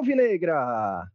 alvinegra! 0.00 1.06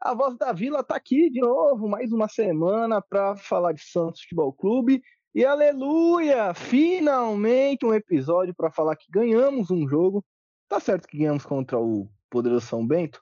A 0.00 0.14
voz 0.14 0.36
da 0.36 0.52
Vila 0.52 0.84
tá 0.84 0.94
aqui 0.94 1.28
de 1.28 1.40
novo, 1.40 1.88
mais 1.88 2.12
uma 2.12 2.28
semana 2.28 3.02
para 3.02 3.34
falar 3.36 3.72
de 3.72 3.82
Santos 3.82 4.22
Futebol 4.22 4.52
Clube. 4.52 5.02
E 5.34 5.44
aleluia! 5.44 6.54
Finalmente 6.54 7.84
um 7.84 7.92
episódio 7.92 8.54
para 8.54 8.70
falar 8.70 8.94
que 8.94 9.10
ganhamos 9.10 9.72
um 9.72 9.88
jogo. 9.88 10.24
Tá 10.68 10.78
certo 10.78 11.08
que 11.08 11.18
ganhamos 11.18 11.44
contra 11.44 11.80
o 11.80 12.08
poderoso 12.30 12.66
São 12.66 12.86
Bento, 12.86 13.20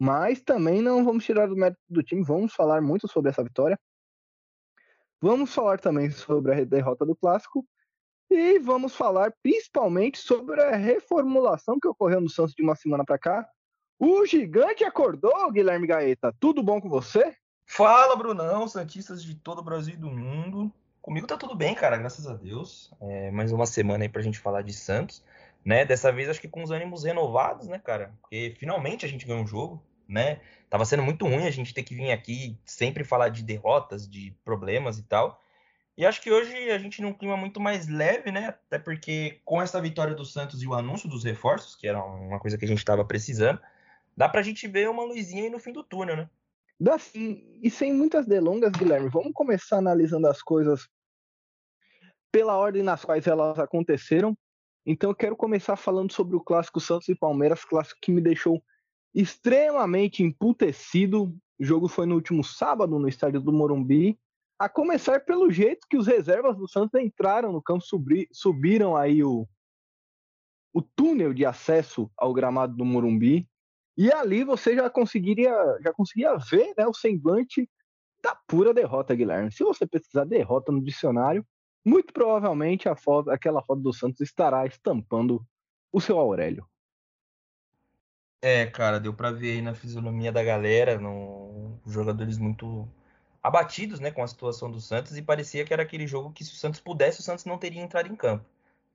mas 0.00 0.40
também 0.40 0.80
não 0.80 1.04
vamos 1.04 1.24
tirar 1.24 1.46
do 1.46 1.56
mérito 1.56 1.80
do 1.86 2.02
time, 2.02 2.24
vamos 2.24 2.54
falar 2.54 2.80
muito 2.80 3.06
sobre 3.06 3.30
essa 3.30 3.44
vitória. 3.44 3.78
Vamos 5.20 5.54
falar 5.54 5.78
também 5.78 6.10
sobre 6.10 6.54
a 6.54 6.64
derrota 6.64 7.04
do 7.04 7.14
clássico 7.14 7.66
e 8.30 8.58
vamos 8.58 8.96
falar 8.96 9.34
principalmente 9.42 10.18
sobre 10.18 10.62
a 10.62 10.74
reformulação 10.74 11.78
que 11.78 11.88
ocorreu 11.88 12.20
no 12.20 12.30
Santos 12.30 12.54
de 12.54 12.62
uma 12.62 12.74
semana 12.74 13.04
para 13.04 13.18
cá. 13.18 13.46
O 13.98 14.26
gigante 14.26 14.84
acordou, 14.84 15.50
Guilherme 15.50 15.86
Gaeta. 15.86 16.34
Tudo 16.38 16.62
bom 16.62 16.78
com 16.80 16.88
você? 16.88 17.34
Fala, 17.64 18.14
Brunão, 18.14 18.68
Santistas 18.68 19.24
de 19.24 19.34
todo 19.34 19.60
o 19.60 19.64
Brasil 19.64 19.94
e 19.94 19.96
do 19.96 20.10
mundo. 20.10 20.70
Comigo 21.00 21.26
tá 21.26 21.34
tudo 21.34 21.54
bem, 21.54 21.74
cara, 21.74 21.96
graças 21.96 22.26
a 22.26 22.34
Deus. 22.34 22.92
É, 23.00 23.30
mais 23.30 23.52
uma 23.52 23.64
semana 23.64 24.04
aí 24.04 24.08
pra 24.08 24.20
gente 24.20 24.38
falar 24.38 24.60
de 24.60 24.74
Santos, 24.74 25.24
né? 25.64 25.86
Dessa 25.86 26.12
vez 26.12 26.28
acho 26.28 26.40
que 26.40 26.48
com 26.48 26.62
os 26.62 26.70
ânimos 26.70 27.04
renovados, 27.04 27.68
né, 27.68 27.78
cara? 27.78 28.12
Porque 28.20 28.54
finalmente 28.58 29.06
a 29.06 29.08
gente 29.08 29.24
ganhou 29.24 29.42
um 29.42 29.46
jogo, 29.46 29.82
né? 30.06 30.40
Tava 30.68 30.84
sendo 30.84 31.02
muito 31.02 31.24
ruim 31.24 31.46
a 31.46 31.50
gente 31.50 31.72
ter 31.72 31.82
que 31.82 31.94
vir 31.94 32.12
aqui 32.12 32.58
sempre 32.66 33.02
falar 33.02 33.30
de 33.30 33.42
derrotas, 33.42 34.06
de 34.06 34.36
problemas 34.44 34.98
e 34.98 35.04
tal. 35.04 35.42
E 35.96 36.04
acho 36.04 36.20
que 36.20 36.30
hoje 36.30 36.70
a 36.70 36.76
gente 36.76 37.00
num 37.00 37.14
clima 37.14 37.36
muito 37.36 37.58
mais 37.58 37.88
leve, 37.88 38.30
né? 38.30 38.48
Até 38.48 38.78
porque 38.78 39.40
com 39.42 39.62
essa 39.62 39.80
vitória 39.80 40.14
do 40.14 40.26
Santos 40.26 40.62
e 40.62 40.66
o 40.66 40.74
anúncio 40.74 41.08
dos 41.08 41.24
reforços, 41.24 41.74
que 41.74 41.88
era 41.88 42.04
uma 42.04 42.38
coisa 42.38 42.58
que 42.58 42.64
a 42.66 42.68
gente 42.68 42.78
estava 42.78 43.02
precisando, 43.02 43.58
dá 44.16 44.28
pra 44.28 44.42
gente 44.42 44.66
ver 44.66 44.88
uma 44.88 45.04
luzinha 45.04 45.44
aí 45.44 45.50
no 45.50 45.58
fim 45.58 45.72
do 45.72 45.84
túnel, 45.84 46.16
né? 46.16 46.30
Dá 46.78 46.98
sim. 46.98 47.58
E 47.62 47.70
sem 47.70 47.92
muitas 47.92 48.26
delongas, 48.26 48.72
Guilherme, 48.72 49.08
vamos 49.08 49.32
começar 49.32 49.78
analisando 49.78 50.26
as 50.28 50.42
coisas 50.42 50.88
pela 52.30 52.56
ordem 52.56 52.82
nas 52.82 53.04
quais 53.04 53.26
elas 53.26 53.58
aconteceram. 53.58 54.36
Então 54.84 55.10
eu 55.10 55.14
quero 55.14 55.36
começar 55.36 55.76
falando 55.76 56.12
sobre 56.12 56.36
o 56.36 56.40
clássico 56.40 56.80
Santos 56.80 57.08
e 57.08 57.14
Palmeiras, 57.14 57.64
clássico 57.64 57.98
que 58.00 58.12
me 58.12 58.20
deixou 58.20 58.62
extremamente 59.14 60.22
emputecido. 60.22 61.34
O 61.58 61.64
jogo 61.64 61.88
foi 61.88 62.06
no 62.06 62.14
último 62.14 62.44
sábado 62.44 62.98
no 62.98 63.08
estádio 63.08 63.40
do 63.40 63.52
Morumbi 63.52 64.18
a 64.58 64.68
começar 64.68 65.20
pelo 65.20 65.50
jeito 65.50 65.86
que 65.88 65.96
os 65.96 66.06
reservas 66.06 66.56
do 66.56 66.68
Santos 66.68 67.00
entraram 67.00 67.52
no 67.52 67.62
campo, 67.62 67.84
subir, 67.84 68.28
subiram 68.32 68.96
aí 68.96 69.22
o, 69.22 69.46
o 70.72 70.80
túnel 70.80 71.34
de 71.34 71.44
acesso 71.44 72.10
ao 72.16 72.32
gramado 72.32 72.74
do 72.74 72.84
Morumbi. 72.84 73.48
E 73.96 74.12
ali 74.12 74.44
você 74.44 74.74
já 74.74 74.90
conseguiria, 74.90 75.52
já 75.80 75.92
conseguia 75.92 76.36
ver 76.36 76.74
né, 76.76 76.86
o 76.86 76.92
semblante 76.92 77.68
da 78.22 78.34
pura 78.34 78.74
derrota, 78.74 79.14
Guilherme. 79.14 79.52
Se 79.52 79.64
você 79.64 79.86
pesquisar 79.86 80.24
derrota 80.24 80.70
no 80.70 80.82
dicionário, 80.82 81.46
muito 81.84 82.12
provavelmente 82.12 82.88
a 82.88 82.96
foto, 82.96 83.30
aquela 83.30 83.62
foto 83.62 83.80
do 83.80 83.92
Santos 83.92 84.20
estará 84.20 84.66
estampando 84.66 85.46
o 85.92 86.00
seu 86.00 86.18
Aurélio. 86.18 86.68
É, 88.42 88.66
cara, 88.66 89.00
deu 89.00 89.14
para 89.14 89.30
ver 89.30 89.52
aí 89.52 89.62
na 89.62 89.74
fisionomia 89.74 90.32
da 90.32 90.42
galera, 90.42 90.98
no... 90.98 91.80
jogadores 91.86 92.36
muito 92.36 92.88
abatidos 93.42 94.00
né, 94.00 94.10
com 94.10 94.22
a 94.22 94.26
situação 94.26 94.70
do 94.70 94.80
Santos 94.80 95.16
e 95.16 95.22
parecia 95.22 95.64
que 95.64 95.72
era 95.72 95.84
aquele 95.84 96.06
jogo 96.06 96.32
que 96.32 96.44
se 96.44 96.52
o 96.52 96.56
Santos 96.56 96.80
pudesse, 96.80 97.20
o 97.20 97.22
Santos 97.22 97.44
não 97.44 97.56
teria 97.56 97.80
entrado 97.80 98.08
em 98.08 98.16
campo. 98.16 98.44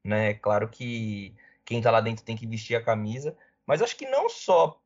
Né? 0.03 0.33
Claro 0.33 0.67
que 0.67 1.33
quem 1.63 1.77
está 1.77 1.89
lá 1.89 2.01
dentro 2.01 2.25
tem 2.25 2.35
que 2.35 2.45
vestir 2.45 2.75
a 2.75 2.83
camisa, 2.83 3.35
mas 3.65 3.81
acho 3.81 3.95
que 3.95 4.05
não 4.05 4.27
só 4.27 4.80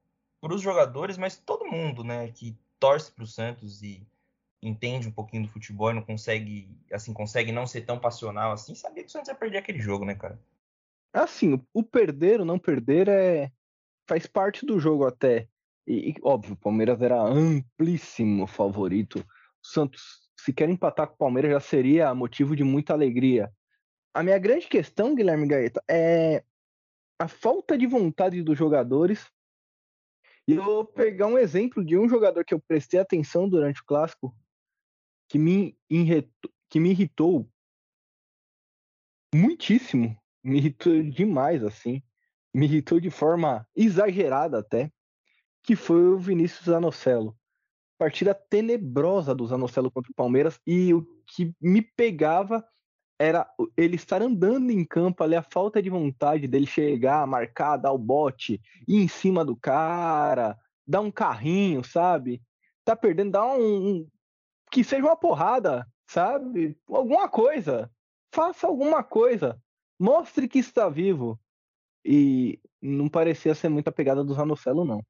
para 0.45 0.53
os 0.53 0.61
jogadores, 0.61 1.17
mas 1.17 1.35
todo 1.35 1.65
mundo 1.65 2.03
né, 2.03 2.27
que 2.27 2.55
torce 2.79 3.11
para 3.11 3.23
o 3.23 3.27
Santos 3.27 3.81
e 3.81 4.05
entende 4.61 5.07
um 5.07 5.11
pouquinho 5.11 5.47
do 5.47 5.49
futebol 5.49 5.89
e 5.89 5.95
não 5.95 6.03
consegue, 6.03 6.69
assim, 6.91 7.11
consegue 7.13 7.51
não 7.51 7.65
ser 7.65 7.81
tão 7.81 7.97
passional 7.97 8.51
assim, 8.51 8.75
sabia 8.75 9.01
que 9.01 9.09
o 9.09 9.11
Santos 9.11 9.29
ia 9.29 9.33
perder 9.33 9.57
aquele 9.57 9.79
jogo, 9.79 10.05
né, 10.05 10.13
cara? 10.13 10.39
Assim, 11.11 11.59
o 11.73 11.81
perder 11.81 12.41
ou 12.41 12.45
não 12.45 12.59
perder 12.59 13.07
é 13.07 13.51
faz 14.07 14.27
parte 14.27 14.67
do 14.67 14.79
jogo 14.79 15.07
até. 15.07 15.47
E, 15.87 16.11
e 16.11 16.15
óbvio, 16.21 16.53
o 16.53 16.57
Palmeiras 16.57 17.01
era 17.01 17.19
amplíssimo 17.19 18.45
favorito 18.45 19.25
Santos, 19.63 20.29
se 20.39 20.53
quer 20.53 20.69
empatar 20.69 21.07
com 21.07 21.15
o 21.15 21.17
Palmeiras, 21.17 21.51
já 21.53 21.59
seria 21.59 22.13
motivo 22.13 22.55
de 22.55 22.63
muita 22.63 22.93
alegria. 22.93 23.51
A 24.13 24.21
minha 24.21 24.37
grande 24.37 24.67
questão, 24.67 25.15
Guilherme 25.15 25.47
Gaeta, 25.47 25.83
é 25.89 26.43
a 27.19 27.27
falta 27.27 27.75
de 27.75 27.87
vontade 27.87 28.43
dos 28.43 28.55
jogadores. 28.55 29.27
E 30.47 30.53
eu 30.53 30.63
vou 30.63 30.85
pegar 30.85 31.27
um 31.27 31.37
exemplo 31.37 31.83
de 31.83 31.97
um 31.97 32.07
jogador 32.07 32.45
que 32.45 32.53
eu 32.53 32.59
prestei 32.59 32.99
atenção 32.99 33.49
durante 33.49 33.81
o 33.81 33.85
clássico, 33.85 34.35
que 35.27 35.39
me, 35.39 35.77
irritou, 35.89 36.51
que 36.69 36.79
me 36.79 36.91
irritou 36.91 37.49
muitíssimo, 39.33 40.15
me 40.43 40.57
irritou 40.57 41.01
demais, 41.03 41.63
assim, 41.63 42.03
me 42.53 42.65
irritou 42.65 42.99
de 42.99 43.09
forma 43.09 43.67
exagerada 43.75 44.59
até, 44.59 44.91
que 45.63 45.75
foi 45.75 46.05
o 46.05 46.19
Vinícius 46.19 46.69
Anocelo 46.69 47.35
partida 47.97 48.33
tenebrosa 48.33 49.33
do 49.33 49.45
Zanocelo 49.45 49.91
contra 49.91 50.11
o 50.11 50.15
Palmeiras 50.15 50.59
e 50.65 50.93
o 50.93 51.05
que 51.27 51.53
me 51.61 51.81
pegava 51.81 52.65
era 53.17 53.47
ele 53.77 53.95
estar 53.95 54.21
andando 54.21 54.71
em 54.71 54.83
campo 54.83 55.23
ali, 55.23 55.35
a 55.35 55.41
falta 55.41 55.81
de 55.81 55.89
vontade 55.89 56.47
dele 56.47 56.65
chegar, 56.65 57.25
marcar, 57.25 57.77
dar 57.77 57.91
o 57.91 57.97
bote, 57.97 58.61
ir 58.87 59.01
em 59.01 59.07
cima 59.07 59.43
do 59.45 59.55
cara, 59.55 60.57
dar 60.85 61.01
um 61.01 61.11
carrinho, 61.11 61.83
sabe? 61.83 62.41
Tá 62.83 62.95
perdendo, 62.95 63.31
dá 63.31 63.45
um, 63.45 63.89
um 63.89 64.09
que 64.71 64.83
seja 64.83 65.03
uma 65.03 65.15
porrada, 65.15 65.87
sabe? 66.07 66.77
Alguma 66.87 67.29
coisa. 67.29 67.89
Faça 68.33 68.67
alguma 68.67 69.03
coisa. 69.03 69.59
Mostre 69.99 70.47
que 70.47 70.59
está 70.59 70.89
vivo. 70.89 71.39
E 72.03 72.59
não 72.81 73.07
parecia 73.07 73.55
ser 73.55 73.69
muita 73.69 73.91
pegada 73.91 74.23
do 74.23 74.33
Zanocelo, 74.33 74.85
não. 74.85 75.03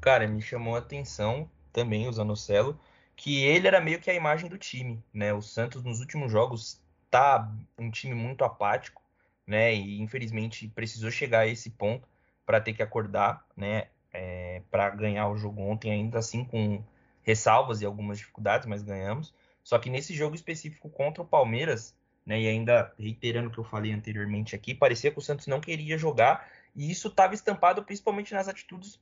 Cara, 0.00 0.28
me 0.28 0.40
chamou 0.40 0.76
a 0.76 0.78
atenção 0.78 1.50
também 1.72 2.06
o 2.06 2.12
Zanocelo, 2.12 2.78
que 3.16 3.42
ele 3.42 3.66
era 3.66 3.80
meio 3.80 3.98
que 3.98 4.10
a 4.10 4.14
imagem 4.14 4.48
do 4.48 4.58
time, 4.58 5.02
né? 5.12 5.32
O 5.32 5.40
Santos 5.40 5.82
nos 5.82 6.00
últimos 6.00 6.30
jogos 6.30 6.80
tá 7.10 7.50
um 7.78 7.90
time 7.90 8.14
muito 8.14 8.44
apático, 8.44 9.02
né? 9.46 9.74
E 9.74 10.00
infelizmente 10.00 10.68
precisou 10.68 11.10
chegar 11.10 11.40
a 11.40 11.46
esse 11.46 11.70
ponto 11.70 12.06
para 12.44 12.60
ter 12.60 12.74
que 12.74 12.82
acordar, 12.82 13.44
né? 13.56 13.88
É, 14.12 14.62
para 14.70 14.90
ganhar 14.90 15.28
o 15.28 15.36
jogo 15.36 15.62
ontem, 15.62 15.90
ainda 15.90 16.18
assim 16.18 16.44
com 16.44 16.82
ressalvas 17.22 17.80
e 17.80 17.86
algumas 17.86 18.18
dificuldades, 18.18 18.66
mas 18.66 18.82
ganhamos. 18.82 19.34
Só 19.64 19.78
que 19.78 19.90
nesse 19.90 20.14
jogo 20.14 20.34
específico 20.34 20.88
contra 20.88 21.22
o 21.22 21.26
Palmeiras, 21.26 21.96
né? 22.24 22.40
E 22.40 22.48
ainda 22.48 22.92
reiterando 22.98 23.48
o 23.48 23.52
que 23.52 23.58
eu 23.58 23.64
falei 23.64 23.92
anteriormente 23.92 24.54
aqui, 24.54 24.74
parecia 24.74 25.10
que 25.10 25.18
o 25.18 25.22
Santos 25.22 25.46
não 25.46 25.60
queria 25.60 25.96
jogar 25.96 26.48
e 26.74 26.90
isso 26.90 27.08
estava 27.08 27.34
estampado 27.34 27.82
principalmente 27.82 28.34
nas 28.34 28.46
atitudes 28.46 29.00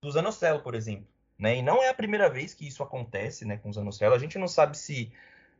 do 0.00 0.10
Zanocelo, 0.10 0.62
por 0.62 0.74
exemplo. 0.76 1.06
Né? 1.40 1.56
E 1.56 1.62
não 1.62 1.82
é 1.82 1.88
a 1.88 1.94
primeira 1.94 2.28
vez 2.28 2.52
que 2.52 2.68
isso 2.68 2.82
acontece 2.82 3.46
né, 3.46 3.56
com 3.56 3.70
o 3.70 3.72
Zanocelo. 3.72 4.14
A 4.14 4.18
gente 4.18 4.38
não 4.38 4.46
sabe 4.46 4.76
se, 4.76 5.10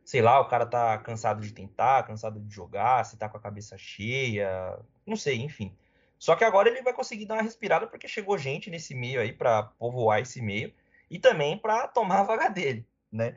sei 0.05 0.21
lá, 0.21 0.39
o 0.39 0.47
cara 0.47 0.63
tá 0.63 0.95
cansado 0.99 1.41
de 1.41 1.51
tentar, 1.51 2.03
cansado 2.03 2.39
de 2.39 2.53
jogar, 2.53 3.03
se 3.03 3.17
tá 3.17 3.27
com 3.27 3.37
a 3.37 3.41
cabeça 3.41 3.75
cheia, 3.79 4.77
não 5.07 5.15
sei, 5.15 5.41
enfim. 5.41 5.75
Só 6.19 6.35
que 6.35 6.43
agora 6.43 6.69
ele 6.69 6.83
vai 6.83 6.93
conseguir 6.93 7.25
dar 7.25 7.33
uma 7.33 7.41
respirada 7.41 7.87
porque 7.87 8.07
chegou 8.07 8.37
gente 8.37 8.69
nesse 8.69 8.93
meio 8.93 9.19
aí 9.19 9.33
para 9.33 9.63
povoar 9.63 10.21
esse 10.21 10.39
meio 10.39 10.71
e 11.09 11.17
também 11.17 11.57
para 11.57 11.87
tomar 11.87 12.19
a 12.19 12.23
vaga 12.25 12.47
dele, 12.47 12.85
né? 13.11 13.35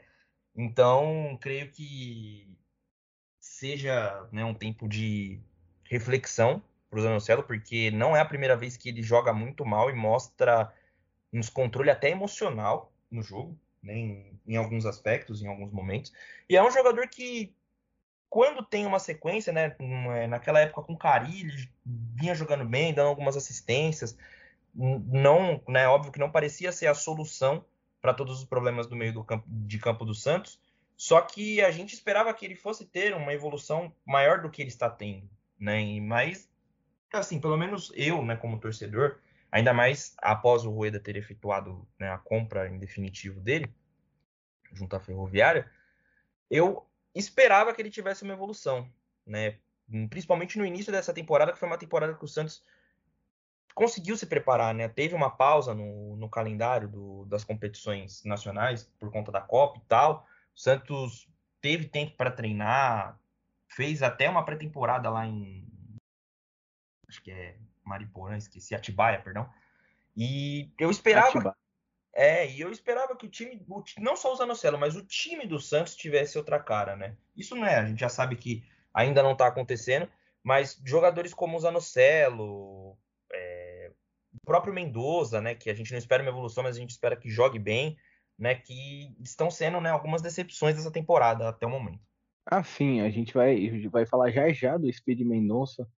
Então, 0.54 1.38
creio 1.40 1.70
que 1.70 2.46
seja 3.40 4.28
né, 4.30 4.44
um 4.44 4.54
tempo 4.54 4.86
de 4.86 5.40
reflexão 5.84 6.62
para 6.90 6.98
o 6.98 7.02
Zanocelo, 7.02 7.42
porque 7.42 7.90
não 7.90 8.14
é 8.14 8.20
a 8.20 8.24
primeira 8.24 8.54
vez 8.54 8.76
que 8.76 8.90
ele 8.90 9.02
joga 9.02 9.32
muito 9.32 9.64
mal 9.64 9.88
e 9.88 9.94
mostra 9.94 10.70
um 11.34 11.40
descontrole 11.40 11.90
até 11.90 12.10
emocional 12.10 12.92
no 13.10 13.22
jogo, 13.22 13.58
né, 13.82 13.94
em, 13.94 14.40
em, 14.46 14.56
alguns 14.56 14.86
aspectos, 14.86 15.42
em 15.42 15.48
alguns 15.48 15.72
momentos. 15.72 16.12
E 16.48 16.56
é 16.56 16.62
um 16.62 16.70
jogador 16.70 17.08
que, 17.08 17.52
quando 18.30 18.64
tem 18.64 18.86
uma 18.86 19.00
sequência, 19.00 19.52
né, 19.52 19.74
é, 20.16 20.26
naquela 20.26 20.60
época 20.60 20.82
com 20.82 20.96
Carilli, 20.96 21.68
vinha 21.84 22.34
jogando 22.34 22.64
bem, 22.64 22.94
dando 22.94 23.08
algumas 23.08 23.36
assistências, 23.36 24.16
não, 24.74 25.60
né, 25.68 25.88
óbvio 25.88 26.12
que 26.12 26.18
não 26.18 26.30
parecia 26.30 26.72
ser 26.72 26.86
a 26.86 26.94
solução 26.94 27.64
para 28.00 28.14
todos 28.14 28.38
os 28.38 28.44
problemas 28.44 28.86
do 28.86 28.96
meio 28.96 29.12
do 29.12 29.24
campo, 29.24 29.44
de 29.48 29.78
campo 29.78 30.04
do 30.04 30.14
Santos, 30.14 30.60
só 30.96 31.20
que 31.20 31.60
a 31.60 31.70
gente 31.70 31.94
esperava 31.94 32.32
que 32.32 32.44
ele 32.44 32.54
fosse 32.54 32.84
ter 32.84 33.14
uma 33.14 33.32
evolução 33.32 33.92
maior 34.04 34.40
do 34.40 34.50
que 34.50 34.62
ele 34.62 34.68
está 34.68 34.88
tendo, 34.88 35.28
né? 35.58 36.00
Mas 36.00 36.48
assim, 37.12 37.40
pelo 37.40 37.56
menos 37.56 37.92
eu, 37.94 38.22
né, 38.22 38.36
como 38.36 38.58
torcedor, 38.58 39.18
Ainda 39.54 39.72
mais 39.72 40.16
após 40.18 40.64
o 40.64 40.70
Rueda 40.72 40.98
ter 40.98 41.14
efetuado 41.14 41.86
né, 41.96 42.10
a 42.10 42.18
compra 42.18 42.68
em 42.68 42.76
definitivo 42.76 43.40
dele, 43.40 43.72
junto 44.72 44.96
à 44.96 44.98
Ferroviária, 44.98 45.70
eu 46.50 46.84
esperava 47.14 47.72
que 47.72 47.80
ele 47.80 47.88
tivesse 47.88 48.24
uma 48.24 48.32
evolução, 48.32 48.92
né? 49.24 49.60
Principalmente 50.10 50.58
no 50.58 50.66
início 50.66 50.90
dessa 50.90 51.14
temporada, 51.14 51.52
que 51.52 51.58
foi 51.58 51.68
uma 51.68 51.78
temporada 51.78 52.14
que 52.14 52.24
o 52.24 52.26
Santos 52.26 52.64
conseguiu 53.76 54.16
se 54.16 54.26
preparar, 54.26 54.74
né? 54.74 54.88
Teve 54.88 55.14
uma 55.14 55.30
pausa 55.30 55.72
no, 55.72 56.16
no 56.16 56.28
calendário 56.28 56.88
do, 56.88 57.24
das 57.26 57.44
competições 57.44 58.24
nacionais 58.24 58.90
por 58.98 59.12
conta 59.12 59.30
da 59.30 59.40
Copa 59.40 59.78
e 59.78 59.86
tal. 59.86 60.26
O 60.52 60.58
Santos 60.58 61.28
teve 61.60 61.86
tempo 61.86 62.16
para 62.16 62.32
treinar, 62.32 63.20
fez 63.68 64.02
até 64.02 64.28
uma 64.28 64.44
pré-temporada 64.44 65.08
lá 65.08 65.24
em. 65.24 65.64
Acho 67.06 67.22
que 67.22 67.30
é 67.30 67.56
Mariporã, 67.84 68.36
esqueci, 68.36 68.74
Atibaia, 68.74 69.20
perdão. 69.20 69.48
E 70.16 70.70
eu 70.78 70.90
esperava. 70.90 71.28
Atibaia. 71.28 71.56
É, 72.16 72.48
e 72.48 72.60
eu 72.60 72.70
esperava 72.70 73.16
que 73.16 73.26
o 73.26 73.28
time, 73.28 73.60
não 73.98 74.16
só 74.16 74.32
o 74.32 74.36
Zanocelo, 74.36 74.78
mas 74.78 74.94
o 74.94 75.04
time 75.04 75.46
do 75.46 75.58
Santos 75.58 75.96
tivesse 75.96 76.38
outra 76.38 76.60
cara, 76.60 76.94
né? 76.94 77.16
Isso 77.36 77.56
não 77.56 77.66
é, 77.66 77.74
a 77.74 77.84
gente 77.84 77.98
já 77.98 78.08
sabe 78.08 78.36
que 78.36 78.64
ainda 78.92 79.20
não 79.20 79.36
tá 79.36 79.48
acontecendo, 79.48 80.08
mas 80.40 80.80
jogadores 80.84 81.34
como 81.34 81.56
o 81.56 81.60
Zanocelo, 81.60 82.96
é, 83.32 83.90
o 84.32 84.46
próprio 84.46 84.72
Mendoza, 84.72 85.40
né, 85.40 85.56
que 85.56 85.68
a 85.68 85.74
gente 85.74 85.90
não 85.90 85.98
espera 85.98 86.22
uma 86.22 86.30
evolução, 86.30 86.62
mas 86.62 86.76
a 86.76 86.80
gente 86.80 86.90
espera 86.90 87.16
que 87.16 87.28
jogue 87.28 87.58
bem, 87.58 87.96
né, 88.38 88.54
que 88.54 89.12
estão 89.20 89.50
sendo, 89.50 89.80
né, 89.80 89.90
algumas 89.90 90.22
decepções 90.22 90.76
dessa 90.76 90.92
temporada 90.92 91.48
até 91.48 91.66
o 91.66 91.70
momento. 91.70 92.02
Ah, 92.46 92.62
sim, 92.62 93.00
a 93.00 93.10
gente 93.10 93.34
vai, 93.34 93.88
vai 93.88 94.06
falar 94.06 94.30
já 94.30 94.52
já 94.52 94.76
do 94.76 94.92
Speed 94.92 95.20
Mendonça, 95.22 95.88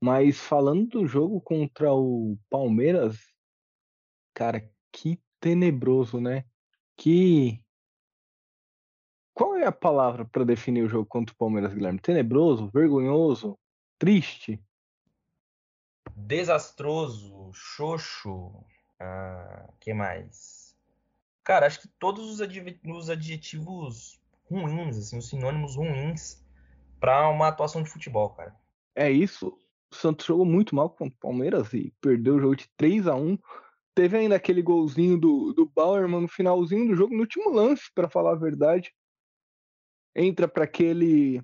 mas 0.00 0.38
falando 0.38 0.86
do 0.86 1.06
jogo 1.06 1.40
contra 1.40 1.92
o 1.92 2.38
Palmeiras, 2.48 3.18
cara, 4.32 4.70
que 4.92 5.20
tenebroso, 5.40 6.20
né? 6.20 6.44
Que. 6.96 7.62
Qual 9.34 9.56
é 9.56 9.66
a 9.66 9.72
palavra 9.72 10.24
para 10.24 10.44
definir 10.44 10.82
o 10.82 10.88
jogo 10.88 11.06
contra 11.06 11.32
o 11.32 11.38
Palmeiras, 11.38 11.72
Guilherme? 11.72 12.00
Tenebroso, 12.00 12.68
vergonhoso, 12.68 13.58
triste? 13.98 14.60
Desastroso, 16.16 17.50
xoxo. 17.52 18.52
Ah, 18.98 19.68
que 19.78 19.94
mais? 19.94 20.76
Cara, 21.44 21.66
acho 21.66 21.80
que 21.80 21.88
todos 22.00 22.40
os, 22.40 22.40
os 22.40 23.10
adjetivos 23.10 24.20
ruins, 24.50 24.98
assim, 24.98 25.18
os 25.18 25.28
sinônimos 25.28 25.76
ruins 25.76 26.44
para 26.98 27.28
uma 27.28 27.48
atuação 27.48 27.82
de 27.82 27.90
futebol, 27.90 28.30
cara. 28.30 28.56
É 28.94 29.10
isso. 29.10 29.56
O 29.92 29.96
Santos 29.96 30.26
jogou 30.26 30.44
muito 30.44 30.74
mal 30.74 30.90
contra 30.90 31.14
o 31.14 31.20
Palmeiras 31.20 31.72
e 31.72 31.92
perdeu 32.00 32.36
o 32.36 32.40
jogo 32.40 32.56
de 32.56 32.68
3 32.76 33.06
a 33.06 33.14
1 33.14 33.38
Teve 33.98 34.16
ainda 34.16 34.36
aquele 34.36 34.62
golzinho 34.62 35.18
do, 35.18 35.52
do 35.52 35.66
Bauerman 35.66 36.20
no 36.20 36.28
finalzinho 36.28 36.86
do 36.86 36.94
jogo, 36.94 37.12
no 37.12 37.22
último 37.22 37.50
lance, 37.50 37.90
para 37.92 38.08
falar 38.08 38.34
a 38.34 38.38
verdade. 38.38 38.94
Entra 40.14 40.46
para 40.46 40.62
aquele 40.62 41.42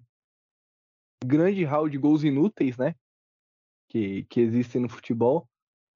grande 1.24 1.64
hall 1.64 1.88
de 1.88 1.98
gols 1.98 2.22
inúteis, 2.22 2.76
né? 2.76 2.94
Que, 3.88 4.22
que 4.30 4.40
existem 4.40 4.80
no 4.80 4.88
futebol. 4.88 5.48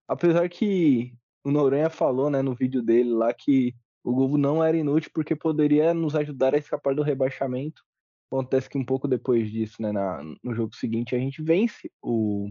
Apesar 0.09 0.49
que 0.49 1.15
o 1.45 1.53
Noronha 1.53 1.89
falou, 1.89 2.29
né, 2.29 2.43
no 2.43 2.57
vídeo 2.57 2.83
dele 2.83 3.11
lá 3.11 3.33
que 3.33 3.73
o 4.03 4.13
gol 4.13 4.37
não 4.37 4.65
era 4.65 4.77
inútil 4.77 5.13
porque 5.15 5.37
poderia 5.37 5.95
nos 5.95 6.17
ajudar 6.17 6.57
a 6.57 6.59
escapar 6.59 6.93
do 6.93 7.03
rebaixamento. 7.03 7.85
Acontece 8.31 8.69
que 8.69 8.79
um 8.79 8.85
pouco 8.85 9.09
depois 9.09 9.51
disso, 9.51 9.81
né, 9.81 9.91
na, 9.91 10.23
no 10.43 10.55
jogo 10.55 10.75
seguinte, 10.75 11.15
a 11.15 11.19
gente 11.19 11.43
vence 11.43 11.91
o 12.03 12.51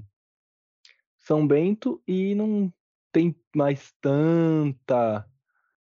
São 1.19 1.47
Bento 1.47 2.01
e 2.07 2.33
não 2.33 2.73
tem 3.11 3.35
mais 3.55 3.93
tanta 4.01 5.27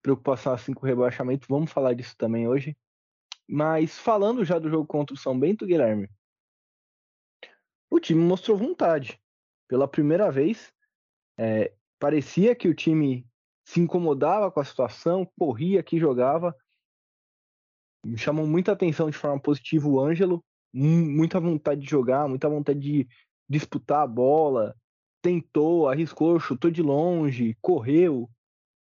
preocupação 0.01 0.53
assim 0.53 0.73
com 0.73 0.85
o 0.85 0.87
rebaixamento. 0.87 1.47
Vamos 1.49 1.71
falar 1.71 1.93
disso 1.93 2.15
também 2.17 2.47
hoje. 2.47 2.75
Mas 3.47 3.99
falando 3.99 4.45
já 4.45 4.57
do 4.57 4.69
jogo 4.69 4.87
contra 4.87 5.13
o 5.13 5.19
São 5.19 5.37
Bento, 5.37 5.65
Guilherme, 5.65 6.09
o 7.89 7.99
time 7.99 8.21
mostrou 8.21 8.57
vontade. 8.57 9.21
Pela 9.67 9.87
primeira 9.87 10.31
vez, 10.31 10.73
é, 11.37 11.73
parecia 11.99 12.55
que 12.55 12.69
o 12.69 12.73
time 12.73 13.27
se 13.63 13.79
incomodava 13.79 14.49
com 14.51 14.59
a 14.59 14.65
situação, 14.65 15.29
corria 15.37 15.83
que 15.83 15.99
jogava. 15.99 16.55
Me 18.03 18.17
chamou 18.17 18.47
muita 18.47 18.71
atenção 18.71 19.09
de 19.09 19.17
forma 19.17 19.39
positiva 19.39 19.87
o 19.87 19.99
Ângelo, 19.99 20.43
muita 20.73 21.39
vontade 21.39 21.81
de 21.81 21.89
jogar, 21.89 22.27
muita 22.27 22.49
vontade 22.49 22.79
de 22.79 23.07
disputar 23.47 24.03
a 24.03 24.07
bola, 24.07 24.75
tentou, 25.21 25.87
arriscou, 25.87 26.39
chutou 26.39 26.71
de 26.71 26.81
longe, 26.81 27.55
correu, 27.61 28.29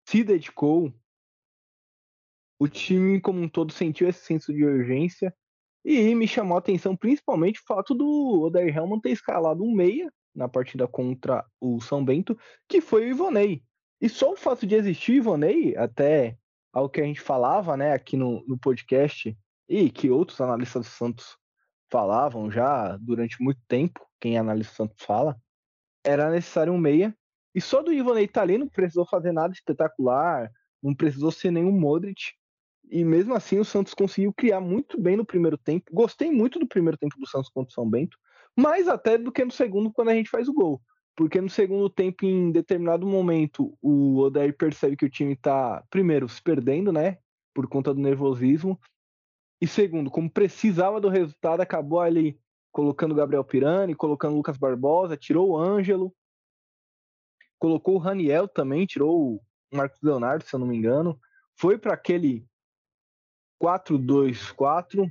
se 0.08 0.24
dedicou. 0.24 0.92
O 2.58 2.68
time 2.68 3.20
como 3.20 3.40
um 3.40 3.48
todo 3.48 3.72
sentiu 3.72 4.08
esse 4.08 4.24
senso 4.24 4.52
de 4.52 4.64
urgência 4.64 5.34
e 5.84 6.14
me 6.14 6.26
chamou 6.26 6.56
a 6.56 6.60
atenção 6.60 6.96
principalmente 6.96 7.60
o 7.60 7.64
fato 7.66 7.94
do 7.94 8.42
Odair 8.42 8.74
Helman 8.74 9.00
ter 9.00 9.10
escalado 9.10 9.62
um 9.62 9.74
meia 9.74 10.10
na 10.34 10.48
partida 10.48 10.88
contra 10.88 11.44
o 11.60 11.80
São 11.80 12.04
Bento, 12.04 12.38
que 12.66 12.80
foi 12.80 13.04
o 13.04 13.08
Ivonei. 13.08 13.62
E 14.00 14.08
só 14.08 14.32
o 14.32 14.36
fato 14.36 14.66
de 14.66 14.74
existir 14.74 15.12
o 15.12 15.16
Ivonei, 15.16 15.76
até 15.76 16.38
ao 16.74 16.90
que 16.90 17.00
a 17.00 17.04
gente 17.04 17.20
falava 17.20 17.76
né, 17.76 17.92
aqui 17.92 18.16
no, 18.16 18.44
no 18.48 18.58
podcast, 18.58 19.34
e 19.68 19.88
que 19.88 20.10
outros 20.10 20.40
analistas 20.40 20.84
do 20.84 20.90
Santos 20.90 21.38
falavam 21.90 22.50
já 22.50 22.96
durante 22.96 23.40
muito 23.40 23.60
tempo, 23.68 24.04
quem 24.20 24.36
analisa 24.36 24.70
o 24.70 24.74
Santos 24.74 25.04
fala, 25.06 25.36
era 26.04 26.28
necessário 26.30 26.72
um 26.72 26.78
meia. 26.78 27.16
E 27.54 27.60
só 27.60 27.80
do 27.80 27.92
Ivonei 27.92 28.26
tá 28.26 28.42
ali, 28.42 28.58
não 28.58 28.68
precisou 28.68 29.06
fazer 29.06 29.30
nada 29.30 29.54
espetacular, 29.54 30.50
não 30.82 30.92
precisou 30.92 31.30
ser 31.30 31.52
nenhum 31.52 31.70
Modric. 31.70 32.32
E 32.90 33.04
mesmo 33.04 33.34
assim 33.34 33.58
o 33.60 33.64
Santos 33.64 33.94
conseguiu 33.94 34.32
criar 34.32 34.60
muito 34.60 35.00
bem 35.00 35.16
no 35.16 35.24
primeiro 35.24 35.56
tempo. 35.56 35.84
Gostei 35.92 36.30
muito 36.30 36.58
do 36.58 36.66
primeiro 36.66 36.98
tempo 36.98 37.16
do 37.18 37.26
Santos 37.26 37.48
contra 37.48 37.70
o 37.70 37.74
São 37.74 37.88
Bento, 37.88 38.18
mais 38.56 38.88
até 38.88 39.16
do 39.16 39.30
que 39.30 39.44
no 39.44 39.52
segundo 39.52 39.92
quando 39.92 40.08
a 40.08 40.14
gente 40.14 40.28
faz 40.28 40.48
o 40.48 40.52
gol. 40.52 40.82
Porque 41.16 41.40
no 41.40 41.48
segundo 41.48 41.88
tempo, 41.88 42.24
em 42.24 42.50
determinado 42.50 43.06
momento, 43.06 43.76
o 43.80 44.18
Odair 44.18 44.56
percebe 44.56 44.96
que 44.96 45.04
o 45.04 45.10
time 45.10 45.36
tá, 45.36 45.84
primeiro, 45.88 46.28
se 46.28 46.42
perdendo, 46.42 46.92
né? 46.92 47.18
Por 47.54 47.68
conta 47.68 47.94
do 47.94 48.00
nervosismo. 48.00 48.80
E 49.60 49.66
segundo, 49.66 50.10
como 50.10 50.28
precisava 50.28 51.00
do 51.00 51.08
resultado, 51.08 51.60
acabou 51.60 52.00
ali 52.00 52.38
colocando 52.72 53.12
o 53.12 53.14
Gabriel 53.14 53.44
Pirani, 53.44 53.94
colocando 53.94 54.32
o 54.32 54.36
Lucas 54.38 54.56
Barbosa, 54.56 55.16
tirou 55.16 55.50
o 55.50 55.56
Ângelo, 55.56 56.12
colocou 57.58 57.94
o 57.94 57.98
Raniel 57.98 58.48
também, 58.48 58.84
tirou 58.84 59.36
o 59.36 59.40
Marcos 59.72 60.00
Leonardo, 60.02 60.44
se 60.44 60.54
eu 60.54 60.58
não 60.58 60.66
me 60.66 60.76
engano, 60.76 61.18
foi 61.56 61.78
para 61.78 61.94
aquele 61.94 62.44
4-2-4 63.62 65.08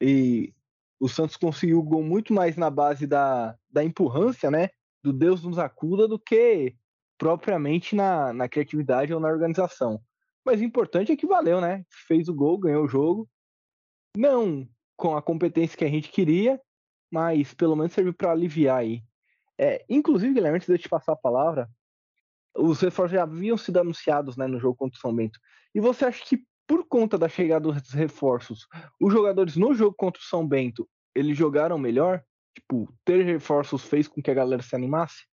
e 0.00 0.54
o 0.98 1.08
Santos 1.08 1.36
conseguiu 1.36 1.78
o 1.78 1.82
gol 1.82 2.02
muito 2.02 2.32
mais 2.32 2.56
na 2.56 2.70
base 2.70 3.06
da, 3.06 3.56
da 3.70 3.84
empurrância, 3.84 4.50
né? 4.50 4.70
Do 5.02 5.12
Deus 5.12 5.42
nos 5.42 5.58
acuda 5.58 6.08
do 6.08 6.18
que 6.18 6.74
propriamente 7.18 7.94
na, 7.94 8.32
na 8.32 8.48
criatividade 8.48 9.12
ou 9.12 9.20
na 9.20 9.28
organização. 9.28 10.00
Mas 10.44 10.60
o 10.60 10.64
importante 10.64 11.12
é 11.12 11.16
que 11.16 11.26
valeu, 11.26 11.60
né? 11.60 11.84
Fez 12.06 12.28
o 12.28 12.34
gol, 12.34 12.58
ganhou 12.58 12.84
o 12.84 12.88
jogo. 12.88 13.28
Não 14.16 14.68
com 14.96 15.16
a 15.16 15.22
competência 15.22 15.76
que 15.76 15.84
a 15.84 15.90
gente 15.90 16.10
queria, 16.10 16.60
mas 17.10 17.52
pelo 17.52 17.76
menos 17.76 17.92
serviu 17.92 18.14
para 18.14 18.32
aliviar 18.32 18.78
aí. 18.78 19.02
É, 19.58 19.84
inclusive, 19.88 20.32
Guilherme, 20.32 20.56
antes 20.56 20.66
de 20.66 20.74
eu 20.74 20.78
te 20.78 20.88
passar 20.88 21.12
a 21.12 21.16
palavra, 21.16 21.68
os 22.56 22.80
reforços 22.80 23.12
já 23.12 23.22
haviam 23.22 23.56
sido 23.56 23.78
anunciados 23.78 24.36
né, 24.36 24.46
no 24.46 24.58
jogo 24.58 24.76
contra 24.76 24.96
o 24.96 25.00
São 25.00 25.14
Bento. 25.14 25.38
E 25.74 25.80
você 25.80 26.06
acha 26.06 26.24
que 26.24 26.42
por 26.66 26.86
conta 26.86 27.16
da 27.16 27.28
chegada 27.28 27.70
dos 27.70 27.92
reforços, 27.92 28.66
os 29.00 29.12
jogadores 29.12 29.56
no 29.56 29.74
jogo 29.74 29.94
contra 29.96 30.20
o 30.20 30.24
São 30.24 30.46
Bento, 30.46 30.88
eles 31.14 31.36
jogaram 31.36 31.78
melhor? 31.78 32.22
Tipo, 32.56 32.90
ter 33.04 33.22
reforços 33.22 33.84
fez 33.84 34.08
com 34.08 34.22
que 34.22 34.30
a 34.30 34.34
galera 34.34 34.62
se 34.62 34.74
animasse? 34.74 35.26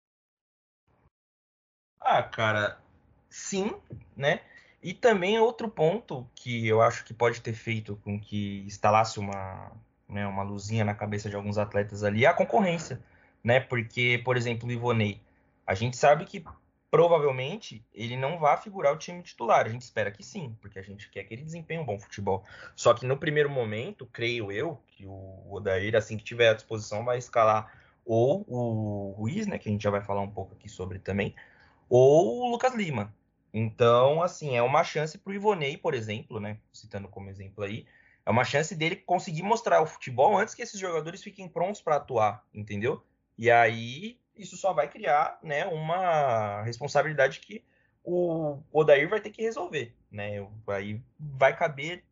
Ah, 2.00 2.20
cara, 2.20 2.80
sim, 3.30 3.72
né? 4.16 4.40
E 4.82 4.92
também 4.92 5.38
outro 5.38 5.68
ponto 5.68 6.28
que 6.34 6.66
eu 6.66 6.82
acho 6.82 7.04
que 7.04 7.14
pode 7.14 7.40
ter 7.40 7.52
feito 7.52 7.94
com 8.02 8.18
que 8.18 8.64
instalasse 8.66 9.20
uma, 9.20 9.70
né, 10.08 10.26
uma 10.26 10.42
luzinha 10.42 10.84
na 10.84 10.94
cabeça 10.94 11.30
de 11.30 11.36
alguns 11.36 11.58
atletas 11.58 12.02
ali, 12.02 12.24
é 12.24 12.28
a 12.28 12.34
concorrência, 12.34 13.00
né? 13.44 13.60
Porque, 13.60 14.20
por 14.24 14.36
exemplo, 14.36 14.68
o 14.68 14.72
Ivonei, 14.72 15.20
a 15.64 15.74
gente 15.74 15.96
sabe 15.96 16.24
que 16.24 16.44
provavelmente 16.92 17.82
ele 17.94 18.18
não 18.18 18.38
vai 18.38 18.54
figurar 18.58 18.92
o 18.92 18.98
time 18.98 19.22
titular. 19.22 19.64
A 19.64 19.68
gente 19.70 19.80
espera 19.80 20.10
que 20.10 20.22
sim, 20.22 20.54
porque 20.60 20.78
a 20.78 20.82
gente 20.82 21.08
quer 21.08 21.24
que 21.24 21.32
ele 21.32 21.42
desempenhe 21.42 21.80
um 21.80 21.86
bom 21.86 21.98
futebol. 21.98 22.44
Só 22.76 22.92
que 22.92 23.06
no 23.06 23.16
primeiro 23.16 23.48
momento, 23.48 24.04
creio 24.12 24.52
eu, 24.52 24.78
que 24.88 25.06
o 25.06 25.42
Odair, 25.50 25.96
assim 25.96 26.18
que 26.18 26.22
tiver 26.22 26.50
à 26.50 26.52
disposição, 26.52 27.02
vai 27.02 27.16
escalar 27.16 27.72
ou 28.04 28.44
o 28.46 29.14
Ruiz, 29.16 29.46
né, 29.46 29.56
que 29.56 29.70
a 29.70 29.72
gente 29.72 29.82
já 29.82 29.88
vai 29.88 30.02
falar 30.02 30.20
um 30.20 30.30
pouco 30.30 30.54
aqui 30.54 30.68
sobre 30.68 30.98
também, 30.98 31.34
ou 31.88 32.42
o 32.42 32.50
Lucas 32.50 32.74
Lima. 32.74 33.14
Então, 33.54 34.22
assim, 34.22 34.54
é 34.54 34.62
uma 34.62 34.84
chance 34.84 35.16
para 35.16 35.30
o 35.30 35.34
Ivonei, 35.34 35.78
por 35.78 35.94
exemplo, 35.94 36.40
né, 36.40 36.58
citando 36.70 37.08
como 37.08 37.30
exemplo 37.30 37.64
aí, 37.64 37.86
é 38.26 38.30
uma 38.30 38.44
chance 38.44 38.74
dele 38.74 38.96
conseguir 38.96 39.42
mostrar 39.42 39.80
o 39.80 39.86
futebol 39.86 40.36
antes 40.36 40.54
que 40.54 40.60
esses 40.60 40.78
jogadores 40.78 41.22
fiquem 41.22 41.48
prontos 41.48 41.80
para 41.80 41.96
atuar, 41.96 42.44
entendeu? 42.52 43.02
E 43.38 43.50
aí 43.50 44.18
isso 44.36 44.56
só 44.56 44.72
vai 44.72 44.88
criar, 44.88 45.38
né, 45.42 45.66
uma 45.66 46.62
responsabilidade 46.62 47.40
que 47.40 47.64
o 48.04 48.60
Odair 48.72 49.08
vai 49.08 49.20
ter 49.20 49.30
que 49.30 49.42
resolver, 49.42 49.94
né? 50.10 50.46
Aí 50.68 51.00
vai 51.18 51.56
caber 51.56 52.04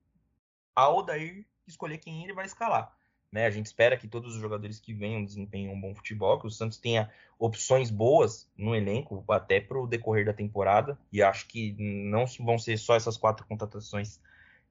ao 0.74 0.98
Odair 0.98 1.44
escolher 1.66 1.98
quem 1.98 2.24
ele 2.24 2.32
vai 2.32 2.46
escalar. 2.46 2.96
né? 3.32 3.46
A 3.46 3.50
gente 3.50 3.66
espera 3.66 3.96
que 3.96 4.08
todos 4.08 4.34
os 4.34 4.40
jogadores 4.40 4.80
que 4.80 4.92
venham 4.92 5.24
desempenhem 5.24 5.68
um 5.68 5.80
bom 5.80 5.94
futebol, 5.94 6.38
que 6.38 6.46
o 6.46 6.50
Santos 6.50 6.78
tenha 6.78 7.10
opções 7.38 7.90
boas 7.90 8.50
no 8.56 8.74
elenco 8.74 9.24
até 9.28 9.60
para 9.60 9.80
o 9.80 9.86
decorrer 9.86 10.24
da 10.24 10.32
temporada. 10.32 10.98
E 11.12 11.22
acho 11.22 11.46
que 11.46 11.74
não 11.78 12.24
vão 12.40 12.58
ser 12.58 12.76
só 12.76 12.96
essas 12.96 13.16
quatro 13.16 13.46
contratações 13.46 14.20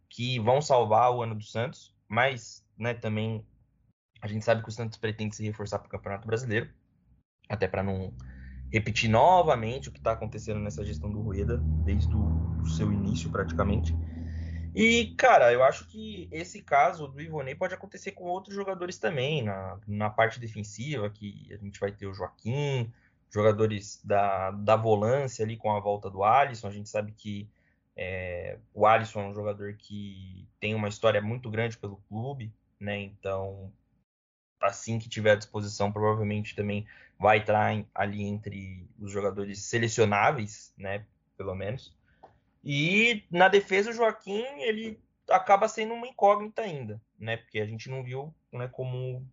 que 0.10 0.40
vão 0.40 0.62
salvar 0.62 1.12
o 1.14 1.22
ano 1.22 1.36
do 1.36 1.44
Santos, 1.44 1.96
mas 2.08 2.66
né, 2.78 2.94
também 2.94 3.46
a 4.22 4.28
gente 4.28 4.44
sabe 4.44 4.62
que 4.62 4.70
o 4.70 4.72
Santos 4.72 4.98
pretende 4.98 5.36
se 5.36 5.44
reforçar 5.44 5.80
para 5.80 5.88
o 5.88 5.92
Campeonato 5.92 6.28
Brasileiro, 6.28 6.70
até 7.50 7.68
para 7.68 7.84
não 7.84 8.14
repetir 8.72 9.10
novamente 9.10 9.90
o 9.90 9.92
que 9.92 9.98
está 9.98 10.12
acontecendo 10.12 10.60
nessa 10.60 10.86
gestão 10.86 11.12
do 11.12 11.20
Rueda 11.22 11.58
desde 11.84 12.16
o 12.16 12.66
seu 12.66 12.92
início 12.94 13.30
praticamente. 13.30 13.96
E, 14.76 15.16
cara, 15.18 15.52
eu 15.52 15.64
acho 15.64 15.88
que 15.88 16.30
esse 16.32 16.62
caso 16.62 17.08
do 17.08 17.20
Ivonei 17.20 17.56
pode 17.56 17.74
acontecer 17.74 18.12
com 18.12 18.26
outros 18.26 18.56
jogadores 18.56 19.00
também, 19.00 19.42
na, 19.44 19.80
na 19.88 20.10
parte 20.12 20.40
defensiva, 20.40 21.10
que 21.10 21.48
a 21.52 21.58
gente 21.58 21.80
vai 21.80 21.92
ter 21.92 22.06
o 22.06 22.14
Joaquim, 22.14 22.94
jogadores 23.32 24.00
da, 24.04 24.52
da 24.52 24.76
volância 24.76 25.44
ali 25.44 25.58
com 25.58 25.76
a 25.76 25.80
volta 25.80 26.08
do 26.10 26.24
Alisson. 26.24 26.68
A 26.68 26.72
gente 26.72 26.88
sabe 26.88 27.12
que 27.14 27.50
é, 27.96 28.60
o 28.74 28.86
Alisson 28.86 29.22
é 29.22 29.28
um 29.30 29.34
jogador 29.34 29.74
que 29.74 30.48
tem 30.60 30.76
uma 30.76 30.88
história 30.88 31.22
muito 31.22 31.50
grande 31.50 31.78
pelo 31.78 31.98
clube, 32.08 32.54
né? 32.80 32.98
Então, 33.02 33.74
assim 34.62 35.00
que 35.00 35.10
tiver 35.10 35.32
à 35.32 35.36
disposição, 35.36 35.92
provavelmente 35.92 36.56
também 36.56 36.86
vai 37.20 37.38
entrar 37.38 37.84
ali 37.94 38.24
entre 38.24 38.88
os 39.00 39.12
jogadores 39.12 39.60
selecionáveis, 39.64 40.74
né? 40.78 41.06
Pelo 41.38 41.56
menos. 41.56 41.96
E 42.64 43.24
na 43.32 43.48
defesa, 43.48 43.90
o 43.90 43.94
Joaquim, 43.94 44.44
ele 44.60 45.00
acaba 45.30 45.68
sendo 45.68 45.94
uma 45.94 46.08
incógnita 46.08 46.62
ainda, 46.62 47.02
né? 47.18 47.38
Porque 47.38 47.60
a 47.60 47.66
gente 47.66 47.90
não 47.90 48.04
viu, 48.04 48.34
né, 48.52 48.68
como 48.68 49.26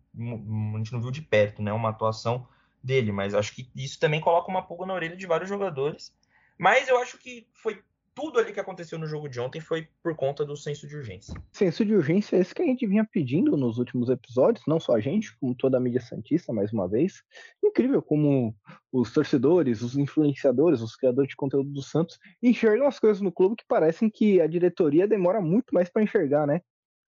a 0.75 0.77
gente 0.77 0.93
não 0.93 1.01
viu 1.01 1.11
de 1.11 1.21
perto, 1.21 1.61
né, 1.61 1.73
uma 1.73 1.89
atuação 1.89 2.47
dele, 2.83 3.11
mas 3.11 3.33
acho 3.33 3.53
que 3.53 3.69
isso 3.75 3.99
também 3.99 4.21
coloca 4.21 4.49
uma 4.49 4.61
pulga 4.61 4.85
na 4.85 4.93
orelha 4.93 5.17
de 5.17 5.25
vários 5.25 5.49
jogadores. 5.49 6.15
Mas 6.57 6.87
eu 6.87 6.99
acho 6.99 7.17
que 7.17 7.47
foi 7.53 7.83
tudo 8.17 8.39
ali 8.39 8.51
que 8.51 8.59
aconteceu 8.59 8.97
no 8.97 9.05
jogo 9.05 9.29
de 9.29 9.39
ontem 9.39 9.61
foi 9.61 9.87
por 10.01 10.15
conta 10.15 10.43
do 10.43 10.57
senso 10.57 10.87
de 10.87 10.95
urgência. 10.95 11.39
Senso 11.51 11.85
de 11.85 11.93
urgência 11.93 12.35
é 12.35 12.39
esse 12.39 12.55
que 12.55 12.63
a 12.63 12.65
gente 12.65 12.87
vinha 12.87 13.05
pedindo 13.05 13.55
nos 13.55 13.77
últimos 13.77 14.09
episódios, 14.09 14.65
não 14.65 14.79
só 14.79 14.95
a 14.95 14.99
gente, 14.99 15.37
como 15.37 15.53
toda 15.53 15.77
a 15.77 15.79
mídia 15.79 16.01
santista, 16.01 16.51
mais 16.51 16.73
uma 16.73 16.87
vez. 16.87 17.21
Incrível 17.63 18.01
como 18.01 18.55
os 18.91 19.13
torcedores, 19.13 19.83
os 19.83 19.95
influenciadores, 19.95 20.81
os 20.81 20.95
criadores 20.95 21.29
de 21.29 21.35
conteúdo 21.35 21.69
do 21.69 21.83
Santos 21.83 22.17
enxergam 22.41 22.87
as 22.87 22.99
coisas 22.99 23.21
no 23.21 23.31
clube 23.31 23.55
que 23.55 23.67
parecem 23.67 24.09
que 24.09 24.41
a 24.41 24.47
diretoria 24.47 25.07
demora 25.07 25.39
muito 25.39 25.71
mais 25.71 25.87
para 25.87 26.01
enxergar, 26.01 26.47
né? 26.47 26.61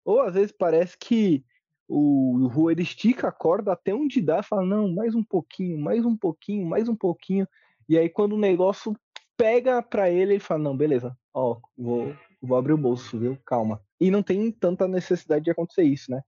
Ou 0.05 0.21
às 0.21 0.35
vezes 0.35 0.53
parece 0.53 0.95
que 0.99 1.43
o 1.89 2.49
Rueda 2.49 2.83
estica 2.83 3.29
a 3.29 3.33
corda 3.33 3.73
até 3.73 3.95
onde 3.95 4.21
dá, 4.21 4.43
fala, 4.43 4.63
não, 4.63 4.93
mais 4.93 5.15
um 5.15 5.25
pouquinho, 5.25 5.81
mais 5.81 6.05
um 6.05 6.15
pouquinho, 6.15 6.67
mais 6.69 6.87
um 6.87 6.95
pouquinho. 6.95 7.49
E 7.89 7.97
aí, 7.97 8.11
quando 8.11 8.35
o 8.35 8.39
negócio 8.39 8.95
pega 9.39 9.81
para 9.81 10.11
ele 10.11 10.35
e 10.35 10.41
fala: 10.41 10.65
Não, 10.65 10.77
beleza, 10.77 11.17
ó, 11.33 11.59
vou, 11.77 12.15
vou 12.43 12.59
abrir 12.59 12.73
o 12.73 12.79
bolso, 12.79 13.19
viu? 13.19 13.39
Calma. 13.47 13.81
E 13.99 14.11
não 14.11 14.23
tem 14.23 14.51
tanta 14.51 14.87
necessidade 14.87 15.45
de 15.45 15.51
acontecer 15.51 15.85
isso, 15.85 16.11
né? 16.11 16.21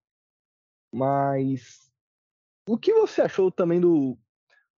Mas 0.93 1.91
o 2.67 2.79
que 2.79 2.95
você 2.95 3.21
achou 3.21 3.51
também 3.51 3.81
do, 3.81 4.17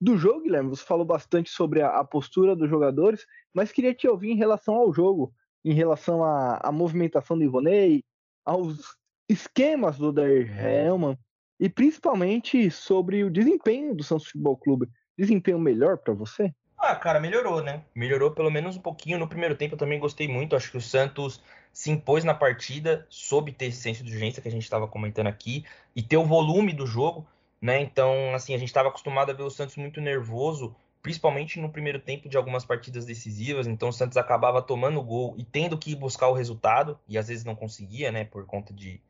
do 0.00 0.16
jogo, 0.16 0.42
Guilherme? 0.42 0.70
Você 0.70 0.84
falou 0.84 1.04
bastante 1.04 1.50
sobre 1.50 1.82
a, 1.82 2.00
a 2.00 2.04
postura 2.04 2.56
dos 2.56 2.68
jogadores, 2.68 3.24
mas 3.54 3.70
queria 3.70 3.94
te 3.94 4.08
ouvir 4.08 4.30
em 4.30 4.36
relação 4.36 4.74
ao 4.74 4.92
jogo, 4.92 5.32
em 5.64 5.74
relação 5.74 6.24
à, 6.24 6.72
movimentação 6.72 7.36
do 7.36 7.44
Ivonei, 7.44 8.02
aos 8.44 8.96
esquemas 9.28 9.96
do 9.96 10.12
Der 10.12 10.50
Hellman 10.58 11.18
e 11.60 11.68
principalmente 11.68 12.70
sobre 12.70 13.24
o 13.24 13.30
desempenho 13.30 13.94
do 13.94 14.02
Santos 14.02 14.26
Futebol 14.26 14.56
Clube. 14.56 14.88
Desempenho 15.16 15.58
melhor 15.58 15.98
para 15.98 16.12
você? 16.12 16.52
Ah, 16.84 16.96
cara, 16.96 17.20
melhorou, 17.20 17.62
né? 17.62 17.84
Melhorou 17.94 18.32
pelo 18.32 18.50
menos 18.50 18.76
um 18.76 18.80
pouquinho. 18.80 19.16
No 19.16 19.28
primeiro 19.28 19.54
tempo 19.54 19.74
eu 19.74 19.78
também 19.78 20.00
gostei 20.00 20.26
muito. 20.26 20.56
Acho 20.56 20.68
que 20.68 20.76
o 20.76 20.80
Santos 20.80 21.40
se 21.72 21.92
impôs 21.92 22.24
na 22.24 22.34
partida, 22.34 23.06
soube 23.08 23.52
ter 23.52 23.66
esse 23.66 23.80
senso 23.80 24.02
de 24.02 24.12
urgência 24.12 24.42
que 24.42 24.48
a 24.48 24.50
gente 24.50 24.64
estava 24.64 24.88
comentando 24.88 25.28
aqui 25.28 25.64
e 25.94 26.02
ter 26.02 26.16
o 26.16 26.26
volume 26.26 26.72
do 26.72 26.84
jogo, 26.84 27.24
né? 27.60 27.80
Então, 27.80 28.34
assim, 28.34 28.52
a 28.52 28.58
gente 28.58 28.66
estava 28.68 28.88
acostumado 28.88 29.30
a 29.30 29.32
ver 29.32 29.44
o 29.44 29.50
Santos 29.50 29.76
muito 29.76 30.00
nervoso, 30.00 30.74
principalmente 31.00 31.60
no 31.60 31.70
primeiro 31.70 32.00
tempo 32.00 32.28
de 32.28 32.36
algumas 32.36 32.64
partidas 32.64 33.06
decisivas. 33.06 33.68
Então, 33.68 33.90
o 33.90 33.92
Santos 33.92 34.16
acabava 34.16 34.60
tomando 34.60 34.98
o 34.98 35.04
gol 35.04 35.36
e 35.38 35.44
tendo 35.44 35.78
que 35.78 35.94
buscar 35.94 36.30
o 36.30 36.34
resultado 36.34 36.98
e 37.06 37.16
às 37.16 37.28
vezes 37.28 37.44
não 37.44 37.54
conseguia, 37.54 38.10
né? 38.10 38.24
Por 38.24 38.44
conta 38.44 38.72
de, 38.74 39.00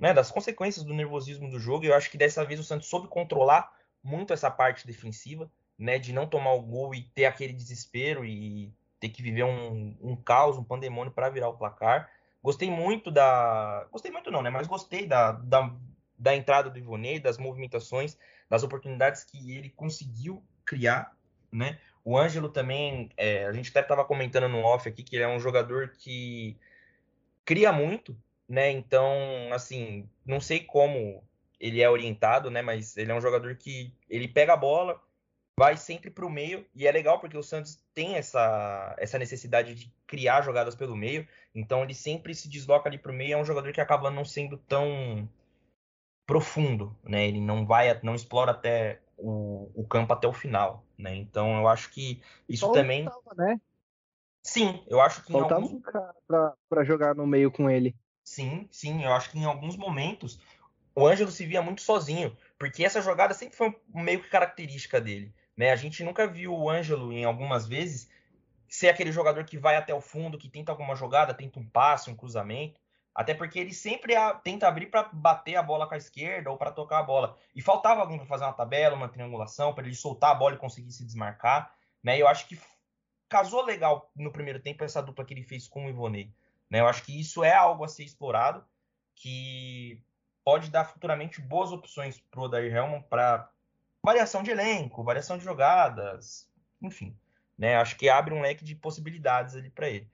né? 0.00 0.12
Das 0.12 0.32
consequências 0.32 0.84
do 0.84 0.92
nervosismo 0.92 1.48
do 1.48 1.60
jogo. 1.60 1.84
E 1.84 1.88
eu 1.88 1.94
acho 1.94 2.10
que 2.10 2.18
dessa 2.18 2.44
vez 2.44 2.58
o 2.58 2.64
Santos 2.64 2.88
soube 2.88 3.06
controlar 3.06 3.72
muito 4.02 4.32
essa 4.32 4.50
parte 4.50 4.84
defensiva 4.84 5.48
né, 5.78 5.98
de 5.98 6.12
não 6.12 6.26
tomar 6.26 6.52
o 6.52 6.62
gol 6.62 6.94
e 6.94 7.02
ter 7.02 7.26
aquele 7.26 7.52
desespero 7.52 8.24
e 8.24 8.72
ter 8.98 9.08
que 9.08 9.22
viver 9.22 9.44
um, 9.44 9.96
um 10.00 10.16
caos, 10.16 10.58
um 10.58 10.64
pandemônio 10.64 11.12
para 11.12 11.30
virar 11.30 11.48
o 11.48 11.56
placar. 11.56 12.10
Gostei 12.42 12.70
muito 12.70 13.10
da. 13.10 13.86
Gostei 13.90 14.10
muito 14.10 14.30
não, 14.30 14.42
né? 14.42 14.50
Mas 14.50 14.66
gostei 14.66 15.06
da, 15.06 15.32
da, 15.32 15.72
da 16.18 16.34
entrada 16.34 16.70
do 16.70 16.78
Ivonei, 16.78 17.20
das 17.20 17.38
movimentações, 17.38 18.16
das 18.48 18.62
oportunidades 18.62 19.24
que 19.24 19.56
ele 19.56 19.70
conseguiu 19.70 20.42
criar, 20.64 21.16
né? 21.52 21.78
O 22.04 22.16
Ângelo 22.16 22.48
também, 22.48 23.10
é, 23.16 23.44
a 23.44 23.52
gente 23.52 23.70
até 23.70 23.80
estava 23.80 24.04
comentando 24.04 24.48
no 24.48 24.62
off 24.62 24.88
aqui 24.88 25.02
que 25.02 25.16
ele 25.16 25.24
é 25.24 25.28
um 25.28 25.40
jogador 25.40 25.92
que 25.98 26.56
cria 27.44 27.72
muito, 27.72 28.16
né? 28.48 28.70
Então, 28.70 29.12
assim, 29.52 30.08
não 30.24 30.40
sei 30.40 30.60
como 30.60 31.22
ele 31.60 31.82
é 31.82 31.90
orientado, 31.90 32.50
né? 32.50 32.62
Mas 32.62 32.96
ele 32.96 33.12
é 33.12 33.14
um 33.14 33.20
jogador 33.20 33.56
que 33.56 33.92
ele 34.08 34.28
pega 34.28 34.54
a 34.54 34.56
bola, 34.56 35.00
vai 35.58 35.76
sempre 35.76 36.08
para 36.08 36.24
o 36.24 36.30
meio, 36.30 36.64
e 36.72 36.86
é 36.86 36.92
legal 36.92 37.18
porque 37.18 37.36
o 37.36 37.42
Santos 37.42 37.82
tem 37.92 38.14
essa, 38.14 38.94
essa 38.96 39.18
necessidade 39.18 39.74
de 39.74 39.92
criar 40.06 40.42
jogadas 40.42 40.76
pelo 40.76 40.96
meio, 40.96 41.26
então 41.52 41.82
ele 41.82 41.94
sempre 41.94 42.32
se 42.32 42.48
desloca 42.48 42.88
ali 42.88 42.96
para 42.96 43.10
o 43.10 43.14
meio, 43.14 43.34
é 43.34 43.36
um 43.36 43.44
jogador 43.44 43.72
que 43.72 43.80
acaba 43.80 44.08
não 44.08 44.24
sendo 44.24 44.56
tão 44.56 45.28
profundo, 46.24 46.96
né? 47.02 47.26
Ele 47.26 47.40
não 47.40 47.66
vai, 47.66 47.98
não 48.04 48.14
explora 48.14 48.52
até 48.52 49.00
o, 49.16 49.68
o 49.74 49.84
campo 49.84 50.12
até 50.12 50.28
o 50.28 50.32
final, 50.32 50.84
né? 50.96 51.16
Então 51.16 51.58
eu 51.58 51.66
acho 51.66 51.90
que 51.90 52.22
isso 52.48 52.66
Só 52.66 52.72
também. 52.72 53.04
Faltava, 53.04 53.34
né? 53.42 53.60
Sim, 54.42 54.84
eu 54.86 55.00
acho 55.00 55.24
que. 55.24 55.32
Faltava 55.32 55.60
alguns... 55.60 55.72
um 55.72 55.80
cara 55.80 56.54
para 56.68 56.84
jogar 56.84 57.16
no 57.16 57.26
meio 57.26 57.50
com 57.50 57.68
ele. 57.68 57.96
Sim, 58.22 58.68
sim, 58.70 59.04
eu 59.04 59.12
acho 59.12 59.30
que 59.30 59.38
em 59.38 59.44
alguns 59.44 59.76
momentos 59.76 60.38
o 60.94 61.06
Ângelo 61.06 61.30
se 61.30 61.46
via 61.46 61.62
muito 61.62 61.80
sozinho, 61.80 62.36
porque 62.58 62.84
essa 62.84 63.00
jogada 63.00 63.34
sempre 63.34 63.56
foi 63.56 63.74
meio 63.92 64.22
que 64.22 64.28
característica 64.28 65.00
dele. 65.00 65.34
Né? 65.58 65.72
A 65.72 65.76
gente 65.76 66.04
nunca 66.04 66.24
viu 66.24 66.54
o 66.54 66.70
Ângelo 66.70 67.12
em 67.12 67.24
algumas 67.24 67.66
vezes 67.66 68.08
ser 68.68 68.88
aquele 68.88 69.10
jogador 69.10 69.44
que 69.44 69.58
vai 69.58 69.74
até 69.74 69.92
o 69.92 70.00
fundo, 70.00 70.38
que 70.38 70.48
tenta 70.48 70.70
alguma 70.70 70.94
jogada, 70.94 71.34
tenta 71.34 71.58
um 71.58 71.68
passe, 71.68 72.08
um 72.08 72.14
cruzamento. 72.14 72.80
Até 73.12 73.34
porque 73.34 73.58
ele 73.58 73.74
sempre 73.74 74.14
a, 74.14 74.32
tenta 74.34 74.68
abrir 74.68 74.86
para 74.86 75.10
bater 75.12 75.56
a 75.56 75.62
bola 75.62 75.88
com 75.88 75.94
a 75.94 75.98
esquerda 75.98 76.48
ou 76.48 76.56
para 76.56 76.70
tocar 76.70 77.00
a 77.00 77.02
bola. 77.02 77.36
E 77.56 77.60
faltava 77.60 78.00
alguém 78.00 78.18
para 78.18 78.26
fazer 78.26 78.44
uma 78.44 78.52
tabela, 78.52 78.94
uma 78.94 79.08
triangulação, 79.08 79.74
para 79.74 79.84
ele 79.84 79.96
soltar 79.96 80.30
a 80.30 80.34
bola 80.34 80.54
e 80.54 80.58
conseguir 80.58 80.92
se 80.92 81.04
desmarcar. 81.04 81.74
Né? 82.04 82.22
Eu 82.22 82.28
acho 82.28 82.46
que 82.46 82.56
casou 83.28 83.64
legal 83.64 84.12
no 84.14 84.30
primeiro 84.30 84.60
tempo 84.60 84.84
essa 84.84 85.02
dupla 85.02 85.24
que 85.24 85.34
ele 85.34 85.42
fez 85.42 85.66
com 85.66 85.86
o 85.86 85.88
Ivonei. 85.88 86.32
Né? 86.70 86.78
Eu 86.78 86.86
acho 86.86 87.02
que 87.02 87.18
isso 87.18 87.42
é 87.42 87.52
algo 87.52 87.82
a 87.82 87.88
ser 87.88 88.04
explorado, 88.04 88.64
que 89.16 90.00
pode 90.44 90.70
dar 90.70 90.84
futuramente 90.84 91.40
boas 91.40 91.72
opções 91.72 92.20
para 92.30 92.38
o 92.38 92.44
Odair 92.44 92.72
Helman 92.72 93.02
para 93.02 93.50
variação 94.08 94.42
de 94.42 94.50
elenco, 94.50 95.04
variação 95.04 95.36
de 95.36 95.44
jogadas, 95.44 96.48
enfim. 96.80 97.14
Né? 97.58 97.76
Acho 97.76 97.94
que 97.94 98.08
abre 98.08 98.32
um 98.32 98.40
leque 98.40 98.64
de 98.64 98.74
possibilidades 98.74 99.54
ali 99.54 99.68
para 99.68 99.90
ele. 99.90 100.10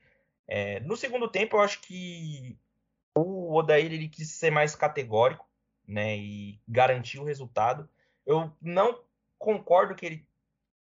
É, 0.49 0.81
no 0.81 0.97
segundo 0.97 1.29
tempo, 1.29 1.57
eu 1.57 1.61
acho 1.61 1.81
que 1.81 2.59
o 3.15 3.55
Odair 3.55 3.93
ele 3.93 4.09
quis 4.09 4.31
ser 4.31 4.51
mais 4.51 4.75
categórico 4.75 5.49
né, 5.87 6.17
e 6.17 6.61
garantir 6.67 7.21
o 7.21 7.25
resultado. 7.25 7.89
Eu 8.27 8.53
não 8.61 9.01
concordo 9.39 9.95
que 9.95 10.05
ele 10.05 10.27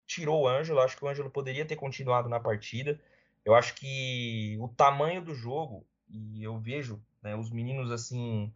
tirou 0.07 0.43
o 0.43 0.49
Ângelo, 0.49 0.81
acho 0.81 0.97
que 0.97 1.05
o 1.05 1.09
Ângelo 1.09 1.31
poderia 1.31 1.65
ter 1.65 1.77
continuado 1.77 2.29
na 2.29 2.41
partida. 2.41 3.01
Eu 3.45 3.55
acho 3.55 3.77
que 3.77 4.57
o 4.61 4.69
tamanho 4.69 5.23
do 5.23 5.37
jogo, 5.37 5.87
e 6.09 6.43
eu 6.43 6.59
vejo 6.59 7.01
né, 7.23 7.37
os 7.37 7.49
meninos 7.49 7.93
assim. 7.93 8.53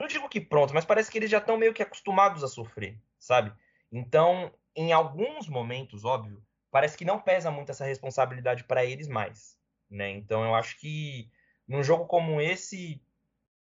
Não 0.00 0.08
digo 0.08 0.28
que 0.28 0.40
pronto, 0.40 0.74
mas 0.74 0.84
parece 0.84 1.12
que 1.12 1.18
eles 1.18 1.30
já 1.30 1.38
estão 1.38 1.56
meio 1.56 1.72
que 1.72 1.82
acostumados 1.82 2.42
a 2.42 2.48
sofrer, 2.48 2.98
sabe? 3.20 3.52
Então, 3.90 4.52
em 4.74 4.92
alguns 4.92 5.48
momentos, 5.48 6.04
óbvio, 6.04 6.42
parece 6.70 6.96
que 6.96 7.04
não 7.04 7.20
pesa 7.20 7.50
muito 7.50 7.70
essa 7.70 7.84
responsabilidade 7.84 8.64
para 8.64 8.84
eles 8.84 9.08
mais, 9.08 9.56
né? 9.90 10.10
Então, 10.10 10.44
eu 10.44 10.54
acho 10.54 10.78
que 10.78 11.30
num 11.66 11.82
jogo 11.82 12.06
como 12.06 12.40
esse, 12.40 13.00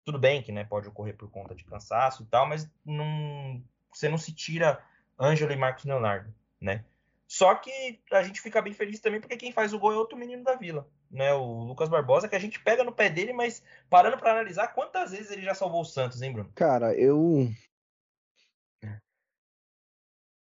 tudo 0.04 0.18
bem 0.18 0.42
que 0.42 0.52
né, 0.52 0.64
pode 0.64 0.88
ocorrer 0.88 1.16
por 1.16 1.30
conta 1.30 1.54
de 1.54 1.64
cansaço 1.64 2.22
e 2.22 2.26
tal, 2.26 2.46
mas 2.46 2.70
você 3.92 4.08
não 4.08 4.18
se 4.18 4.32
tira 4.32 4.82
Ângelo 5.18 5.52
e 5.52 5.56
Marcos 5.56 5.84
Leonardo, 5.84 6.34
né? 6.60 6.84
Só 7.32 7.54
que 7.54 7.98
a 8.12 8.22
gente 8.22 8.42
fica 8.42 8.60
bem 8.60 8.74
feliz 8.74 9.00
também 9.00 9.18
porque 9.18 9.38
quem 9.38 9.52
faz 9.52 9.72
o 9.72 9.78
gol 9.78 9.92
é 9.92 9.96
outro 9.96 10.18
menino 10.18 10.44
da 10.44 10.54
vila, 10.54 10.86
né? 11.10 11.32
O 11.32 11.64
Lucas 11.64 11.88
Barbosa, 11.88 12.28
que 12.28 12.36
a 12.36 12.38
gente 12.38 12.60
pega 12.60 12.84
no 12.84 12.92
pé 12.92 13.08
dele, 13.08 13.32
mas 13.32 13.62
parando 13.88 14.18
para 14.18 14.32
analisar, 14.32 14.68
quantas 14.68 15.12
vezes 15.12 15.30
ele 15.30 15.40
já 15.40 15.54
salvou 15.54 15.80
o 15.80 15.84
Santos, 15.84 16.20
hein, 16.20 16.32
Bruno? 16.32 16.52
Cara, 16.54 16.94
eu. 16.94 17.48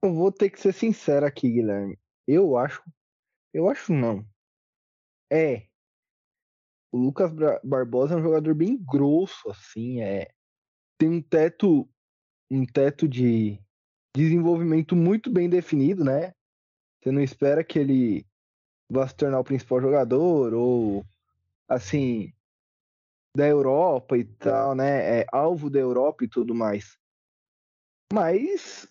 Eu 0.04 0.12
vou 0.12 0.30
ter 0.30 0.50
que 0.50 0.60
ser 0.60 0.74
sincero 0.74 1.24
aqui, 1.24 1.50
Guilherme. 1.50 1.98
Eu 2.28 2.58
acho. 2.58 2.84
Eu 3.54 3.70
acho 3.70 3.90
não. 3.90 4.22
É. 5.32 5.66
O 6.92 6.98
Lucas 6.98 7.32
Barbosa 7.64 8.12
é 8.12 8.18
um 8.18 8.22
jogador 8.22 8.54
bem 8.54 8.76
grosso, 8.76 9.48
assim. 9.48 10.02
É. 10.02 10.30
Tem 10.98 11.08
um 11.08 11.22
teto. 11.22 11.88
Um 12.50 12.66
teto 12.66 13.08
de 13.08 13.58
desenvolvimento 14.14 14.94
muito 14.94 15.30
bem 15.30 15.48
definido, 15.48 16.04
né? 16.04 16.34
Você 17.00 17.10
não 17.10 17.22
espera 17.22 17.64
que 17.64 17.78
ele 17.78 18.26
vá 18.90 19.08
se 19.08 19.16
tornar 19.16 19.40
o 19.40 19.44
principal 19.44 19.80
jogador 19.80 20.52
ou 20.52 21.02
assim 21.66 22.30
da 23.34 23.48
Europa 23.48 24.18
e 24.18 24.24
tal, 24.24 24.74
né? 24.74 25.20
É 25.20 25.26
alvo 25.32 25.70
da 25.70 25.78
Europa 25.78 26.24
e 26.24 26.28
tudo 26.28 26.54
mais. 26.54 26.98
Mas 28.12 28.86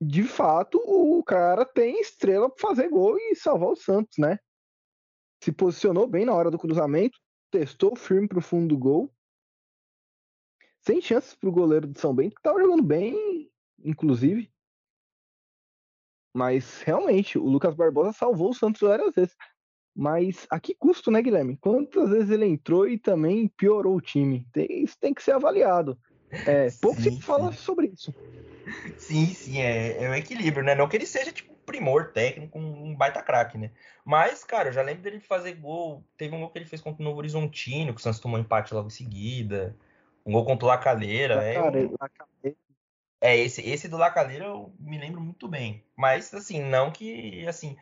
de 0.00 0.22
fato 0.22 0.78
o 0.84 1.22
cara 1.24 1.64
tem 1.64 2.00
estrela 2.00 2.48
para 2.48 2.68
fazer 2.68 2.88
gol 2.88 3.18
e 3.18 3.34
salvar 3.34 3.70
o 3.70 3.76
Santos, 3.76 4.16
né? 4.18 4.38
Se 5.42 5.52
posicionou 5.52 6.06
bem 6.06 6.24
na 6.24 6.34
hora 6.34 6.50
do 6.50 6.58
cruzamento, 6.58 7.18
testou 7.50 7.96
firme 7.96 8.28
para 8.28 8.38
o 8.38 8.42
fundo 8.42 8.68
do 8.68 8.78
gol. 8.78 9.12
Sem 10.80 11.00
chances 11.00 11.34
para 11.34 11.48
o 11.48 11.52
goleiro 11.52 11.86
do 11.86 11.98
São 11.98 12.14
Bento, 12.14 12.34
que 12.34 12.40
estava 12.40 12.60
jogando 12.60 12.82
bem, 12.82 13.50
inclusive. 13.84 14.50
Mas 16.34 16.82
realmente, 16.82 17.38
o 17.38 17.44
Lucas 17.44 17.74
Barbosa 17.74 18.12
salvou 18.12 18.50
o 18.50 18.54
Santos 18.54 18.80
várias 18.80 19.14
vezes. 19.14 19.36
Mas 19.94 20.46
a 20.50 20.60
que 20.60 20.74
custo, 20.76 21.10
né, 21.10 21.20
Guilherme? 21.20 21.56
Quantas 21.56 22.10
vezes 22.10 22.30
ele 22.30 22.46
entrou 22.46 22.86
e 22.86 22.96
também 22.96 23.48
piorou 23.48 23.96
o 23.96 24.00
time? 24.00 24.46
Tem, 24.52 24.84
isso 24.84 24.96
tem 25.00 25.12
que 25.12 25.22
ser 25.22 25.32
avaliado. 25.32 25.98
É, 26.32 26.70
pouco 26.80 27.00
sim, 27.00 27.16
se 27.16 27.22
fala 27.22 27.52
sim. 27.52 27.58
sobre 27.58 27.86
isso. 27.88 28.14
Sim, 28.98 29.26
sim, 29.34 29.60
é, 29.60 30.04
é 30.04 30.10
um 30.10 30.14
equilíbrio, 30.14 30.64
né? 30.64 30.74
Não 30.74 30.88
que 30.88 30.96
ele 30.96 31.06
seja 31.06 31.32
tipo 31.32 31.56
primor 31.64 32.12
técnico, 32.12 32.58
um 32.58 32.94
baita 32.94 33.22
craque, 33.22 33.56
né? 33.58 33.70
Mas, 34.04 34.44
cara, 34.44 34.68
eu 34.68 34.72
já 34.72 34.82
lembro 34.82 35.02
dele 35.02 35.20
fazer 35.20 35.54
gol. 35.54 36.04
Teve 36.16 36.34
um 36.34 36.40
gol 36.40 36.50
que 36.50 36.58
ele 36.58 36.66
fez 36.66 36.80
contra 36.80 37.02
o 37.02 37.04
Novo 37.04 37.18
Horizontino, 37.18 37.92
que 37.94 38.00
o 38.00 38.02
Santos 38.02 38.20
tomou 38.20 38.38
empate 38.38 38.74
logo 38.74 38.88
em 38.88 38.90
seguida. 38.90 39.76
Um 40.24 40.32
gol 40.32 40.44
contra 40.44 40.66
o 40.66 40.68
Lacaleira. 40.68 41.42
É, 41.42 41.54
Lacaleira 41.54 42.56
é, 43.20 43.36
esse, 43.36 43.62
esse 43.62 43.88
do 43.88 43.96
Lacaleira 43.96 44.44
eu 44.44 44.72
me 44.78 44.98
lembro 44.98 45.20
muito 45.20 45.48
bem. 45.48 45.84
Mas, 45.96 46.32
assim, 46.32 46.62
não 46.62 46.90
que, 46.90 47.46
assim... 47.46 47.76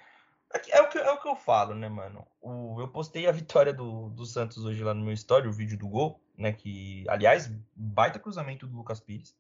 É 0.55 0.81
o 0.81 0.89
que, 0.89 0.99
é 0.99 1.11
o 1.11 1.21
que 1.21 1.29
eu 1.29 1.37
falo, 1.37 1.75
né, 1.75 1.89
mano? 1.89 2.27
O, 2.41 2.81
eu 2.81 2.89
postei 2.89 3.27
a 3.27 3.33
vitória 3.33 3.73
do, 3.73 4.09
do 4.11 4.25
Santos 4.25 4.65
hoje 4.65 4.83
lá 4.83 4.95
no 4.95 5.05
meu 5.05 5.13
story, 5.13 5.49
o 5.49 5.53
vídeo 5.53 5.77
do 5.77 5.89
gol, 5.89 6.21
né? 6.37 6.53
Que, 6.53 7.05
aliás, 7.09 7.51
baita 7.75 8.19
cruzamento 8.19 8.67
do 8.67 8.77
Lucas 8.77 9.01
Pires. 9.01 9.37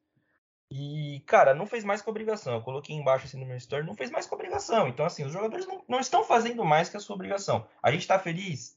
E, 0.71 1.23
cara, 1.27 1.55
não 1.55 1.65
fez 1.65 1.85
mais 1.85 2.03
com 2.03 2.11
obrigação. 2.11 2.55
Eu 2.55 2.63
coloquei 2.63 2.95
embaixo 2.95 3.27
assim 3.27 3.39
no 3.39 3.47
meu 3.47 3.57
story, 3.57 3.87
não 3.87 3.95
fez 3.95 4.11
mais 4.11 4.27
com 4.27 4.35
obrigação. 4.35 4.89
Então, 4.89 5.07
assim, 5.07 5.25
os 5.25 5.33
jogadores 5.33 5.67
não, 5.67 5.85
não 5.89 6.01
estão 6.01 6.25
fazendo 6.25 6.65
mais 6.65 6.89
que 6.89 6.97
a 6.97 7.01
sua 7.01 7.15
obrigação. 7.15 7.67
A 7.83 7.93
gente 7.93 8.07
tá 8.07 8.19
feliz 8.19 8.77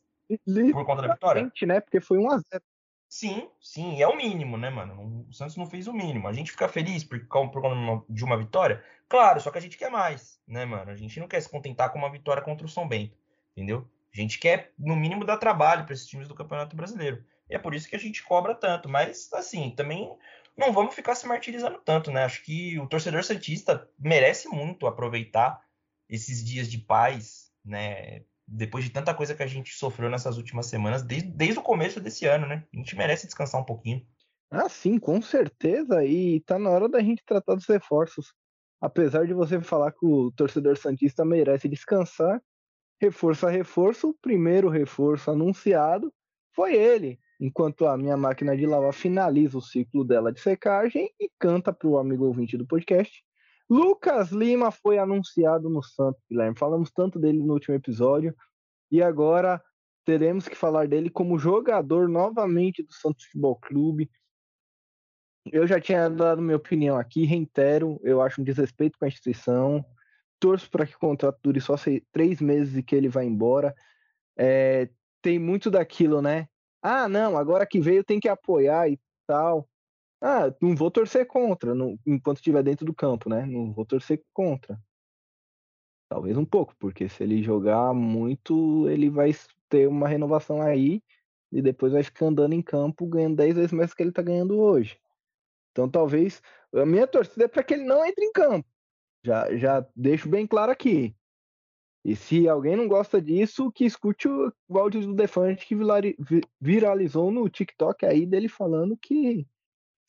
por 0.72 0.86
conta 0.86 1.02
da 1.02 1.14
vitória? 1.14 1.52
né? 1.66 1.80
Porque 1.80 2.00
foi 2.00 2.20
1 2.20 2.32
a 2.32 2.38
0 2.38 2.64
Sim, 3.10 3.50
sim, 3.60 4.00
é 4.00 4.08
o 4.08 4.16
mínimo, 4.16 4.56
né, 4.56 4.70
mano? 4.70 5.26
O 5.28 5.34
Santos 5.34 5.58
não 5.58 5.66
fez 5.66 5.88
o 5.88 5.94
mínimo. 5.94 6.28
A 6.28 6.34
gente 6.34 6.52
fica 6.52 6.70
feliz 6.70 7.04
por, 7.04 7.20
por 7.26 8.06
de 8.08 8.24
uma 8.24 8.38
vitória? 8.38 8.84
Claro, 9.10 9.42
só 9.42 9.50
que 9.50 9.58
a 9.58 9.62
gente 9.62 9.78
quer 9.78 9.90
mais, 9.90 10.40
né, 10.48 10.64
mano? 10.64 10.92
A 10.92 10.96
gente 10.96 11.20
não 11.20 11.28
quer 11.28 11.42
se 11.42 11.50
contentar 11.50 11.92
com 11.92 11.98
uma 11.98 12.12
vitória 12.12 12.44
contra 12.44 12.68
o 12.68 12.70
São 12.70 12.88
Bento, 12.88 13.18
entendeu? 13.58 13.90
A 14.14 14.22
gente 14.22 14.38
quer, 14.38 14.74
no 14.78 14.96
mínimo, 14.96 15.26
dar 15.26 15.38
trabalho 15.38 15.86
para 15.86 15.94
esses 15.94 16.06
times 16.08 16.28
do 16.28 16.36
Campeonato 16.36 16.76
Brasileiro. 16.76 17.26
E 17.50 17.56
é 17.56 17.60
por 17.60 17.74
isso 17.74 17.90
que 17.90 17.96
a 17.96 18.00
gente 18.00 18.22
cobra 18.24 18.54
tanto. 18.54 18.88
Mas, 18.88 19.34
assim, 19.34 19.72
também 19.72 20.16
não 20.56 20.72
vamos 20.72 20.94
ficar 20.94 21.16
se 21.16 21.26
martirizando 21.26 21.80
tanto, 21.80 22.12
né? 22.12 22.24
Acho 22.26 22.44
que 22.44 22.78
o 22.80 22.88
torcedor 22.88 23.24
Santista 23.24 23.90
merece 23.98 24.48
muito 24.48 24.86
aproveitar 24.86 25.60
esses 26.08 26.46
dias 26.46 26.70
de 26.70 26.78
paz, 26.78 27.52
né? 27.66 28.24
Depois 28.52 28.84
de 28.84 28.90
tanta 28.90 29.14
coisa 29.14 29.36
que 29.36 29.44
a 29.44 29.48
gente 29.48 29.74
sofreu 29.74 30.10
nessas 30.10 30.38
últimas 30.38 30.66
semanas, 30.66 31.04
desde, 31.04 31.30
desde 31.30 31.60
o 31.60 31.64
começo 31.64 32.00
desse 32.00 32.26
ano, 32.26 32.48
né? 32.48 32.66
A 32.74 32.78
gente 32.78 32.96
merece 32.96 33.26
descansar 33.26 33.62
um 33.62 33.66
pouquinho. 33.66 34.06
Ah, 34.50 34.68
sim, 34.68 34.98
com 34.98 35.22
certeza. 35.22 36.04
E 36.04 36.40
tá 36.42 36.58
na 36.58 36.70
hora 36.70 36.90
da 36.90 37.00
gente 37.00 37.24
tratar 37.26 37.56
dos 37.56 37.68
reforços. 37.68 38.34
Apesar 38.82 39.28
de 39.28 39.34
você 39.34 39.62
falar 39.62 39.92
que 39.92 40.06
o 40.06 40.32
torcedor 40.32 40.78
Santista 40.78 41.24
merece 41.24 41.68
descansar, 41.68 42.42
reforço 43.00 43.46
a 43.46 43.50
reforço, 43.50 44.10
o 44.10 44.18
primeiro 44.20 44.70
reforço 44.70 45.30
anunciado 45.30 46.12
foi 46.56 46.74
ele, 46.76 47.20
enquanto 47.40 47.86
a 47.86 47.98
minha 47.98 48.18
máquina 48.18 48.58
de 48.58 48.66
lavar 48.66 48.94
finaliza 48.94 49.58
o 49.58 49.62
ciclo 49.62 50.04
dela 50.04 50.32
de 50.32 50.40
secagem 50.40 51.10
e 51.20 51.30
canta 51.38 51.72
para 51.72 51.88
o 51.88 51.98
amigo 51.98 52.26
ouvinte 52.26 52.58
do 52.58 52.66
podcast. 52.66 53.24
Lucas 53.70 54.32
Lima 54.32 54.72
foi 54.72 54.98
anunciado 54.98 55.70
no 55.70 55.84
Santos, 55.84 56.22
Guilherme. 56.30 56.58
Falamos 56.58 56.90
tanto 56.92 57.20
dele 57.20 57.38
no 57.40 57.54
último 57.54 57.76
episódio 57.76 58.36
e 58.92 59.02
agora 59.02 59.62
teremos 60.04 60.48
que 60.48 60.56
falar 60.56 60.88
dele 60.88 61.10
como 61.10 61.38
jogador 61.38 62.10
novamente 62.10 62.82
do 62.82 62.92
Santos 62.92 63.26
Futebol 63.26 63.56
Clube. 63.58 64.10
Eu 65.52 65.68
já 65.68 65.80
tinha 65.80 66.10
dado 66.10 66.42
minha 66.42 66.58
opinião 66.58 66.98
aqui, 66.98 67.26
reitero, 67.26 68.00
eu 68.04 68.22
acho 68.22 68.42
um 68.42 68.44
desrespeito 68.44 68.98
com 68.98 69.06
a 69.06 69.08
instituição. 69.08 69.86
Torço 70.40 70.70
para 70.70 70.88
que 70.88 70.96
o 70.96 71.00
contrato 71.00 71.38
dure 71.44 71.62
só 71.62 71.76
três 72.12 72.42
meses 72.42 72.76
e 72.76 72.82
que 72.82 72.96
ele 72.96 73.08
vá 73.08 73.24
embora. 73.24 73.76
É, 74.36 74.90
tem 75.22 75.38
muito 75.38 75.70
daquilo, 75.70 76.22
né? 76.22 76.48
Ah, 76.82 77.08
não, 77.08 77.38
agora 77.38 77.68
que 77.68 77.80
veio 77.80 78.04
tem 78.04 78.20
que 78.20 78.30
apoiar 78.30 78.90
e 78.90 79.00
tal. 79.28 79.70
Ah, 80.22 80.54
não 80.62 80.76
vou 80.76 80.92
torcer 80.92 81.26
contra, 81.26 81.74
não, 81.74 81.98
enquanto 82.06 82.38
estiver 82.38 82.62
dentro 82.64 82.86
do 82.86 82.94
campo, 82.94 83.30
né? 83.30 83.46
Não 83.46 83.72
vou 83.72 83.86
torcer 83.86 84.22
contra. 84.34 84.80
Talvez 86.10 86.36
um 86.38 86.46
pouco, 86.46 86.76
porque 86.78 87.08
se 87.08 87.24
ele 87.24 87.42
jogar 87.44 87.94
muito, 87.94 88.90
ele 88.90 89.10
vai 89.10 89.32
ter 89.70 89.88
uma 89.88 90.08
renovação 90.08 90.62
aí 90.62 91.02
e 91.52 91.62
depois 91.62 91.94
vai 91.94 92.04
ficar 92.04 92.28
andando 92.28 92.54
em 92.54 92.62
campo 92.62 93.06
ganhando 93.06 93.38
10 93.38 93.56
vezes 93.56 93.72
mais 93.72 93.92
do 93.92 93.96
que 93.96 94.04
ele 94.04 94.12
tá 94.12 94.22
ganhando 94.22 94.60
hoje. 94.60 95.00
Então 95.72 95.90
talvez 95.90 96.42
a 96.74 96.86
minha 96.86 97.08
torcida 97.08 97.46
é 97.46 97.48
para 97.48 97.64
que 97.64 97.74
ele 97.74 97.84
não 97.84 98.06
entre 98.06 98.26
em 98.26 98.32
campo. 98.32 98.68
Já, 99.24 99.56
já 99.56 99.86
deixo 99.96 100.28
bem 100.28 100.48
claro 100.48 100.72
aqui. 100.72 101.16
E 102.04 102.16
se 102.16 102.48
alguém 102.48 102.76
não 102.76 102.88
gosta 102.88 103.22
disso, 103.22 103.72
que 103.72 103.86
escute 103.86 104.28
o, 104.28 104.54
áudio 104.70 105.02
do 105.02 105.14
Defante 105.14 105.66
que 105.66 105.76
viralizou 106.60 107.30
no 107.30 107.50
TikTok 107.50 108.06
aí 108.06 108.26
dele 108.26 108.48
falando 108.48 108.98
que 108.98 109.46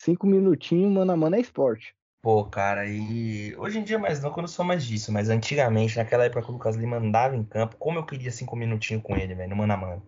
cinco 0.03 0.25
minutinhos, 0.25 0.91
mano 0.91 1.11
a 1.11 1.17
mano 1.17 1.35
é 1.35 1.39
esporte. 1.39 1.95
Pô, 2.21 2.45
cara, 2.45 2.87
e 2.87 3.55
hoje 3.55 3.79
em 3.79 3.83
dia 3.83 3.97
mais 3.97 4.21
não, 4.21 4.31
quando 4.31 4.45
eu 4.45 4.51
sou 4.51 4.65
mais 4.65 4.85
disso, 4.85 5.11
mas 5.11 5.29
antigamente, 5.29 5.97
naquela 5.97 6.25
época 6.25 6.43
que 6.43 6.49
o 6.49 6.53
Lucas 6.53 6.75
Lima 6.75 6.97
andava 6.97 7.35
em 7.35 7.43
campo, 7.43 7.77
como 7.77 7.97
eu 7.99 8.05
queria 8.05 8.31
cinco 8.31 8.55
minutinhos 8.55 9.03
com 9.03 9.15
ele, 9.15 9.33
velho, 9.33 9.49
no 9.49 9.55
mano 9.55 9.73
a 9.73 9.77
mano. 9.77 10.03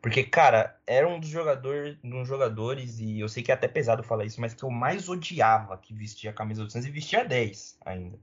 Porque, 0.00 0.24
cara, 0.24 0.78
era 0.86 1.06
um 1.08 1.20
dos 1.20 1.28
jogadores, 1.28 1.98
um 2.02 2.24
jogadores, 2.24 3.00
e 3.00 3.20
eu 3.20 3.28
sei 3.28 3.42
que 3.42 3.50
é 3.50 3.54
até 3.54 3.68
pesado 3.68 4.02
falar 4.02 4.24
isso, 4.24 4.40
mas 4.40 4.54
que 4.54 4.62
eu 4.62 4.70
mais 4.70 5.08
odiava 5.08 5.76
que 5.76 5.92
vestia 5.92 6.30
a 6.30 6.34
camisa 6.34 6.64
do 6.64 6.70
Santos 6.70 6.88
e 6.88 6.92
vestia 6.92 7.24
10 7.24 7.78
ainda, 7.84 8.18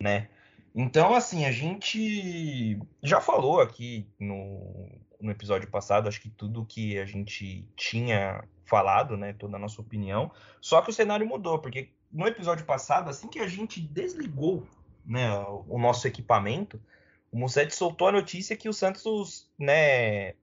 né? 0.00 0.28
Então, 0.74 1.14
assim, 1.14 1.44
a 1.44 1.52
gente 1.52 2.78
já 3.02 3.20
falou 3.20 3.60
aqui 3.60 4.06
no, 4.20 4.88
no 5.20 5.30
episódio 5.30 5.68
passado, 5.70 6.08
acho 6.08 6.20
que 6.20 6.30
tudo 6.30 6.64
que 6.64 6.98
a 6.98 7.04
gente 7.04 7.66
tinha 7.74 8.44
falado, 8.68 9.16
né, 9.16 9.32
toda 9.32 9.56
a 9.56 9.58
nossa 9.58 9.80
opinião, 9.80 10.30
só 10.60 10.82
que 10.82 10.90
o 10.90 10.92
cenário 10.92 11.26
mudou, 11.26 11.58
porque 11.58 11.90
no 12.12 12.26
episódio 12.26 12.66
passado, 12.66 13.08
assim 13.08 13.26
que 13.26 13.38
a 13.38 13.48
gente 13.48 13.80
desligou, 13.80 14.66
né, 15.04 15.30
o 15.66 15.78
nosso 15.78 16.06
equipamento, 16.06 16.80
o 17.32 17.38
Musset 17.38 17.74
soltou 17.74 18.08
a 18.08 18.12
notícia 18.12 18.56
que 18.56 18.68
o 18.68 18.72
Santos, 18.72 19.50
né, 19.58 20.34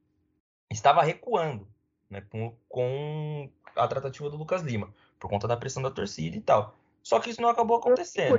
estava 0.72 1.04
recuando, 1.04 1.68
né, 2.10 2.22
com, 2.30 2.56
com 2.68 3.50
a 3.76 3.88
tratativa 3.88 4.30
do 4.30 4.38
Lucas 4.38 4.64
Lima, 4.64 4.92
por 5.20 5.30
conta 5.30 5.48
da 5.48 5.56
pressão 5.56 5.84
da 5.84 5.92
torcida 5.92 6.36
e 6.36 6.42
tal. 6.42 6.76
Só 7.04 7.20
que 7.20 7.30
isso 7.30 7.42
não 7.42 7.50
acabou 7.50 7.78
acontecendo. 7.78 8.30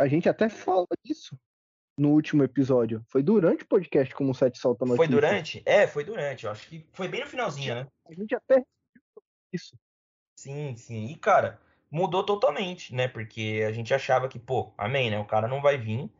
A 0.00 0.08
gente 0.08 0.26
até 0.26 0.48
fala 0.48 0.86
disso 1.04 1.38
no 1.96 2.10
último 2.10 2.44
episódio. 2.44 3.04
Foi 3.08 3.22
durante 3.22 3.64
o 3.64 3.68
podcast 3.68 4.14
como 4.14 4.30
o 4.30 4.34
Sete 4.34 4.58
solta 4.58 4.84
notícia. 4.84 5.06
Foi 5.06 5.08
durante? 5.08 5.62
É, 5.64 5.86
foi 5.86 6.04
durante. 6.04 6.44
Eu 6.44 6.52
acho 6.52 6.68
que 6.68 6.86
foi 6.92 7.08
bem 7.08 7.20
no 7.20 7.26
finalzinho, 7.26 7.74
né? 7.74 7.86
A 8.08 8.14
gente 8.14 8.34
até 8.34 8.62
isso. 9.52 9.76
Sim, 10.36 10.76
sim. 10.76 11.06
E, 11.06 11.16
cara, 11.16 11.58
mudou 11.90 12.22
totalmente, 12.24 12.94
né? 12.94 13.08
Porque 13.08 13.64
a 13.66 13.72
gente 13.72 13.94
achava 13.94 14.28
que, 14.28 14.38
pô, 14.38 14.72
amém, 14.76 15.10
né? 15.10 15.18
O 15.18 15.24
cara 15.24 15.48
não 15.48 15.62
vai 15.62 15.78
vir. 15.78 16.10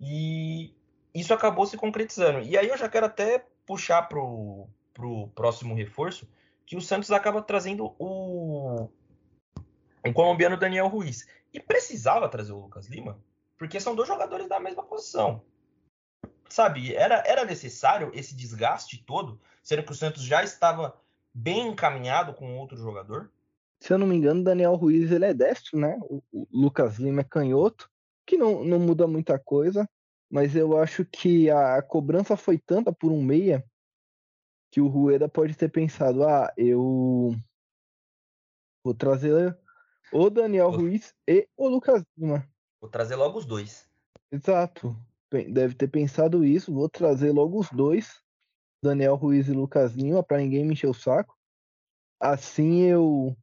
E 0.00 0.72
isso 1.14 1.34
acabou 1.34 1.66
se 1.66 1.76
concretizando. 1.76 2.40
E 2.40 2.56
aí 2.56 2.68
eu 2.68 2.76
já 2.76 2.88
quero 2.88 3.06
até 3.06 3.44
puxar 3.66 4.02
pro, 4.02 4.68
pro 4.94 5.28
próximo 5.28 5.74
reforço, 5.74 6.28
que 6.64 6.76
o 6.76 6.80
Santos 6.80 7.10
acaba 7.10 7.42
trazendo 7.42 7.94
o, 7.98 8.88
o 10.06 10.12
colombiano 10.12 10.56
Daniel 10.56 10.88
Ruiz 10.88 11.26
E 11.52 11.58
precisava 11.58 12.28
trazer 12.28 12.52
o 12.52 12.60
Lucas 12.60 12.86
Lima, 12.86 13.18
porque 13.60 13.78
são 13.78 13.94
dois 13.94 14.08
jogadores 14.08 14.48
da 14.48 14.58
mesma 14.58 14.82
posição. 14.82 15.44
Sabe, 16.48 16.94
era, 16.94 17.22
era 17.26 17.44
necessário 17.44 18.10
esse 18.14 18.34
desgaste 18.34 19.04
todo, 19.04 19.38
sendo 19.62 19.82
que 19.82 19.92
o 19.92 19.94
Santos 19.94 20.22
já 20.22 20.42
estava 20.42 20.98
bem 21.32 21.68
encaminhado 21.68 22.32
com 22.32 22.58
outro 22.58 22.78
jogador? 22.78 23.30
Se 23.78 23.92
eu 23.92 23.98
não 23.98 24.06
me 24.06 24.16
engano, 24.16 24.42
Daniel 24.42 24.74
Ruiz 24.76 25.12
ele 25.12 25.26
é 25.26 25.34
destro, 25.34 25.78
né? 25.78 25.98
O, 26.04 26.22
o 26.32 26.48
Lucas 26.50 26.96
Lima 26.96 27.20
é 27.20 27.24
canhoto, 27.24 27.90
que 28.26 28.38
não, 28.38 28.64
não 28.64 28.78
muda 28.78 29.06
muita 29.06 29.38
coisa, 29.38 29.86
mas 30.30 30.56
eu 30.56 30.78
acho 30.78 31.04
que 31.04 31.50
a, 31.50 31.76
a 31.76 31.82
cobrança 31.82 32.38
foi 32.38 32.56
tanta 32.56 32.90
por 32.90 33.12
um 33.12 33.22
meia 33.22 33.62
que 34.72 34.80
o 34.80 34.88
Rueda 34.88 35.28
pode 35.28 35.54
ter 35.54 35.68
pensado: 35.68 36.24
ah, 36.24 36.50
eu 36.56 37.36
vou 38.82 38.94
trazer 38.94 39.56
o 40.10 40.30
Daniel. 40.30 40.70
Ruiz 40.70 41.14
e 41.28 41.46
o 41.58 41.68
Lucas 41.68 42.02
Lima. 42.16 42.49
Vou 42.80 42.88
trazer 42.88 43.16
logo 43.16 43.38
os 43.38 43.44
dois. 43.44 43.88
Exato. 44.32 44.96
Deve 45.30 45.74
ter 45.74 45.88
pensado 45.88 46.44
isso. 46.44 46.72
Vou 46.72 46.88
trazer 46.88 47.30
logo 47.32 47.58
os 47.58 47.70
dois, 47.70 48.22
Daniel 48.82 49.14
Ruiz 49.14 49.48
e 49.48 49.52
Lucas 49.52 49.92
Lima, 49.92 50.22
para 50.22 50.38
ninguém 50.38 50.64
me 50.64 50.72
encher 50.72 50.88
o 50.88 50.94
saco. 50.94 51.36
Assim 52.18 52.82
eu. 52.82 53.36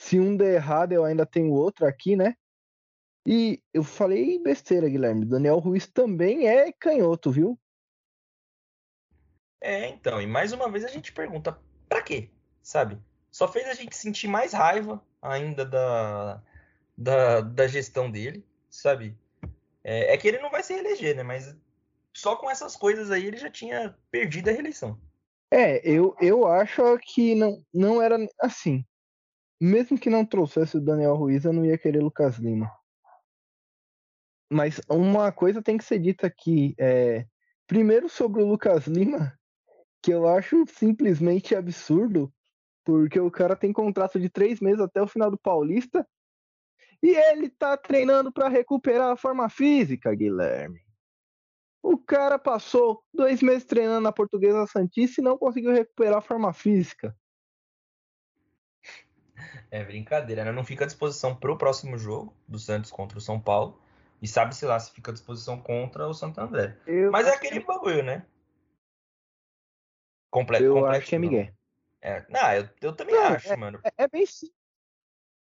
Se 0.00 0.18
um 0.20 0.36
der 0.36 0.54
errado, 0.54 0.92
eu 0.92 1.04
ainda 1.04 1.26
tenho 1.26 1.52
outro 1.52 1.84
aqui, 1.84 2.14
né? 2.14 2.34
E 3.26 3.62
eu 3.74 3.82
falei 3.82 4.40
besteira, 4.42 4.88
Guilherme. 4.88 5.26
Daniel 5.26 5.58
Ruiz 5.58 5.86
também 5.86 6.48
é 6.48 6.72
canhoto, 6.72 7.30
viu? 7.30 7.58
É, 9.60 9.88
então. 9.88 10.22
E 10.22 10.26
mais 10.26 10.52
uma 10.52 10.70
vez 10.70 10.84
a 10.84 10.88
gente 10.88 11.12
pergunta: 11.12 11.60
pra 11.88 12.00
quê? 12.00 12.30
Sabe? 12.62 12.98
Só 13.30 13.46
fez 13.46 13.68
a 13.68 13.74
gente 13.74 13.94
sentir 13.96 14.28
mais 14.28 14.52
raiva 14.52 15.04
ainda 15.20 15.64
da, 15.64 16.42
da, 16.96 17.40
da 17.40 17.66
gestão 17.66 18.10
dele, 18.10 18.47
sabe? 18.80 19.16
É, 19.82 20.12
é, 20.12 20.16
que 20.16 20.28
ele 20.28 20.38
não 20.38 20.50
vai 20.50 20.62
se 20.62 20.72
reeleger, 20.72 21.16
né? 21.16 21.22
Mas 21.22 21.56
só 22.14 22.36
com 22.36 22.50
essas 22.50 22.76
coisas 22.76 23.10
aí 23.10 23.26
ele 23.26 23.36
já 23.36 23.50
tinha 23.50 23.96
perdido 24.10 24.48
a 24.48 24.52
reeleição. 24.52 24.98
É, 25.50 25.80
eu, 25.88 26.14
eu 26.20 26.46
acho 26.46 26.82
que 26.98 27.34
não, 27.34 27.64
não 27.72 28.02
era 28.02 28.16
assim. 28.40 28.84
Mesmo 29.60 29.98
que 29.98 30.10
não 30.10 30.24
trouxesse 30.24 30.76
o 30.76 30.80
Daniel 30.80 31.16
Ruiz, 31.16 31.44
eu 31.44 31.52
não 31.52 31.64
ia 31.64 31.78
querer 31.78 32.02
Lucas 32.02 32.36
Lima. 32.36 32.70
Mas 34.50 34.80
uma 34.88 35.32
coisa 35.32 35.62
tem 35.62 35.76
que 35.76 35.84
ser 35.84 35.98
dita 35.98 36.26
aqui. 36.26 36.74
É, 36.78 37.26
primeiro 37.66 38.08
sobre 38.08 38.42
o 38.42 38.46
Lucas 38.46 38.86
Lima, 38.86 39.36
que 40.02 40.12
eu 40.12 40.28
acho 40.28 40.64
simplesmente 40.66 41.54
absurdo 41.54 42.32
porque 42.84 43.20
o 43.20 43.30
cara 43.30 43.54
tem 43.54 43.70
contrato 43.70 44.18
de 44.18 44.30
três 44.30 44.60
meses 44.60 44.80
até 44.80 45.02
o 45.02 45.06
final 45.06 45.30
do 45.30 45.36
Paulista. 45.36 46.06
E 47.02 47.10
ele 47.10 47.48
tá 47.48 47.76
treinando 47.76 48.32
para 48.32 48.48
recuperar 48.48 49.12
a 49.12 49.16
forma 49.16 49.48
física, 49.48 50.14
Guilherme. 50.14 50.80
O 51.82 51.96
cara 51.96 52.38
passou 52.38 53.04
dois 53.14 53.40
meses 53.40 53.64
treinando 53.64 54.00
na 54.00 54.12
Portuguesa 54.12 54.66
Santista 54.66 55.20
e 55.20 55.24
não 55.24 55.38
conseguiu 55.38 55.72
recuperar 55.72 56.18
a 56.18 56.22
forma 56.22 56.52
física. 56.52 57.16
É 59.70 59.84
brincadeira, 59.84 60.44
né? 60.44 60.50
Não 60.50 60.64
fica 60.64 60.84
à 60.84 60.86
disposição 60.86 61.36
para 61.36 61.52
o 61.52 61.58
próximo 61.58 61.96
jogo 61.96 62.34
do 62.48 62.58
Santos 62.58 62.90
contra 62.90 63.18
o 63.18 63.20
São 63.20 63.40
Paulo. 63.40 63.80
E 64.20 64.26
sabe-se 64.26 64.66
lá 64.66 64.78
se 64.80 64.92
fica 64.92 65.12
à 65.12 65.14
disposição 65.14 65.60
contra 65.60 66.08
o 66.08 66.14
Santo 66.14 66.40
André. 66.40 66.76
Eu 66.86 67.12
Mas 67.12 67.28
é 67.28 67.34
aquele 67.34 67.60
bagulho, 67.60 68.02
né? 68.02 68.26
Completo, 70.30 70.64
eu 70.64 70.74
completo, 70.74 70.96
acho 70.96 71.06
que 71.06 71.14
é 71.14 71.18
Miguel. 71.18 71.48
É, 72.00 72.26
não, 72.28 72.52
eu, 72.52 72.68
eu 72.80 72.92
também 72.92 73.14
não, 73.14 73.22
acho, 73.24 73.52
é, 73.52 73.56
mano. 73.56 73.80
É, 73.84 74.04
é, 74.04 74.08
bem 74.08 74.24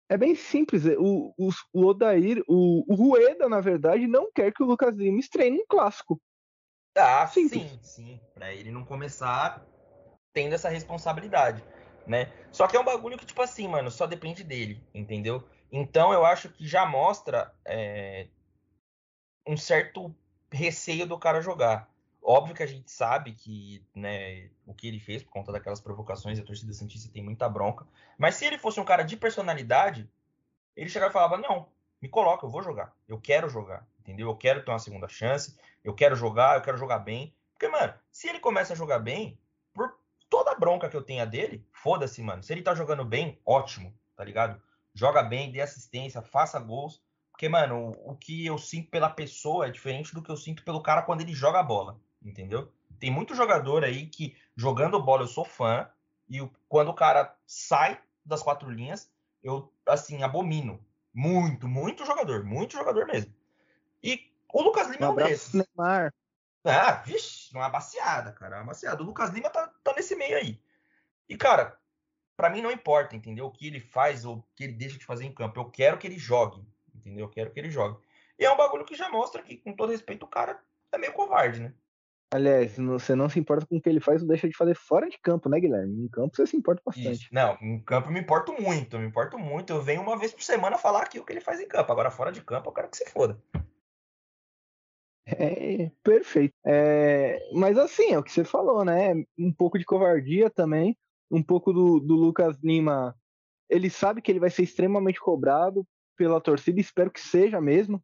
é 0.09 0.17
bem 0.17 0.35
simples. 0.35 0.85
É, 0.85 0.95
o, 0.97 1.33
o, 1.37 1.49
o 1.73 1.85
Odair, 1.85 2.43
o, 2.47 2.83
o 2.91 2.95
Rueda, 2.95 3.49
na 3.49 3.59
verdade, 3.59 4.07
não 4.07 4.31
quer 4.31 4.53
que 4.53 4.63
o 4.63 4.65
Lucas 4.65 4.95
Lima 4.95 5.19
estreie 5.19 5.59
um 5.59 5.65
clássico. 5.67 6.19
Ah, 6.95 7.27
simples. 7.27 7.69
sim, 7.69 7.79
sim. 7.81 8.21
Pra 8.33 8.53
ele 8.53 8.71
não 8.71 8.83
começar 8.83 9.65
tendo 10.33 10.53
essa 10.53 10.69
responsabilidade, 10.69 11.63
né? 12.05 12.31
Só 12.51 12.67
que 12.67 12.75
é 12.77 12.79
um 12.79 12.85
bagulho 12.85 13.17
que, 13.17 13.25
tipo 13.25 13.41
assim, 13.41 13.67
mano, 13.67 13.89
só 13.91 14.05
depende 14.05 14.43
dele, 14.43 14.81
entendeu? 14.93 15.43
Então 15.71 16.13
eu 16.13 16.25
acho 16.25 16.49
que 16.49 16.65
já 16.65 16.85
mostra 16.85 17.53
é, 17.65 18.27
um 19.47 19.57
certo 19.57 20.13
receio 20.51 21.05
do 21.05 21.17
cara 21.17 21.41
jogar. 21.41 21.89
Óbvio 22.29 22.53
que 22.53 22.61
a 22.61 22.67
gente 22.67 22.91
sabe 22.91 23.31
que 23.31 23.81
né, 23.95 24.49
o 24.65 24.73
que 24.73 24.85
ele 24.85 24.99
fez 24.99 25.23
por 25.23 25.31
conta 25.31 25.49
daquelas 25.49 25.79
provocações, 25.79 26.37
a 26.37 26.43
torcida 26.43 26.73
Santista 26.73 27.09
tem 27.09 27.23
muita 27.23 27.47
bronca. 27.47 27.87
Mas 28.17 28.35
se 28.35 28.43
ele 28.43 28.57
fosse 28.57 28.81
um 28.81 28.83
cara 28.83 29.01
de 29.01 29.15
personalidade, 29.15 30.11
ele 30.75 30.89
chegava 30.89 31.09
e 31.09 31.13
falava: 31.13 31.37
Não, 31.37 31.69
me 32.01 32.09
coloca, 32.09 32.45
eu 32.45 32.49
vou 32.49 32.61
jogar. 32.61 32.93
Eu 33.07 33.17
quero 33.17 33.47
jogar, 33.47 33.87
entendeu? 34.01 34.27
Eu 34.27 34.35
quero 34.35 34.61
ter 34.61 34.69
uma 34.69 34.77
segunda 34.77 35.07
chance, 35.07 35.57
eu 35.81 35.93
quero 35.95 36.17
jogar, 36.17 36.57
eu 36.57 36.61
quero 36.61 36.77
jogar 36.77 36.99
bem. 36.99 37.33
Porque, 37.53 37.69
mano, 37.69 37.93
se 38.11 38.27
ele 38.27 38.41
começa 38.41 38.73
a 38.73 38.75
jogar 38.75 38.99
bem, 38.99 39.39
por 39.73 39.97
toda 40.29 40.51
a 40.51 40.59
bronca 40.59 40.89
que 40.89 40.97
eu 40.97 41.03
tenha 41.03 41.25
dele, 41.25 41.65
foda-se, 41.71 42.21
mano. 42.21 42.43
Se 42.43 42.51
ele 42.51 42.61
tá 42.61 42.75
jogando 42.75 43.05
bem, 43.05 43.39
ótimo, 43.45 43.97
tá 44.17 44.25
ligado? 44.25 44.61
Joga 44.93 45.23
bem, 45.23 45.49
dê 45.49 45.61
assistência, 45.61 46.21
faça 46.21 46.59
gols. 46.59 47.01
Porque, 47.31 47.47
mano, 47.47 47.91
o, 48.03 48.11
o 48.11 48.15
que 48.17 48.45
eu 48.45 48.57
sinto 48.57 48.89
pela 48.89 49.09
pessoa 49.09 49.65
é 49.65 49.71
diferente 49.71 50.13
do 50.13 50.21
que 50.21 50.29
eu 50.29 50.35
sinto 50.35 50.65
pelo 50.65 50.83
cara 50.83 51.03
quando 51.03 51.21
ele 51.21 51.31
joga 51.31 51.61
a 51.61 51.63
bola 51.63 51.97
entendeu? 52.27 52.71
Tem 52.99 53.11
muito 53.11 53.35
jogador 53.35 53.83
aí 53.83 54.07
que 54.07 54.35
jogando 54.55 55.01
bola 55.01 55.23
eu 55.23 55.27
sou 55.27 55.45
fã 55.45 55.89
e 56.29 56.39
quando 56.67 56.89
o 56.89 56.93
cara 56.93 57.35
sai 57.45 57.99
das 58.25 58.43
quatro 58.43 58.69
linhas, 58.69 59.09
eu 59.41 59.71
assim 59.85 60.23
abomino. 60.23 60.83
Muito, 61.13 61.67
muito 61.67 62.05
jogador, 62.05 62.43
muito 62.43 62.73
jogador 62.73 63.07
mesmo. 63.07 63.33
E 64.03 64.31
o 64.53 64.61
Lucas 64.61 64.87
Lima 64.87 65.07
um 65.07 65.19
é 65.19 65.23
um 65.23 65.27
desses. 65.27 65.53
Neymar. 65.53 66.13
Ah, 66.63 66.93
vixe, 66.93 67.55
uma 67.55 67.69
baciada, 67.69 68.31
cara, 68.33 68.57
uma 68.57 68.65
baciada. 68.65 69.01
O 69.01 69.05
Lucas 69.05 69.29
Lima 69.29 69.49
tá, 69.49 69.71
tá 69.83 69.93
nesse 69.93 70.15
meio 70.15 70.37
aí. 70.37 70.61
E, 71.29 71.37
cara, 71.37 71.77
para 72.35 72.49
mim 72.49 72.61
não 72.61 72.71
importa, 72.71 73.15
entendeu? 73.15 73.45
O 73.45 73.51
que 73.51 73.67
ele 73.67 73.79
faz 73.79 74.25
ou 74.25 74.37
o 74.37 74.43
que 74.55 74.65
ele 74.65 74.73
deixa 74.73 74.97
de 74.97 75.05
fazer 75.05 75.25
em 75.25 75.33
campo. 75.33 75.59
Eu 75.59 75.71
quero 75.71 75.97
que 75.97 76.05
ele 76.05 76.19
jogue, 76.19 76.61
entendeu? 76.93 77.25
Eu 77.25 77.29
quero 77.29 77.51
que 77.51 77.59
ele 77.59 77.71
jogue. 77.71 77.97
E 78.37 78.45
é 78.45 78.51
um 78.51 78.57
bagulho 78.57 78.85
que 78.85 78.95
já 78.95 79.09
mostra 79.09 79.41
que, 79.41 79.57
com 79.57 79.73
todo 79.73 79.91
respeito, 79.91 80.23
o 80.23 80.27
cara 80.29 80.61
é 80.91 80.97
meio 80.97 81.13
covarde, 81.13 81.61
né? 81.61 81.73
Aliás, 82.33 82.75
você 82.77 83.15
não 83.15 83.29
se 83.29 83.39
importa 83.39 83.65
com 83.65 83.77
o 83.77 83.81
que 83.81 83.87
ele 83.87 84.01
faz 84.01 84.21
ou 84.21 84.27
deixa 84.27 84.49
de 84.49 84.57
fazer 84.57 84.75
fora 84.75 85.09
de 85.09 85.17
campo, 85.17 85.47
né, 85.47 85.59
Guilherme? 85.59 86.03
Em 86.03 86.09
campo 86.09 86.35
você 86.35 86.45
se 86.45 86.57
importa 86.57 86.81
bastante. 86.85 87.11
Isso. 87.11 87.29
Não, 87.31 87.57
em 87.61 87.79
campo 87.79 88.09
eu 88.09 88.13
me 88.13 88.19
importo 88.19 88.53
muito, 88.61 88.97
eu 88.97 88.99
me 88.99 89.07
importo 89.07 89.39
muito. 89.39 89.71
Eu 89.71 89.81
venho 89.81 90.01
uma 90.01 90.17
vez 90.17 90.33
por 90.33 90.43
semana 90.43 90.77
falar 90.77 91.03
aqui 91.03 91.19
o 91.19 91.25
que 91.25 91.31
ele 91.31 91.39
faz 91.39 91.61
em 91.61 91.67
campo. 91.67 91.89
Agora, 91.89 92.11
fora 92.11 92.31
de 92.31 92.41
campo, 92.41 92.69
eu 92.69 92.73
quero 92.73 92.89
que 92.89 92.97
você 92.97 93.05
foda. 93.09 93.41
É, 95.25 95.89
perfeito. 96.03 96.53
É, 96.65 97.49
mas 97.53 97.77
assim, 97.77 98.11
é 98.11 98.19
o 98.19 98.23
que 98.23 98.31
você 98.31 98.43
falou, 98.43 98.83
né? 98.83 99.13
Um 99.37 99.51
pouco 99.51 99.79
de 99.79 99.85
covardia 99.85 100.49
também, 100.49 100.97
um 101.31 101.41
pouco 101.41 101.71
do, 101.71 101.99
do 101.99 102.15
Lucas 102.15 102.57
Lima. 102.61 103.15
Ele 103.69 103.89
sabe 103.89 104.21
que 104.21 104.31
ele 104.31 104.39
vai 104.39 104.49
ser 104.49 104.63
extremamente 104.63 105.19
cobrado 105.19 105.85
pela 106.17 106.41
torcida, 106.41 106.79
espero 106.79 107.11
que 107.11 107.21
seja 107.21 107.61
mesmo. 107.61 108.03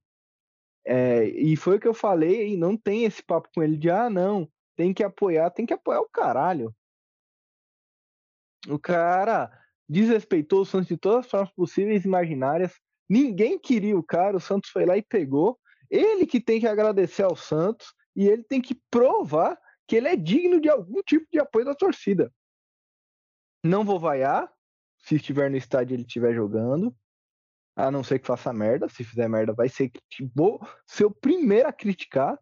É, 0.86 1.26
e 1.26 1.56
foi 1.56 1.78
o 1.78 1.80
que 1.80 1.88
eu 1.88 1.94
falei, 1.94 2.54
e 2.54 2.58
não 2.58 2.76
tem 2.76 3.06
esse 3.06 3.24
papo 3.24 3.50
com 3.54 3.64
ele 3.64 3.78
de 3.78 3.90
ah, 3.90 4.10
não, 4.10 4.50
tem 4.76 4.94
que 4.94 5.04
apoiar, 5.04 5.50
tem 5.50 5.66
que 5.66 5.74
apoiar 5.74 6.02
o 6.02 6.10
caralho. 6.10 6.76
O 8.68 8.80
cara 8.80 9.52
desrespeitou 9.88 10.62
o 10.62 10.66
Santos 10.66 10.88
de 10.88 10.98
todas 10.98 11.26
as 11.26 11.32
formas 11.32 11.52
possíveis 11.52 12.04
e 12.04 12.08
imaginárias. 12.08 12.74
Ninguém 13.10 13.60
queria 13.60 13.98
o 13.98 14.04
cara, 14.04 14.38
o 14.38 14.42
Santos 14.42 14.70
foi 14.70 14.86
lá 14.86 14.98
e 14.98 15.02
pegou. 15.02 15.60
Ele 15.90 16.26
que 16.26 16.40
tem 16.40 16.60
que 16.60 16.68
agradecer 16.68 17.24
ao 17.24 17.36
Santos 17.36 17.94
e 18.16 18.28
ele 18.28 18.44
tem 18.44 18.62
que 18.62 18.76
provar 18.90 19.60
que 19.88 19.96
ele 19.96 20.08
é 20.08 20.16
digno 20.16 20.60
de 20.60 20.70
algum 20.70 21.02
tipo 21.04 21.28
de 21.32 21.40
apoio 21.40 21.66
da 21.66 21.76
torcida. 21.76 22.34
Não 23.64 23.84
vou 23.84 24.00
vaiar 24.00 24.52
se 24.98 25.16
estiver 25.16 25.50
no 25.50 25.58
estádio 25.58 25.96
ele 25.96 26.04
estiver 26.04 26.34
jogando. 26.34 26.96
A 27.76 27.90
não 27.90 28.04
ser 28.04 28.20
que 28.20 28.28
faça 28.28 28.54
merda. 28.54 28.88
Se 28.90 29.04
fizer 29.04 29.28
merda, 29.28 29.54
vai 29.54 29.70
ser 29.70 29.92
vou 30.36 30.60
ser 30.86 31.06
o 31.06 31.12
primeiro 31.12 31.68
a 31.68 31.74
criticar. 31.74 32.40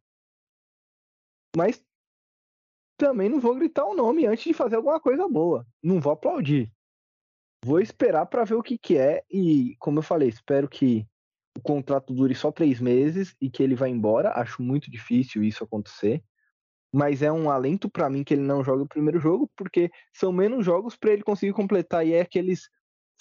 Mas 1.56 1.84
também 2.98 3.30
não 3.30 3.39
vou 3.39 3.56
gritar 3.56 3.86
o 3.86 3.96
nome 3.96 4.26
antes 4.26 4.44
de 4.44 4.54
fazer 4.54 4.76
alguma 4.76 5.00
coisa 5.00 5.28
boa. 5.28 5.65
Não 5.82 6.00
vou 6.00 6.13
aplaudir. 6.13 6.72
Vou 7.63 7.80
esperar 7.80 8.26
para 8.26 8.44
ver 8.44 8.56
o 8.56 8.63
que, 8.63 8.78
que 8.78 8.98
é. 8.98 9.24
E, 9.30 9.76
como 9.80 10.00
eu 10.00 10.04
falei, 10.04 10.30
espero 10.30 10.67
que 10.67 11.08
o 11.58 11.62
contrato 11.62 12.13
dure 12.13 12.34
só 12.36 12.52
três 12.52 12.80
meses 12.80 13.36
e 13.39 13.50
que 13.50 13.62
ele 13.62 13.76
vá 13.76 13.88
embora. 13.88 14.32
Acho 14.39 14.62
muito 14.62 14.89
difícil 14.89 15.44
isso 15.44 15.63
acontecer. 15.63 16.24
Mas 16.94 17.22
é 17.22 17.32
um 17.32 17.50
alento 17.50 17.89
para 17.89 18.10
mim 18.10 18.24
que 18.24 18.34
ele 18.34 18.41
não 18.41 18.63
joga 18.63 18.84
o 18.84 18.88
primeiro 18.88 19.20
jogo, 19.20 19.50
porque 19.56 19.89
são 20.13 20.32
menos 20.32 20.65
jogos 20.65 20.96
para 20.96 21.12
ele 21.13 21.24
conseguir 21.24 21.54
completar 21.54 22.06
e 22.06 22.13
é 22.13 22.22
aqueles 22.22 22.70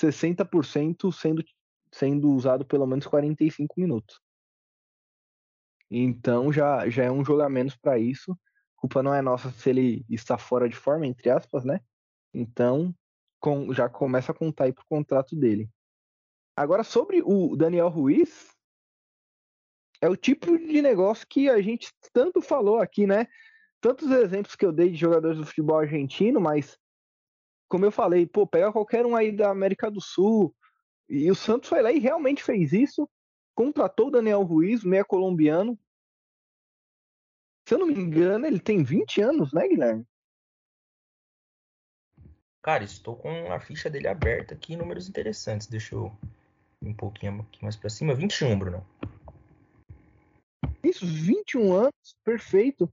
60% 0.01 1.13
sendo 1.13 1.43
sendo 1.93 2.31
usado 2.33 2.65
pelo 2.65 2.87
menos 2.87 3.07
45 3.07 3.75
minutos. 3.79 4.21
Então 5.91 6.53
já, 6.53 6.89
já 6.89 7.05
é 7.05 7.11
um 7.11 7.25
jogo 7.25 7.43
a 7.43 7.49
menos 7.49 7.77
para 7.77 7.99
isso. 7.99 8.39
Culpa 8.77 9.03
não 9.03 9.15
é 9.15 9.21
nossa 9.21 9.51
se 9.51 9.71
ele 9.71 10.05
está 10.09 10.39
fora 10.39 10.69
de 10.69 10.77
forma, 10.77 11.07
entre 11.07 11.31
aspas, 11.31 11.65
né? 11.65 11.81
Então 12.33 12.95
com, 13.41 13.73
já 13.73 13.89
começa 13.89 14.33
a 14.33 14.35
contar 14.35 14.65
aí 14.65 14.73
pro 14.73 14.85
contrato 14.89 15.35
dele. 15.35 15.69
Agora, 16.55 16.85
sobre 16.85 17.23
o 17.25 17.57
Daniel 17.57 17.89
Ruiz, 17.89 18.55
é 20.01 20.09
o 20.09 20.17
tipo 20.17 20.59
de 20.59 20.83
negócio 20.83 21.27
que 21.27 21.49
a 21.49 21.61
gente 21.61 21.91
tanto 22.13 22.41
falou 22.41 22.79
aqui, 22.79 23.07
né? 23.07 23.27
Tantos 23.81 24.11
exemplos 24.11 24.55
que 24.55 24.65
eu 24.65 24.73
dei 24.73 24.91
de 24.91 24.97
jogadores 24.97 25.39
do 25.39 25.47
futebol 25.47 25.79
argentino, 25.79 26.41
mas 26.41 26.79
como 27.69 27.85
eu 27.85 27.91
falei, 27.91 28.27
pô, 28.27 28.47
pega 28.47 28.73
qualquer 28.73 29.07
um 29.07 29.17
aí 29.17 29.33
da 29.33 29.51
América 29.51 29.91
do 29.91 30.01
Sul. 30.01 30.55
E 31.11 31.29
o 31.29 31.35
Santos 31.35 31.69
foi 31.69 31.83
lá 31.83 31.91
e 31.91 31.99
realmente 31.99 32.41
fez 32.41 32.73
isso. 32.73 33.11
Contratou 33.53 34.07
o 34.07 34.11
Daniel 34.13 34.45
Ruiz, 34.45 34.85
meia 34.85 35.05
colombiano. 35.05 35.77
Se 37.67 37.75
eu 37.75 37.79
não 37.81 37.89
me 37.89 37.95
engano, 37.95 38.47
ele 38.47 38.61
tem 38.61 38.85
20 38.85 39.21
anos, 39.21 39.53
né, 39.53 39.67
Guilherme? 39.67 40.07
Cara, 42.63 42.85
estou 42.85 43.17
com 43.17 43.53
a 43.53 43.59
ficha 43.59 43.91
dele 43.91 44.07
aberta 44.07 44.55
aqui, 44.55 44.77
números 44.77 45.09
interessantes. 45.09 45.67
Deixa 45.67 45.97
eu 45.97 46.17
ir 46.81 46.89
um 46.89 46.95
pouquinho 46.95 47.41
aqui 47.41 47.61
mais 47.63 47.75
para 47.75 47.91
cima. 47.91 48.15
21, 48.15 48.57
Bruno. 48.57 48.87
Isso, 50.85 51.05
21 51.05 51.73
anos, 51.73 52.17
perfeito. 52.25 52.89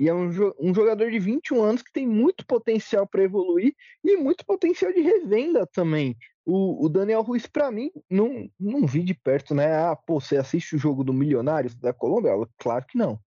E 0.00 0.08
é 0.08 0.14
um, 0.14 0.30
um 0.60 0.72
jogador 0.72 1.10
de 1.10 1.18
21 1.18 1.62
anos 1.62 1.82
que 1.82 1.92
tem 1.92 2.06
muito 2.06 2.46
potencial 2.46 3.06
para 3.06 3.22
evoluir 3.22 3.74
e 4.02 4.16
muito 4.16 4.46
potencial 4.46 4.92
de 4.92 5.00
revenda 5.00 5.66
também. 5.66 6.16
O, 6.50 6.86
o 6.86 6.88
Daniel 6.88 7.20
Ruiz, 7.20 7.46
para 7.46 7.70
mim, 7.70 7.90
não, 8.08 8.50
não 8.58 8.86
vi 8.86 9.02
de 9.02 9.12
perto, 9.12 9.54
né? 9.54 9.70
Ah, 9.76 9.94
pô, 9.94 10.18
você 10.18 10.38
assiste 10.38 10.74
o 10.74 10.78
jogo 10.78 11.04
do 11.04 11.12
Milionários 11.12 11.74
da 11.74 11.92
Colômbia? 11.92 12.32
Claro 12.56 12.86
que 12.86 12.96
não. 12.96 13.20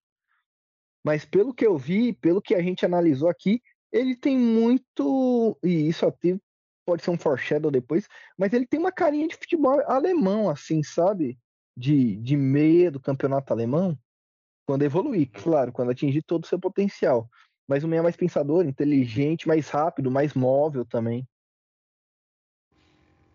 Mas 1.04 1.22
pelo 1.26 1.52
que 1.52 1.66
eu 1.66 1.76
vi, 1.76 2.14
pelo 2.14 2.40
que 2.40 2.54
a 2.54 2.62
gente 2.62 2.86
analisou 2.86 3.28
aqui, 3.28 3.60
ele 3.92 4.16
tem 4.16 4.38
muito. 4.38 5.54
E 5.62 5.86
isso 5.86 6.06
até 6.06 6.38
pode 6.86 7.04
ser 7.04 7.10
um 7.10 7.18
foreshadow 7.18 7.70
depois, 7.70 8.08
mas 8.38 8.54
ele 8.54 8.66
tem 8.66 8.80
uma 8.80 8.90
carinha 8.90 9.28
de 9.28 9.36
futebol 9.36 9.82
alemão, 9.86 10.48
assim, 10.48 10.82
sabe? 10.82 11.38
De, 11.76 12.16
de 12.16 12.38
meia 12.38 12.90
do 12.90 12.98
campeonato 12.98 13.52
alemão. 13.52 13.98
Quando 14.66 14.82
evoluir, 14.82 15.30
claro, 15.30 15.72
quando 15.72 15.90
atingir 15.90 16.22
todo 16.22 16.44
o 16.44 16.46
seu 16.46 16.58
potencial. 16.58 17.28
Mas 17.68 17.84
o 17.84 17.88
meia 17.88 18.02
mais 18.02 18.16
pensador, 18.16 18.64
inteligente, 18.64 19.46
mais 19.46 19.68
rápido, 19.68 20.10
mais 20.10 20.32
móvel 20.32 20.86
também. 20.86 21.28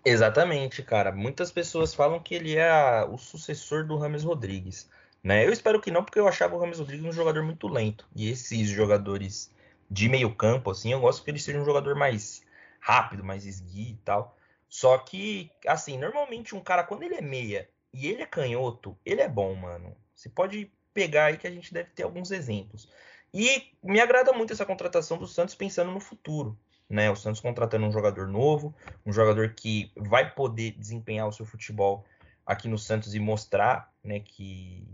Exatamente, 0.06 0.84
cara. 0.84 1.12
Muitas 1.12 1.52
pessoas 1.52 1.94
falam 1.96 2.20
que 2.20 2.36
ele 2.36 2.56
é 2.56 3.04
o 3.06 3.18
sucessor 3.18 3.86
do 3.88 3.98
Rames 3.98 4.24
Rodrigues. 4.24 4.88
Né? 5.24 5.44
Eu 5.44 5.52
espero 5.52 5.82
que 5.82 5.90
não, 5.90 6.04
porque 6.04 6.20
eu 6.20 6.28
achava 6.28 6.56
o 6.56 6.60
Rames 6.60 6.78
Rodrigues 6.78 7.08
um 7.08 7.12
jogador 7.12 7.44
muito 7.44 7.68
lento. 7.68 8.08
E 8.16 8.30
esses 8.30 8.70
jogadores 8.70 9.52
de 9.90 10.08
meio 10.08 10.34
campo, 10.36 10.70
assim, 10.70 10.92
eu 10.92 11.00
gosto 11.00 11.24
que 11.24 11.32
ele 11.32 11.40
seja 11.40 11.60
um 11.60 11.66
jogador 11.66 11.96
mais 11.96 12.44
rápido, 12.80 13.24
mais 13.24 13.48
esguio 13.48 13.94
e 13.94 14.00
tal. 14.06 14.38
Só 14.70 14.96
que, 15.00 15.52
assim, 15.66 15.98
normalmente 15.98 16.56
um 16.56 16.62
cara, 16.62 16.84
quando 16.84 17.02
ele 17.02 17.16
é 17.16 17.22
meia 17.22 17.68
e 17.92 18.08
ele 18.08 18.22
é 18.22 18.28
canhoto, 18.28 18.96
ele 19.04 19.22
é 19.22 19.28
bom, 19.28 19.56
mano. 19.56 19.98
Você 20.14 20.30
pode 20.30 20.72
pegar 20.94 21.26
aí 21.26 21.38
que 21.38 21.48
a 21.48 21.52
gente 21.52 21.74
deve 21.74 21.90
ter 21.90 22.04
alguns 22.04 22.30
exemplos. 22.30 22.88
E 23.34 23.72
me 23.82 24.00
agrada 24.00 24.32
muito 24.34 24.54
essa 24.54 24.66
contratação 24.66 25.18
do 25.18 25.28
Santos 25.28 25.56
pensando 25.56 25.92
no 25.92 26.00
futuro. 26.00 26.58
Né? 26.90 27.10
O 27.10 27.16
Santos 27.16 27.42
contratando 27.42 27.86
um 27.86 27.92
jogador 27.92 28.28
novo, 28.28 28.76
um 29.06 29.12
jogador 29.12 29.54
que 29.54 29.92
vai 29.96 30.34
poder 30.34 30.72
desempenhar 30.72 31.28
o 31.28 31.32
seu 31.32 31.46
futebol 31.46 32.06
aqui 32.46 32.68
no 32.68 32.78
Santos 32.78 33.16
e 33.16 33.20
mostrar 33.20 33.92
né, 34.04 34.20
que, 34.20 34.88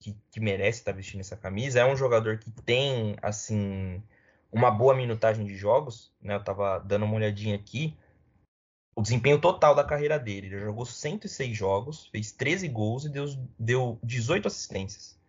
que, 0.00 0.16
que 0.30 0.40
merece 0.40 0.78
estar 0.78 0.92
vestindo 0.92 1.20
essa 1.20 1.36
camisa. 1.36 1.80
É 1.80 1.84
um 1.84 1.96
jogador 1.96 2.38
que 2.38 2.50
tem 2.50 3.16
assim 3.20 4.02
uma 4.50 4.70
boa 4.70 4.94
minutagem 4.94 5.44
de 5.44 5.54
jogos. 5.54 6.12
Né? 6.20 6.34
Eu 6.34 6.40
estava 6.40 6.78
dando 6.78 7.04
uma 7.04 7.16
olhadinha 7.16 7.56
aqui 7.56 7.96
o 8.96 9.02
desempenho 9.02 9.38
total 9.38 9.74
da 9.74 9.84
carreira 9.84 10.18
dele. 10.18 10.46
Ele 10.46 10.60
jogou 10.60 10.86
106 10.86 11.54
jogos, 11.54 12.06
fez 12.06 12.32
13 12.32 12.66
gols 12.68 13.04
e 13.04 13.10
deu, 13.10 13.26
deu 13.58 13.98
18 14.02 14.48
assistências. 14.48 15.20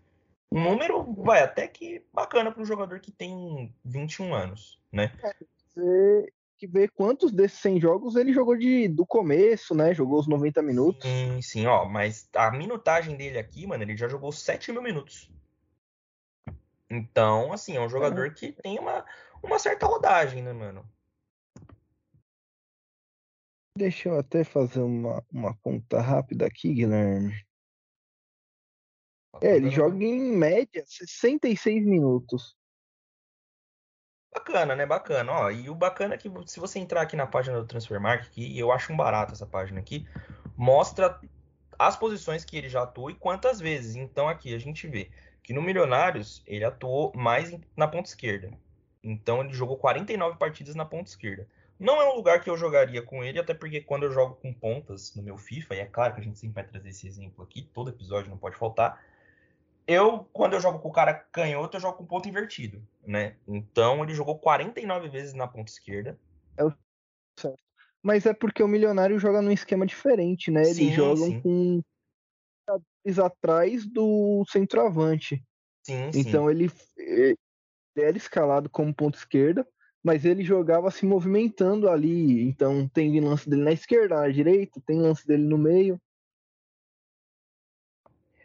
Um 0.49 0.63
número, 0.63 1.03
vai, 1.13 1.43
até 1.43 1.67
que 1.67 2.01
bacana 2.13 2.49
para 2.49 2.61
um 2.61 2.65
jogador 2.65 3.01
que 3.01 3.11
tem 3.11 3.75
21 3.83 4.33
anos, 4.33 4.79
né? 4.89 5.11
Você 5.77 6.33
que 6.57 6.65
ver 6.65 6.89
quantos 6.89 7.31
desses 7.31 7.59
100 7.59 7.79
jogos 7.79 8.15
ele 8.15 8.33
jogou 8.33 8.57
de, 8.57 8.87
do 8.87 9.05
começo, 9.05 9.75
né? 9.75 9.93
Jogou 9.93 10.19
os 10.19 10.27
90 10.27 10.61
minutos. 10.63 11.07
Sim, 11.07 11.39
sim, 11.39 11.65
ó, 11.67 11.85
mas 11.85 12.27
a 12.35 12.49
minutagem 12.49 13.15
dele 13.15 13.37
aqui, 13.37 13.67
mano, 13.67 13.83
ele 13.83 13.95
já 13.95 14.07
jogou 14.07 14.31
7 14.31 14.71
mil 14.71 14.81
minutos. 14.81 15.31
Então, 16.89 17.53
assim, 17.53 17.75
é 17.75 17.81
um 17.81 17.89
jogador 17.89 18.27
é. 18.27 18.29
que 18.31 18.51
tem 18.51 18.79
uma, 18.79 19.05
uma 19.43 19.59
certa 19.59 19.85
rodagem, 19.85 20.41
né, 20.41 20.51
mano? 20.51 20.83
Deixa 23.77 24.09
eu 24.09 24.17
até 24.17 24.43
fazer 24.43 24.81
uma, 24.81 25.23
uma 25.31 25.55
conta 25.57 26.01
rápida 26.01 26.47
aqui, 26.47 26.73
Guilherme. 26.73 27.35
Tá 29.33 29.39
é, 29.43 29.57
ele 29.57 29.69
joga 29.69 30.03
em 30.03 30.35
média 30.35 30.83
66 30.87 31.85
minutos. 31.85 32.56
Bacana, 34.37 34.75
né? 34.75 34.85
Bacana. 34.85 35.31
Ó, 35.31 35.49
e 35.49 35.67
o 35.67 35.73
bacana 35.73 36.13
é 36.13 36.17
que 36.17 36.31
se 36.45 36.59
você 36.59 36.77
entrar 36.77 37.01
aqui 37.01 37.15
na 37.15 37.25
página 37.25 37.59
do 37.59 37.65
Transfermarkt, 37.65 38.29
que 38.29 38.57
eu 38.57 38.71
acho 38.71 38.93
um 38.93 38.97
barato 38.97 39.33
essa 39.33 39.47
página 39.47 39.79
aqui, 39.79 40.07
mostra 40.55 41.19
as 41.77 41.95
posições 41.95 42.45
que 42.45 42.55
ele 42.55 42.69
já 42.69 42.83
atuou 42.83 43.09
e 43.09 43.15
quantas 43.15 43.59
vezes. 43.59 43.95
Então 43.95 44.27
aqui 44.27 44.53
a 44.53 44.59
gente 44.59 44.87
vê 44.87 45.09
que 45.41 45.53
no 45.53 45.61
Milionários 45.61 46.43
ele 46.45 46.63
atuou 46.63 47.11
mais 47.15 47.51
na 47.75 47.87
ponta 47.87 48.09
esquerda. 48.09 48.51
Então 49.03 49.41
ele 49.41 49.53
jogou 49.53 49.75
49 49.75 50.37
partidas 50.37 50.75
na 50.75 50.85
ponta 50.85 51.09
esquerda. 51.09 51.47
Não 51.79 51.99
é 51.99 52.07
um 52.07 52.15
lugar 52.15 52.39
que 52.41 52.49
eu 52.49 52.57
jogaria 52.57 53.01
com 53.01 53.23
ele, 53.23 53.39
até 53.39 53.55
porque 53.55 53.81
quando 53.81 54.03
eu 54.03 54.11
jogo 54.11 54.35
com 54.35 54.53
pontas 54.53 55.15
no 55.15 55.23
meu 55.23 55.37
FIFA, 55.37 55.75
e 55.75 55.79
é 55.79 55.85
claro 55.85 56.13
que 56.13 56.21
a 56.21 56.23
gente 56.23 56.37
sempre 56.37 56.55
vai 56.55 56.63
trazer 56.63 56.89
esse 56.89 57.07
exemplo 57.07 57.43
aqui, 57.43 57.63
todo 57.73 57.89
episódio 57.89 58.29
não 58.29 58.37
pode 58.37 58.55
faltar. 58.55 59.01
Eu, 59.87 60.25
quando 60.33 60.53
eu 60.53 60.59
jogo 60.59 60.79
com 60.79 60.89
o 60.89 60.91
cara 60.91 61.13
canhoto, 61.13 61.77
eu 61.77 61.81
jogo 61.81 61.97
com 61.97 62.05
ponto 62.05 62.27
invertido, 62.27 62.85
né? 63.05 63.37
Então 63.47 64.03
ele 64.03 64.13
jogou 64.13 64.37
49 64.37 65.07
vezes 65.07 65.33
na 65.33 65.47
ponta 65.47 65.71
esquerda. 65.71 66.19
É 66.57 66.63
o 66.65 66.73
certo. 67.39 67.63
Mas 68.03 68.25
é 68.25 68.33
porque 68.33 68.61
o 68.61 68.67
milionário 68.67 69.17
joga 69.17 69.41
num 69.41 69.51
esquema 69.51 69.85
diferente, 69.85 70.51
né? 70.51 70.61
Eles 70.61 70.75
sim, 70.75 70.93
jogam 70.93 71.27
sim. 71.27 71.41
com 71.41 71.81
atrás 73.23 73.85
do 73.85 74.43
centroavante. 74.49 75.41
Sim, 75.83 76.11
então 76.13 76.45
sim. 76.45 76.51
ele, 76.51 76.71
ele 76.97 77.37
era 77.95 78.17
escalado 78.17 78.69
como 78.69 78.93
ponto 78.93 79.17
esquerda 79.17 79.65
mas 80.07 80.23
ele 80.23 80.41
jogava 80.41 80.89
se 80.89 81.05
movimentando 81.05 81.89
ali. 81.89 82.47
Então 82.47 82.87
tem 82.87 83.19
lance 83.19 83.49
dele 83.49 83.63
na 83.63 83.73
esquerda, 83.73 84.21
na 84.21 84.29
direita, 84.29 84.81
tem 84.85 85.01
lance 85.01 85.27
dele 85.27 85.43
no 85.43 85.57
meio. 85.57 85.99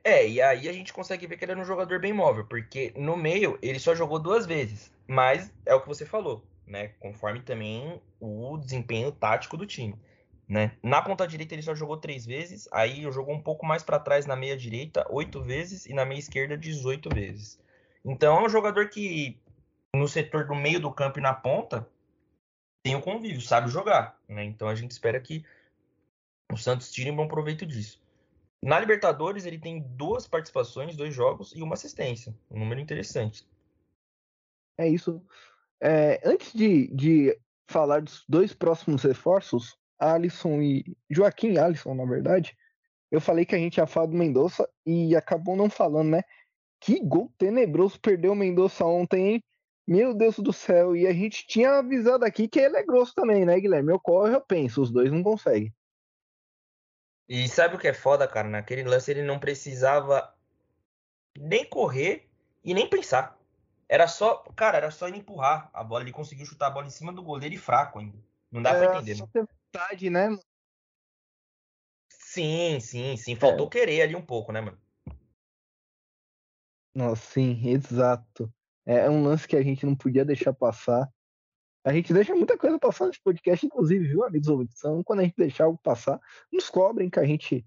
É, 0.04 0.28
e 0.28 0.40
aí 0.40 0.68
a 0.68 0.72
gente 0.72 0.92
consegue 0.92 1.26
ver 1.26 1.36
que 1.36 1.44
ele 1.44 1.52
era 1.52 1.60
um 1.60 1.64
jogador 1.64 2.00
bem 2.00 2.12
móvel, 2.12 2.44
porque 2.44 2.92
no 2.96 3.16
meio 3.16 3.58
ele 3.62 3.78
só 3.78 3.94
jogou 3.94 4.18
duas 4.18 4.46
vezes, 4.46 4.92
mas 5.06 5.52
é 5.64 5.74
o 5.74 5.80
que 5.80 5.88
você 5.88 6.04
falou, 6.04 6.44
né? 6.66 6.88
Conforme 6.98 7.40
também 7.40 8.00
o 8.18 8.56
desempenho 8.58 9.12
tático 9.12 9.56
do 9.56 9.64
time, 9.64 9.94
né? 10.48 10.72
Na 10.82 11.00
ponta 11.00 11.26
direita 11.26 11.54
ele 11.54 11.62
só 11.62 11.74
jogou 11.74 11.96
três 11.96 12.26
vezes, 12.26 12.68
aí 12.72 13.02
jogou 13.12 13.34
um 13.34 13.40
pouco 13.40 13.64
mais 13.64 13.82
para 13.84 14.00
trás 14.00 14.26
na 14.26 14.34
meia 14.34 14.56
direita 14.56 15.06
oito 15.08 15.40
vezes 15.40 15.86
e 15.86 15.94
na 15.94 16.04
meia 16.04 16.18
esquerda 16.18 16.58
18 16.58 17.08
vezes. 17.10 17.60
Então 18.04 18.38
é 18.38 18.44
um 18.44 18.48
jogador 18.48 18.88
que 18.88 19.40
no 19.94 20.08
setor 20.08 20.46
do 20.46 20.54
meio 20.54 20.80
do 20.80 20.90
campo 20.90 21.18
e 21.18 21.22
na 21.22 21.34
ponta, 21.34 21.86
tem 22.82 22.96
o 22.96 23.02
convívio, 23.02 23.40
sabe 23.40 23.70
jogar. 23.70 24.18
Né? 24.28 24.44
Então 24.44 24.68
a 24.68 24.74
gente 24.74 24.90
espera 24.90 25.20
que 25.20 25.44
o 26.50 26.56
Santos 26.56 26.90
tire 26.90 27.10
um 27.10 27.16
bom 27.16 27.28
proveito 27.28 27.64
disso. 27.66 28.01
Na 28.62 28.78
Libertadores, 28.78 29.44
ele 29.44 29.58
tem 29.58 29.80
duas 29.80 30.28
participações, 30.28 30.96
dois 30.96 31.12
jogos 31.12 31.52
e 31.54 31.62
uma 31.62 31.74
assistência. 31.74 32.32
Um 32.48 32.60
número 32.60 32.80
interessante. 32.80 33.44
É 34.78 34.88
isso. 34.88 35.20
É, 35.80 36.20
antes 36.24 36.52
de, 36.52 36.86
de 36.94 37.36
falar 37.66 38.02
dos 38.02 38.24
dois 38.28 38.54
próximos 38.54 39.02
reforços, 39.02 39.76
Alisson 39.98 40.62
e. 40.62 40.96
Joaquim 41.10 41.58
Alisson, 41.58 41.94
na 41.94 42.04
verdade, 42.04 42.56
eu 43.10 43.20
falei 43.20 43.44
que 43.44 43.54
a 43.54 43.58
gente 43.58 43.78
ia 43.78 43.86
falar 43.86 44.06
do 44.06 44.16
Mendonça 44.16 44.68
e 44.86 45.16
acabou 45.16 45.56
não 45.56 45.68
falando, 45.68 46.10
né? 46.10 46.22
Que 46.80 47.00
gol 47.00 47.32
tenebroso 47.36 48.00
perdeu 48.00 48.32
o 48.32 48.36
Mendonça 48.36 48.84
ontem, 48.84 49.28
hein? 49.28 49.44
Meu 49.86 50.14
Deus 50.14 50.38
do 50.38 50.52
céu, 50.52 50.94
e 50.94 51.08
a 51.08 51.12
gente 51.12 51.44
tinha 51.48 51.78
avisado 51.78 52.24
aqui 52.24 52.46
que 52.46 52.60
ele 52.60 52.76
é 52.76 52.84
grosso 52.84 53.12
também, 53.14 53.44
né, 53.44 53.58
Guilherme? 53.58 53.92
Eu 53.92 53.98
corro, 53.98 54.28
eu 54.28 54.40
penso, 54.40 54.80
os 54.80 54.92
dois 54.92 55.10
não 55.10 55.22
conseguem. 55.22 55.74
E 57.28 57.48
sabe 57.48 57.76
o 57.76 57.78
que 57.78 57.88
é 57.88 57.94
foda, 57.94 58.26
cara? 58.28 58.48
Naquele 58.48 58.82
lance 58.82 59.10
ele 59.10 59.22
não 59.22 59.38
precisava 59.38 60.34
nem 61.38 61.64
correr 61.64 62.28
e 62.64 62.74
nem 62.74 62.88
pensar. 62.88 63.38
Era 63.88 64.08
só, 64.08 64.38
cara, 64.56 64.78
era 64.78 64.90
só 64.90 65.08
ele 65.08 65.18
empurrar 65.18 65.70
a 65.72 65.84
bola. 65.84 66.02
Ele 66.02 66.12
conseguiu 66.12 66.46
chutar 66.46 66.68
a 66.68 66.70
bola 66.70 66.86
em 66.86 66.90
cima 66.90 67.12
do 67.12 67.22
goleiro 67.22 67.54
e 67.54 67.58
fraco 67.58 67.98
ainda. 67.98 68.18
Não 68.50 68.62
dá 68.62 68.70
é, 68.70 68.78
pra 68.78 68.96
entender. 68.96 69.16
Só 69.16 69.26
ter 69.26 69.46
vontade, 69.46 70.10
né? 70.10 70.38
Sim, 72.10 72.80
sim, 72.80 73.16
sim. 73.16 73.36
Faltou 73.36 73.66
é. 73.66 73.70
querer 73.70 74.02
ali 74.02 74.16
um 74.16 74.24
pouco, 74.24 74.52
né, 74.52 74.60
mano? 74.60 74.78
Nossa, 76.94 77.32
sim, 77.32 77.68
exato. 77.68 78.52
É 78.84 79.08
um 79.08 79.22
lance 79.22 79.46
que 79.46 79.56
a 79.56 79.62
gente 79.62 79.86
não 79.86 79.94
podia 79.94 80.24
deixar 80.24 80.52
passar. 80.52 81.10
A 81.84 81.92
gente 81.92 82.12
deixa 82.12 82.34
muita 82.34 82.56
coisa 82.56 82.78
passar 82.78 83.06
nesse 83.06 83.20
podcast, 83.20 83.66
inclusive, 83.66 84.06
viu, 84.06 84.24
amigos 84.24 84.48
ouvintes? 84.48 84.78
Então, 84.78 85.02
quando 85.02 85.20
a 85.20 85.22
gente 85.24 85.34
deixar 85.36 85.64
algo 85.64 85.80
passar, 85.82 86.20
nos 86.52 86.70
cobrem 86.70 87.10
que 87.10 87.18
a 87.18 87.24
gente 87.24 87.66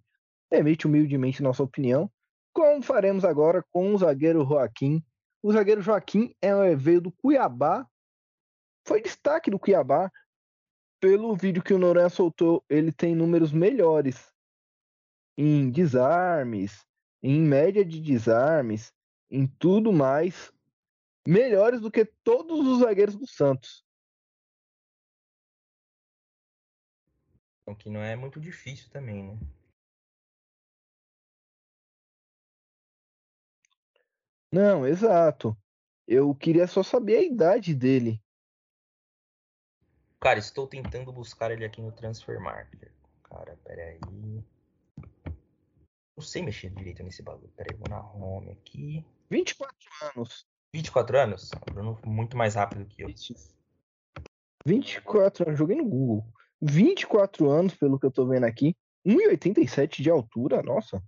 emite 0.49 0.87
humildemente 0.87 1.43
nossa 1.43 1.63
opinião. 1.63 2.09
Como 2.53 2.81
faremos 2.81 3.25
agora 3.25 3.63
com 3.71 3.93
o 3.93 3.97
zagueiro 3.97 4.45
Joaquim. 4.45 5.03
O 5.43 5.51
zagueiro 5.51 5.81
Joaquim 5.81 6.33
é, 6.41 6.75
veio 6.75 7.01
do 7.01 7.11
Cuiabá, 7.11 7.85
foi 8.87 9.01
destaque 9.01 9.51
do 9.51 9.59
Cuiabá. 9.59 10.09
Pelo 11.01 11.35
vídeo 11.35 11.61
que 11.61 11.73
o 11.73 11.77
Noran 11.77 12.07
soltou, 12.07 12.63
ele 12.69 12.91
tem 12.91 13.13
números 13.13 13.51
melhores 13.51 14.33
em 15.37 15.69
desarmes, 15.69 16.85
em 17.21 17.41
média 17.41 17.83
de 17.83 17.99
desarmes, 17.99 18.93
em 19.29 19.45
tudo 19.45 19.91
mais, 19.91 20.51
melhores 21.27 21.81
do 21.81 21.91
que 21.91 22.05
todos 22.23 22.65
os 22.65 22.79
zagueiros 22.79 23.15
do 23.15 23.27
Santos. 23.27 23.84
O 27.67 27.75
que 27.75 27.89
não 27.89 28.01
é 28.01 28.15
muito 28.15 28.39
difícil 28.39 28.89
também, 28.91 29.23
né? 29.23 29.39
Não, 34.51 34.87
exato. 34.87 35.57
Eu 36.07 36.33
queria 36.35 36.67
só 36.67 36.83
saber 36.83 37.17
a 37.17 37.23
idade 37.23 37.73
dele. 37.73 38.23
Cara, 40.19 40.39
estou 40.39 40.67
tentando 40.67 41.11
buscar 41.11 41.51
ele 41.51 41.65
aqui 41.65 41.81
no 41.81 41.91
Transfer 41.91 42.39
Market. 42.39 42.91
Cara, 43.23 43.57
peraí. 43.63 43.99
Não 46.15 46.23
sei 46.23 46.41
mexer 46.41 46.69
direito 46.69 47.03
nesse 47.03 47.21
bagulho. 47.21 47.51
Peraí, 47.55 47.77
vou 47.77 47.89
na 47.89 48.01
home 48.01 48.51
aqui. 48.51 49.05
24 49.29 49.75
anos. 50.15 50.47
24 50.73 51.19
anos? 51.19 51.51
Bruno, 51.71 51.99
muito 52.05 52.37
mais 52.37 52.55
rápido 52.55 52.85
que 52.85 53.01
eu. 53.01 53.09
24 54.65 55.47
anos, 55.47 55.59
joguei 55.59 55.75
no 55.75 55.85
Google. 55.85 56.25
24 56.61 57.49
anos, 57.49 57.75
pelo 57.75 57.99
que 57.99 58.05
eu 58.05 58.11
tô 58.11 58.25
vendo 58.25 58.45
aqui. 58.45 58.75
1,87 59.05 60.01
de 60.01 60.09
altura, 60.09 60.63
nossa. 60.63 61.01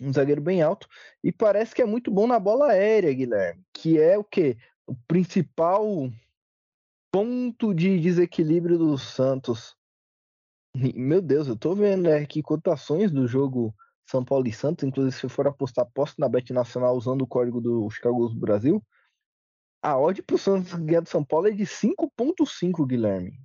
Um 0.00 0.12
zagueiro 0.12 0.40
bem 0.40 0.62
alto. 0.62 0.86
E 1.24 1.32
parece 1.32 1.74
que 1.74 1.82
é 1.82 1.86
muito 1.86 2.10
bom 2.10 2.26
na 2.26 2.38
bola 2.38 2.68
aérea, 2.68 3.12
Guilherme. 3.12 3.62
Que 3.72 3.98
é 3.98 4.16
o 4.18 4.24
quê? 4.24 4.56
O 4.86 4.94
principal 5.06 6.10
ponto 7.10 7.74
de 7.74 7.98
desequilíbrio 7.98 8.78
do 8.78 8.98
Santos. 8.98 9.74
Meu 10.74 11.20
Deus, 11.20 11.48
eu 11.48 11.56
tô 11.56 11.74
vendo 11.74 12.08
aqui 12.08 12.42
cotações 12.42 13.10
do 13.10 13.26
jogo 13.26 13.74
São 14.08 14.24
Paulo 14.24 14.46
e 14.46 14.52
Santos. 14.52 14.84
Inclusive, 14.84 15.16
se 15.16 15.28
for 15.28 15.48
apostar, 15.48 15.84
aposta 15.84 16.16
na 16.18 16.28
Bet 16.28 16.52
Nacional 16.52 16.94
usando 16.96 17.22
o 17.22 17.26
código 17.26 17.60
do 17.60 17.88
Chicago 17.90 18.28
Brasil. 18.34 18.82
A 19.82 19.98
odd 19.98 20.22
pro 20.22 20.36
Santos 20.36 20.74
ganhar 20.74 21.00
do 21.00 21.08
São 21.08 21.24
Paulo 21.24 21.48
é 21.48 21.52
de 21.52 21.64
5.5, 21.64 22.86
Guilherme. 22.86 23.40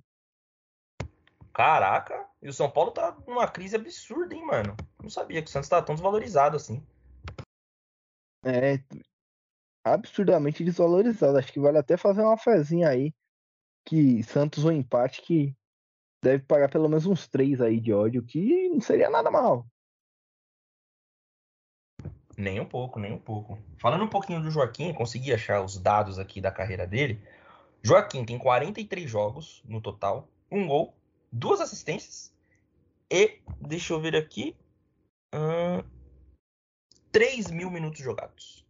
Caraca, 1.54 2.28
e 2.42 2.48
o 2.48 2.52
São 2.52 2.68
Paulo 2.68 2.90
tá 2.90 3.16
numa 3.28 3.46
crise 3.46 3.76
absurda, 3.76 4.34
hein, 4.34 4.44
mano? 4.44 4.76
Não 5.00 5.08
sabia 5.08 5.40
que 5.40 5.48
o 5.48 5.50
Santos 5.52 5.68
tá 5.68 5.80
tão 5.80 5.94
desvalorizado 5.94 6.56
assim. 6.56 6.84
É, 8.44 8.82
absurdamente 9.84 10.64
desvalorizado. 10.64 11.38
Acho 11.38 11.52
que 11.52 11.60
vale 11.60 11.78
até 11.78 11.96
fazer 11.96 12.22
uma 12.22 12.36
fezinha 12.36 12.88
aí. 12.88 13.14
Que 13.86 14.20
Santos 14.24 14.64
ou 14.64 14.72
empate 14.72 15.22
que 15.22 15.54
deve 16.20 16.42
pagar 16.42 16.68
pelo 16.68 16.88
menos 16.88 17.06
uns 17.06 17.28
três 17.28 17.60
aí 17.60 17.78
de 17.78 17.92
ódio, 17.92 18.24
que 18.24 18.68
não 18.70 18.80
seria 18.80 19.08
nada 19.08 19.30
mal. 19.30 19.64
Nem 22.36 22.58
um 22.58 22.66
pouco, 22.66 22.98
nem 22.98 23.12
um 23.12 23.18
pouco. 23.18 23.56
Falando 23.78 24.02
um 24.02 24.08
pouquinho 24.08 24.42
do 24.42 24.50
Joaquim, 24.50 24.92
consegui 24.92 25.32
achar 25.32 25.62
os 25.62 25.78
dados 25.78 26.18
aqui 26.18 26.40
da 26.40 26.50
carreira 26.50 26.84
dele. 26.84 27.22
Joaquim 27.80 28.24
tem 28.24 28.38
43 28.38 29.08
jogos 29.08 29.62
no 29.64 29.80
total, 29.80 30.26
um 30.50 30.66
gol, 30.66 30.94
duas 31.34 31.60
assistências 31.60 32.32
e, 33.10 33.40
deixa 33.60 33.92
eu 33.92 34.00
ver 34.00 34.14
aqui, 34.16 34.56
hum, 35.34 35.82
3 37.10 37.50
mil 37.50 37.70
minutos 37.70 38.00
jogados. 38.00 38.64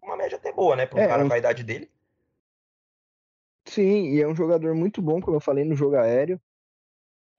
Uma 0.00 0.16
média 0.16 0.38
até 0.38 0.52
boa, 0.52 0.76
né, 0.76 0.86
para 0.86 1.00
um 1.00 1.02
é, 1.02 1.08
cara 1.08 1.26
com 1.26 1.32
a 1.32 1.38
idade 1.38 1.64
dele. 1.64 1.90
Sim, 3.66 4.08
e 4.08 4.20
é 4.20 4.26
um 4.26 4.34
jogador 4.34 4.74
muito 4.74 5.02
bom, 5.02 5.20
como 5.20 5.36
eu 5.36 5.40
falei, 5.40 5.64
no 5.64 5.74
jogo 5.74 5.96
aéreo. 5.96 6.40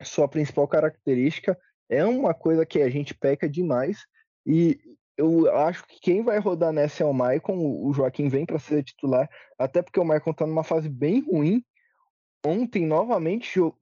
Sua 0.02 0.28
principal 0.28 0.68
característica 0.68 1.60
é 1.90 2.04
uma 2.06 2.34
coisa 2.34 2.66
que 2.66 2.82
a 2.82 2.90
gente 2.90 3.14
peca 3.14 3.48
demais. 3.48 4.06
E 4.46 4.80
eu 5.18 5.54
acho 5.56 5.86
que 5.86 6.00
quem 6.00 6.24
vai 6.24 6.40
rodar 6.40 6.72
nessa 6.72 7.04
é 7.04 7.06
o 7.06 7.14
Maicon. 7.14 7.58
O 7.58 7.94
Joaquim 7.94 8.30
vem 8.30 8.46
para 8.46 8.60
ser 8.60 8.84
titular, 8.84 9.30
até 9.58 9.82
porque 9.82 10.00
o 10.00 10.06
Maicon 10.06 10.32
está 10.32 10.48
numa 10.48 10.64
fase 10.64 10.90
bem 10.90 11.22
ruim 11.22 11.64
ontem 12.46 12.86
novamente 12.86 13.56
jogou. 13.56 13.80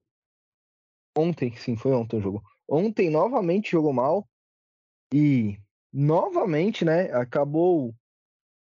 Ontem, 1.18 1.56
sim, 1.58 1.76
foi 1.76 1.92
ontem 1.92 2.20
o 2.20 2.22
jogo. 2.22 2.44
Ontem 2.68 3.10
novamente 3.10 3.72
jogou 3.72 3.92
mal 3.92 4.28
e 5.14 5.58
novamente, 5.92 6.86
né, 6.86 7.12
acabou 7.12 7.94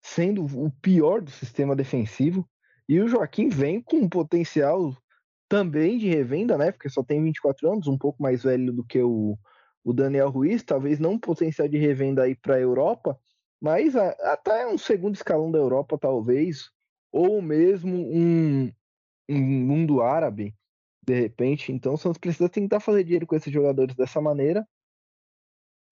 sendo 0.02 0.44
o 0.44 0.70
pior 0.80 1.20
do 1.20 1.30
sistema 1.30 1.76
defensivo. 1.76 2.48
E 2.88 3.00
o 3.00 3.08
Joaquim 3.08 3.48
vem 3.48 3.80
com 3.80 3.98
um 3.98 4.08
potencial 4.08 4.96
também 5.48 5.98
de 5.98 6.08
revenda, 6.08 6.56
né? 6.56 6.72
Porque 6.72 6.88
só 6.88 7.02
tem 7.02 7.22
24 7.22 7.70
anos, 7.70 7.86
um 7.86 7.98
pouco 7.98 8.22
mais 8.22 8.42
velho 8.42 8.72
do 8.72 8.84
que 8.84 9.00
o, 9.00 9.38
o 9.84 9.92
Daniel 9.92 10.30
Ruiz, 10.30 10.62
talvez 10.62 10.98
não 10.98 11.12
um 11.12 11.18
potencial 11.18 11.68
de 11.68 11.76
revenda 11.76 12.22
aí 12.22 12.34
para 12.34 12.56
a 12.56 12.60
Europa, 12.60 13.18
mas 13.60 13.94
até 13.94 14.66
um 14.66 14.78
segundo 14.78 15.14
escalão 15.14 15.50
da 15.52 15.58
Europa, 15.58 15.98
talvez, 15.98 16.70
ou 17.12 17.40
mesmo 17.40 17.96
um, 17.96 18.72
um 19.28 19.40
mundo 19.40 20.02
árabe, 20.02 20.54
de 21.04 21.20
repente. 21.20 21.72
Então 21.72 21.94
o 21.94 21.98
Santos 21.98 22.18
precisa 22.18 22.48
tentar 22.48 22.80
fazer 22.80 23.04
dinheiro 23.04 23.26
com 23.26 23.36
esses 23.36 23.52
jogadores 23.52 23.94
dessa 23.94 24.20
maneira. 24.20 24.66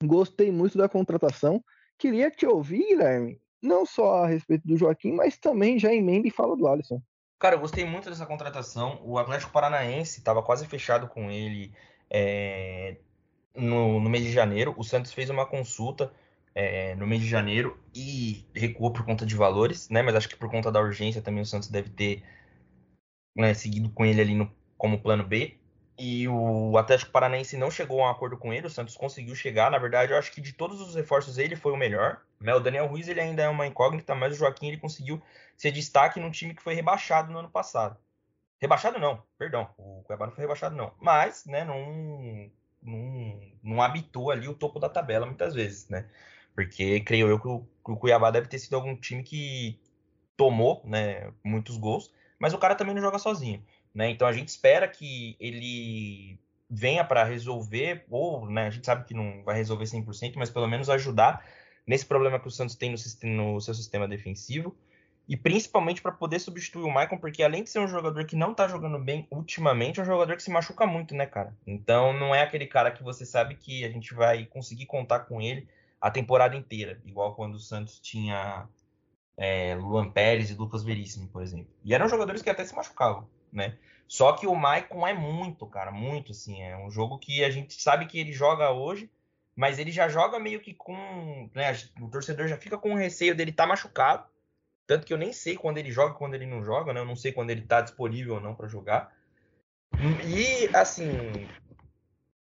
Gostei 0.03 0.51
muito 0.51 0.79
da 0.79 0.89
contratação. 0.89 1.63
Queria 1.99 2.31
te 2.31 2.47
ouvir, 2.47 2.87
Guilherme, 2.89 3.41
não 3.63 3.85
só 3.85 4.25
a 4.25 4.27
respeito 4.27 4.67
do 4.67 4.77
Joaquim, 4.77 5.13
mas 5.13 5.37
também 5.37 5.79
já 5.79 5.93
emenda 5.93 6.27
e 6.27 6.31
fala 6.31 6.57
do 6.57 6.67
Alisson. 6.67 7.03
Cara, 7.39 7.57
eu 7.57 7.61
gostei 7.61 7.85
muito 7.85 8.09
dessa 8.09 8.27
contratação. 8.27 9.01
O 9.03 9.19
Atlético 9.19 9.53
Paranaense 9.53 10.19
estava 10.19 10.43
quase 10.43 10.67
fechado 10.67 11.09
com 11.09 11.31
ele 11.31 11.73
é, 12.11 12.97
no, 13.55 14.01
no, 14.01 14.11
mês 14.11 14.25
de 14.25 14.31
janeiro. 14.31 14.75
O 14.77 14.85
Santos 14.85 15.13
fez 15.13 15.31
uma 15.31 15.47
consulta 15.47 16.13
é, 16.55 16.95
no 16.97 17.07
mês 17.07 17.23
de 17.23 17.29
janeiro 17.29 17.79
e 17.95 18.47
recuou 18.55 18.93
por 18.93 19.05
conta 19.05 19.25
de 19.25 19.35
valores, 19.35 19.89
né? 19.89 20.03
Mas 20.03 20.15
acho 20.15 20.29
que 20.29 20.37
por 20.37 20.51
conta 20.51 20.71
da 20.71 20.81
urgência 20.81 21.23
também 21.23 21.43
o 21.43 21.47
Santos 21.47 21.69
deve 21.69 21.89
ter 21.91 22.23
né, 23.35 23.55
seguido 23.55 23.91
com 23.91 24.05
ele 24.05 24.21
ali 24.21 24.35
no, 24.35 24.51
como 24.77 25.01
plano 25.01 25.25
B. 25.25 25.57
E 25.99 26.27
o 26.29 26.79
Atlético 26.79 27.13
Paranaense 27.13 27.59
não 27.59 27.71
chegou 27.71 28.01
a 28.01 28.07
um 28.07 28.11
acordo 28.11 28.39
com 28.39 28.55
ele, 28.55 28.67
o 28.67 28.71
Santos 28.71 28.97
conseguiu 28.97 29.35
chegar. 29.35 29.71
Na 29.71 29.77
verdade, 29.79 30.13
eu 30.13 30.19
acho 30.19 30.33
que 30.33 30.41
de 30.41 30.55
todos 30.55 30.81
os 30.81 30.95
reforços 30.95 31.37
ele 31.37 31.57
foi 31.57 31.73
o 31.73 31.77
melhor. 31.77 32.23
Né? 32.41 32.55
O 32.55 32.61
Daniel 32.61 32.87
Ruiz 32.87 33.07
ele 33.07 33.21
ainda 33.21 33.43
é 33.43 33.49
uma 33.49 33.67
incógnita, 33.67 34.15
mas 34.15 34.33
o 34.33 34.37
Joaquim 34.37 34.69
ele 34.69 34.79
conseguiu 34.79 35.21
ser 35.59 35.71
destaque 35.71 36.19
num 36.19 36.31
time 36.31 36.55
que 36.55 36.63
foi 36.63 36.75
rebaixado 36.75 37.31
no 37.31 37.39
ano 37.39 37.51
passado. 37.51 37.99
Rebaixado 38.59 38.99
não, 38.99 39.23
perdão, 39.39 39.69
o 39.77 40.03
Cuiabá 40.05 40.27
não 40.27 40.33
foi 40.33 40.43
rebaixado 40.43 40.75
não. 40.75 40.93
Mas, 40.99 41.45
né, 41.45 41.65
não, 41.65 42.51
não, 43.63 43.83
habitou 43.83 44.31
ali 44.31 44.49
o 44.49 44.55
topo 44.55 44.81
da 44.81 44.89
tabela 44.89 45.27
muitas 45.27 45.55
vezes, 45.55 45.89
né? 45.89 46.09
Porque 46.55 47.01
creio 47.01 47.29
eu 47.29 47.39
que 47.39 47.49
o, 47.49 47.61
que 47.61 47.91
o 47.93 47.97
Cuiabá 47.97 48.31
deve 48.31 48.49
ter 48.49 48.59
sido 48.59 48.75
algum 48.75 48.97
time 48.97 49.23
que 49.23 49.79
tomou, 50.35 50.83
né, 50.87 51.31
muitos 51.45 51.77
gols 51.77 52.11
mas 52.41 52.55
o 52.55 52.59
cara 52.59 52.75
também 52.75 52.95
não 52.95 53.03
joga 53.03 53.19
sozinho, 53.19 53.63
né? 53.95 54.11
Então 54.11 54.27
a 54.27 54.33
gente 54.33 54.49
espera 54.49 54.89
que 54.89 55.37
ele 55.39 56.41
venha 56.69 57.05
para 57.05 57.23
resolver, 57.23 58.05
ou 58.09 58.49
né, 58.49 58.69
a 58.69 58.71
gente 58.71 58.87
sabe 58.87 59.05
que 59.05 59.13
não 59.13 59.43
vai 59.45 59.57
resolver 59.57 59.85
100%, 59.85 60.35
mas 60.37 60.49
pelo 60.51 60.67
menos 60.67 60.89
ajudar 60.89 61.45
nesse 61.87 62.07
problema 62.07 62.39
que 62.39 62.49
o 62.49 62.51
Santos 62.51 62.77
tem 62.77 62.91
no, 62.91 63.53
no 63.55 63.61
seu 63.61 63.75
sistema 63.75 64.09
defensivo, 64.09 64.75
e 65.29 65.37
principalmente 65.37 66.01
para 66.01 66.13
poder 66.13 66.41
substituir 66.41 66.85
o 66.85 66.91
Maicon, 66.91 67.19
porque 67.19 67.43
além 67.43 67.63
de 67.63 67.71
ser 67.71 67.79
um 67.79 67.87
jogador 67.87 68.25
que 68.25 68.35
não 68.35 68.55
tá 68.55 68.67
jogando 68.67 68.99
bem 68.99 69.29
ultimamente, 69.31 70.01
é 70.01 70.03
um 70.03 70.07
jogador 70.07 70.35
que 70.37 70.43
se 70.43 70.51
machuca 70.51 70.87
muito, 70.87 71.15
né, 71.15 71.27
cara? 71.27 71.55
Então 71.67 72.13
não 72.13 72.35
é 72.35 72.43
aquele 72.43 72.67
cara 72.67 72.91
que 72.91 73.03
você 73.03 73.27
sabe 73.27 73.55
que 73.55 73.85
a 73.85 73.91
gente 73.91 74.15
vai 74.15 74.47
conseguir 74.47 74.87
contar 74.87 75.21
com 75.21 75.41
ele 75.41 75.69
a 76.01 76.11
temporada 76.11 76.57
inteira, 76.57 77.01
igual 77.05 77.35
quando 77.35 77.55
o 77.57 77.61
Santos 77.61 78.01
tinha 78.01 78.67
é, 79.41 79.75
Luan 79.75 80.11
Pérez 80.11 80.51
e 80.51 80.55
Lucas 80.55 80.83
Veríssimo, 80.83 81.27
por 81.29 81.43
exemplo. 81.43 81.73
E 81.83 81.95
eram 81.95 82.07
jogadores 82.07 82.43
que 82.43 82.51
até 82.51 82.63
se 82.63 82.77
machucavam, 82.77 83.27
né? 83.51 83.79
Só 84.07 84.35
que 84.35 84.47
o 84.47 84.55
Maicon 84.55 85.07
é 85.07 85.15
muito, 85.15 85.67
cara, 85.67 85.91
muito, 85.91 86.33
assim. 86.33 86.61
É 86.63 86.77
um 86.77 86.91
jogo 86.91 87.19
que 87.19 87.43
a 87.43 87.49
gente 87.49 87.81
sabe 87.81 88.05
que 88.05 88.21
ele 88.21 88.33
joga 88.33 88.71
hoje, 88.71 89.11
mas 89.57 89.79
ele 89.79 89.91
já 89.91 90.11
joga 90.11 90.39
meio 90.39 90.61
que 90.61 90.75
com. 90.75 91.49
Né, 91.55 91.73
o 92.03 92.09
torcedor 92.09 92.49
já 92.49 92.59
fica 92.59 92.77
com 92.77 92.95
receio 92.95 93.35
dele 93.35 93.51
estar 93.51 93.63
tá 93.63 93.69
machucado. 93.69 94.27
Tanto 94.87 95.07
que 95.07 95.15
eu 95.15 95.19
nem 95.19 95.33
sei 95.33 95.57
quando 95.57 95.79
ele 95.79 95.91
joga 95.91 96.15
e 96.15 96.19
quando 96.19 96.35
ele 96.35 96.47
não 96.47 96.63
joga, 96.63 96.93
né? 96.93 97.01
Eu 97.01 97.07
não 97.07 97.17
sei 97.17 97.33
quando 97.33 97.49
ele 97.49 97.63
tá 97.63 97.81
disponível 97.81 98.35
ou 98.35 98.41
não 98.43 98.55
para 98.55 98.69
jogar. 98.69 99.11
E, 100.27 100.69
assim, 100.77 101.09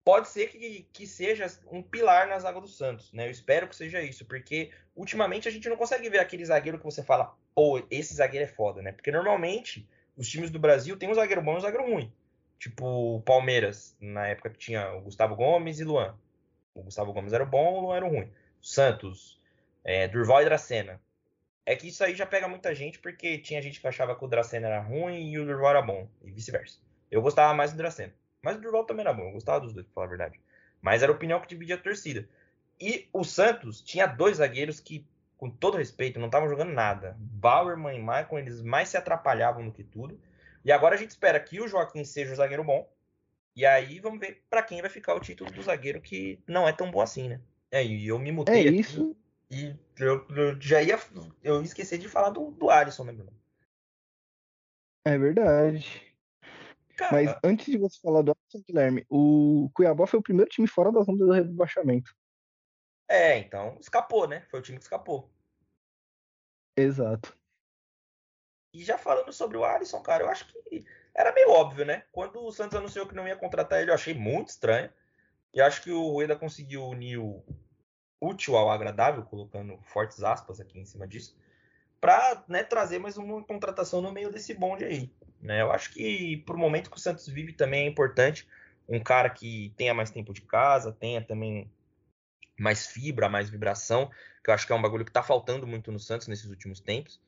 pode 0.06 0.28
ser 0.28 0.46
que, 0.46 0.86
que 0.92 1.04
seja 1.04 1.48
um 1.68 1.82
pilar 1.82 2.28
na 2.28 2.38
zaga 2.38 2.60
do 2.60 2.68
Santos, 2.68 3.12
né? 3.12 3.26
Eu 3.26 3.30
espero 3.32 3.66
que 3.66 3.74
seja 3.74 4.00
isso, 4.00 4.24
porque 4.24 4.70
ultimamente 4.94 5.48
a 5.48 5.50
gente 5.50 5.68
não 5.68 5.76
consegue 5.76 6.08
ver 6.08 6.20
aquele 6.20 6.44
zagueiro 6.44 6.78
que 6.78 6.84
você 6.84 7.02
fala, 7.02 7.36
pô, 7.52 7.84
esse 7.90 8.14
zagueiro 8.14 8.44
é 8.44 8.48
foda, 8.48 8.80
né? 8.80 8.92
Porque 8.92 9.10
normalmente 9.10 9.84
os 10.16 10.28
times 10.28 10.48
do 10.48 10.60
Brasil 10.60 10.96
têm 10.96 11.10
um 11.10 11.14
zagueiro 11.14 11.42
bom 11.42 11.54
e 11.54 11.56
um 11.56 11.60
zagueiro 11.60 11.90
ruim. 11.90 12.12
Tipo 12.56 13.16
o 13.16 13.20
Palmeiras, 13.22 13.96
na 14.00 14.28
época 14.28 14.50
que 14.50 14.58
tinha 14.58 14.94
o 14.94 15.00
Gustavo 15.00 15.34
Gomes 15.34 15.80
e 15.80 15.84
Luan. 15.84 16.16
O 16.72 16.84
Gustavo 16.84 17.12
Gomes 17.12 17.32
era 17.32 17.42
o 17.42 17.46
bom, 17.46 17.74
o 17.74 17.80
Luan 17.80 17.96
era 17.96 18.06
o 18.06 18.08
ruim. 18.08 18.30
Santos, 18.62 19.40
é, 19.82 20.06
Durval 20.06 20.40
e 20.40 20.44
Dracena. 20.44 21.00
É 21.66 21.74
que 21.74 21.88
isso 21.88 22.04
aí 22.04 22.14
já 22.14 22.24
pega 22.24 22.46
muita 22.46 22.72
gente, 22.76 23.00
porque 23.00 23.38
tinha 23.38 23.60
gente 23.60 23.80
que 23.80 23.88
achava 23.88 24.14
que 24.14 24.24
o 24.24 24.28
Dracena 24.28 24.68
era 24.68 24.80
ruim 24.80 25.32
e 25.32 25.38
o 25.40 25.44
Durval 25.44 25.70
era 25.70 25.82
bom, 25.82 26.08
e 26.22 26.30
vice-versa. 26.30 26.78
Eu 27.10 27.20
gostava 27.20 27.52
mais 27.52 27.72
do 27.72 27.76
Dracena. 27.76 28.14
Mas 28.46 28.58
o 28.58 28.60
Durval 28.60 28.84
também 28.84 29.04
era 29.04 29.12
bom, 29.12 29.24
eu 29.24 29.32
gostava 29.32 29.58
dos 29.58 29.72
dois, 29.72 29.84
pra 29.86 29.94
falar 29.94 30.06
a 30.06 30.10
verdade. 30.10 30.40
Mas 30.80 31.02
era 31.02 31.10
a 31.10 31.14
opinião 31.16 31.40
que 31.40 31.48
dividia 31.48 31.74
a 31.74 31.78
torcida. 31.78 32.28
E 32.80 33.08
o 33.12 33.24
Santos 33.24 33.80
tinha 33.80 34.06
dois 34.06 34.36
zagueiros 34.36 34.78
que, 34.78 35.04
com 35.36 35.50
todo 35.50 35.76
respeito, 35.76 36.20
não 36.20 36.26
estavam 36.26 36.48
jogando 36.48 36.72
nada. 36.72 37.16
Bauerman 37.18 37.96
e 37.96 38.00
Maicon, 38.00 38.38
eles 38.38 38.62
mais 38.62 38.88
se 38.88 38.96
atrapalhavam 38.96 39.64
do 39.64 39.72
que 39.72 39.82
tudo. 39.82 40.16
E 40.64 40.70
agora 40.70 40.94
a 40.94 40.96
gente 40.96 41.10
espera 41.10 41.40
que 41.40 41.60
o 41.60 41.66
Joaquim 41.66 42.04
seja 42.04 42.34
o 42.34 42.36
zagueiro 42.36 42.62
bom. 42.62 42.88
E 43.56 43.66
aí 43.66 43.98
vamos 43.98 44.20
ver 44.20 44.44
para 44.48 44.62
quem 44.62 44.80
vai 44.80 44.90
ficar 44.90 45.16
o 45.16 45.20
título 45.20 45.50
do 45.50 45.62
zagueiro 45.62 46.00
que 46.00 46.38
não 46.46 46.68
é 46.68 46.72
tão 46.72 46.88
bom 46.88 47.00
assim, 47.00 47.28
né? 47.28 47.40
É, 47.68 47.84
e 47.84 48.06
eu 48.06 48.16
me 48.16 48.30
mutei 48.30 48.68
é 48.68 48.70
isso. 48.70 49.16
e 49.50 49.74
eu, 49.98 50.24
eu, 50.30 50.60
já 50.60 50.80
ia. 50.80 51.00
Eu 51.42 51.60
esqueci 51.62 51.98
de 51.98 52.08
falar 52.08 52.30
do, 52.30 52.52
do 52.52 52.70
Alisson, 52.70 53.02
né, 53.02 53.12
Bruno? 53.12 53.32
É 55.04 55.18
verdade. 55.18 56.14
Cara... 56.96 57.12
Mas 57.12 57.36
antes 57.44 57.66
de 57.66 57.78
você 57.78 58.00
falar 58.00 58.22
do 58.22 58.32
Alisson 58.32 58.64
Guilherme, 58.66 59.06
o 59.08 59.70
Cuiabá 59.74 60.06
foi 60.06 60.18
o 60.18 60.22
primeiro 60.22 60.50
time 60.50 60.66
fora 60.66 60.90
da 60.90 61.02
zona 61.02 61.18
do 61.18 61.30
rebaixamento. 61.30 62.10
É, 63.08 63.38
então 63.38 63.76
escapou, 63.78 64.26
né? 64.26 64.46
Foi 64.50 64.60
o 64.60 64.62
time 64.62 64.78
que 64.78 64.84
escapou. 64.84 65.30
Exato. 66.76 67.36
E 68.72 68.84
já 68.84 68.98
falando 68.98 69.32
sobre 69.32 69.56
o 69.56 69.64
Alisson, 69.64 70.02
cara, 70.02 70.24
eu 70.24 70.28
acho 70.28 70.46
que 70.46 70.84
era 71.14 71.32
meio 71.32 71.50
óbvio, 71.50 71.84
né? 71.84 72.04
Quando 72.12 72.44
o 72.44 72.52
Santos 72.52 72.76
anunciou 72.76 73.06
que 73.06 73.14
não 73.14 73.26
ia 73.26 73.36
contratar 73.36 73.80
ele, 73.80 73.90
eu 73.90 73.94
achei 73.94 74.12
muito 74.12 74.48
estranho. 74.48 74.90
E 75.54 75.60
acho 75.60 75.82
que 75.82 75.90
o 75.90 76.08
Rueda 76.08 76.36
conseguiu 76.36 76.84
unir 76.84 77.18
o 77.18 77.42
útil 78.20 78.56
ao 78.56 78.70
agradável, 78.70 79.22
colocando 79.24 79.78
fortes 79.82 80.22
aspas 80.22 80.60
aqui 80.60 80.78
em 80.78 80.84
cima 80.84 81.06
disso, 81.06 81.38
para 82.00 82.44
né, 82.48 82.62
trazer 82.62 82.98
mais 82.98 83.16
uma 83.16 83.42
contratação 83.44 84.02
no 84.02 84.12
meio 84.12 84.30
desse 84.30 84.52
bonde 84.52 84.84
aí. 84.84 85.10
Né? 85.40 85.62
Eu 85.62 85.70
acho 85.72 85.92
que 85.92 86.38
pro 86.38 86.58
momento 86.58 86.90
que 86.90 86.96
o 86.96 87.00
Santos 87.00 87.26
vive 87.28 87.52
também 87.52 87.86
é 87.86 87.88
importante 87.88 88.46
um 88.88 89.00
cara 89.00 89.28
que 89.28 89.72
tenha 89.76 89.94
mais 89.94 90.10
tempo 90.10 90.32
de 90.32 90.42
casa, 90.42 90.92
tenha 90.92 91.20
também 91.20 91.70
mais 92.58 92.86
fibra, 92.86 93.28
mais 93.28 93.50
vibração, 93.50 94.10
que 94.42 94.50
eu 94.50 94.54
acho 94.54 94.66
que 94.66 94.72
é 94.72 94.76
um 94.76 94.82
bagulho 94.82 95.04
que 95.04 95.12
tá 95.12 95.22
faltando 95.22 95.66
muito 95.66 95.92
no 95.92 95.98
Santos 95.98 96.28
nesses 96.28 96.48
últimos 96.48 96.80
tempos. 96.80 97.20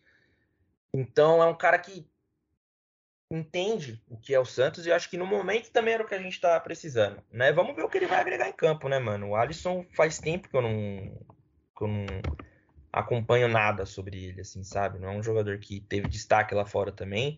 Então 0.92 1.42
é 1.42 1.46
um 1.46 1.54
cara 1.54 1.78
que 1.78 2.09
entende 3.30 4.02
o 4.09 4.16
que 4.16 4.34
é 4.34 4.40
o 4.40 4.44
Santos 4.44 4.86
e 4.86 4.92
acho 4.92 5.11
que 5.11 5.18
no 5.18 5.26
momento 5.26 5.70
também 5.70 5.94
era 5.94 6.02
o 6.02 6.06
que 6.06 6.14
a 6.14 6.22
gente 6.22 6.32
está 6.32 6.59
precisando, 6.61 7.22
né? 7.30 7.52
Vamos 7.52 7.76
ver 7.76 7.82
o 7.82 7.88
que 7.88 7.98
ele 7.98 8.06
vai 8.06 8.20
agregar 8.20 8.48
em 8.48 8.52
campo, 8.52 8.88
né, 8.88 8.98
mano? 8.98 9.28
O 9.28 9.36
Alisson 9.36 9.84
faz 9.94 10.18
tempo 10.18 10.48
que 10.48 10.56
eu 10.56 10.62
não, 10.62 10.70
que 11.76 11.84
eu 11.84 11.88
não 11.88 12.06
acompanho 12.90 13.46
nada 13.46 13.84
sobre 13.84 14.24
ele, 14.24 14.40
assim, 14.40 14.64
sabe? 14.64 14.98
Não 14.98 15.11
é 15.11 15.16
um 15.16 15.22
jogador 15.22 15.59
que 15.59 15.80
teve 15.80 16.09
destaque 16.09 16.54
lá 16.54 16.64
fora 16.64 16.90
também. 16.90 17.36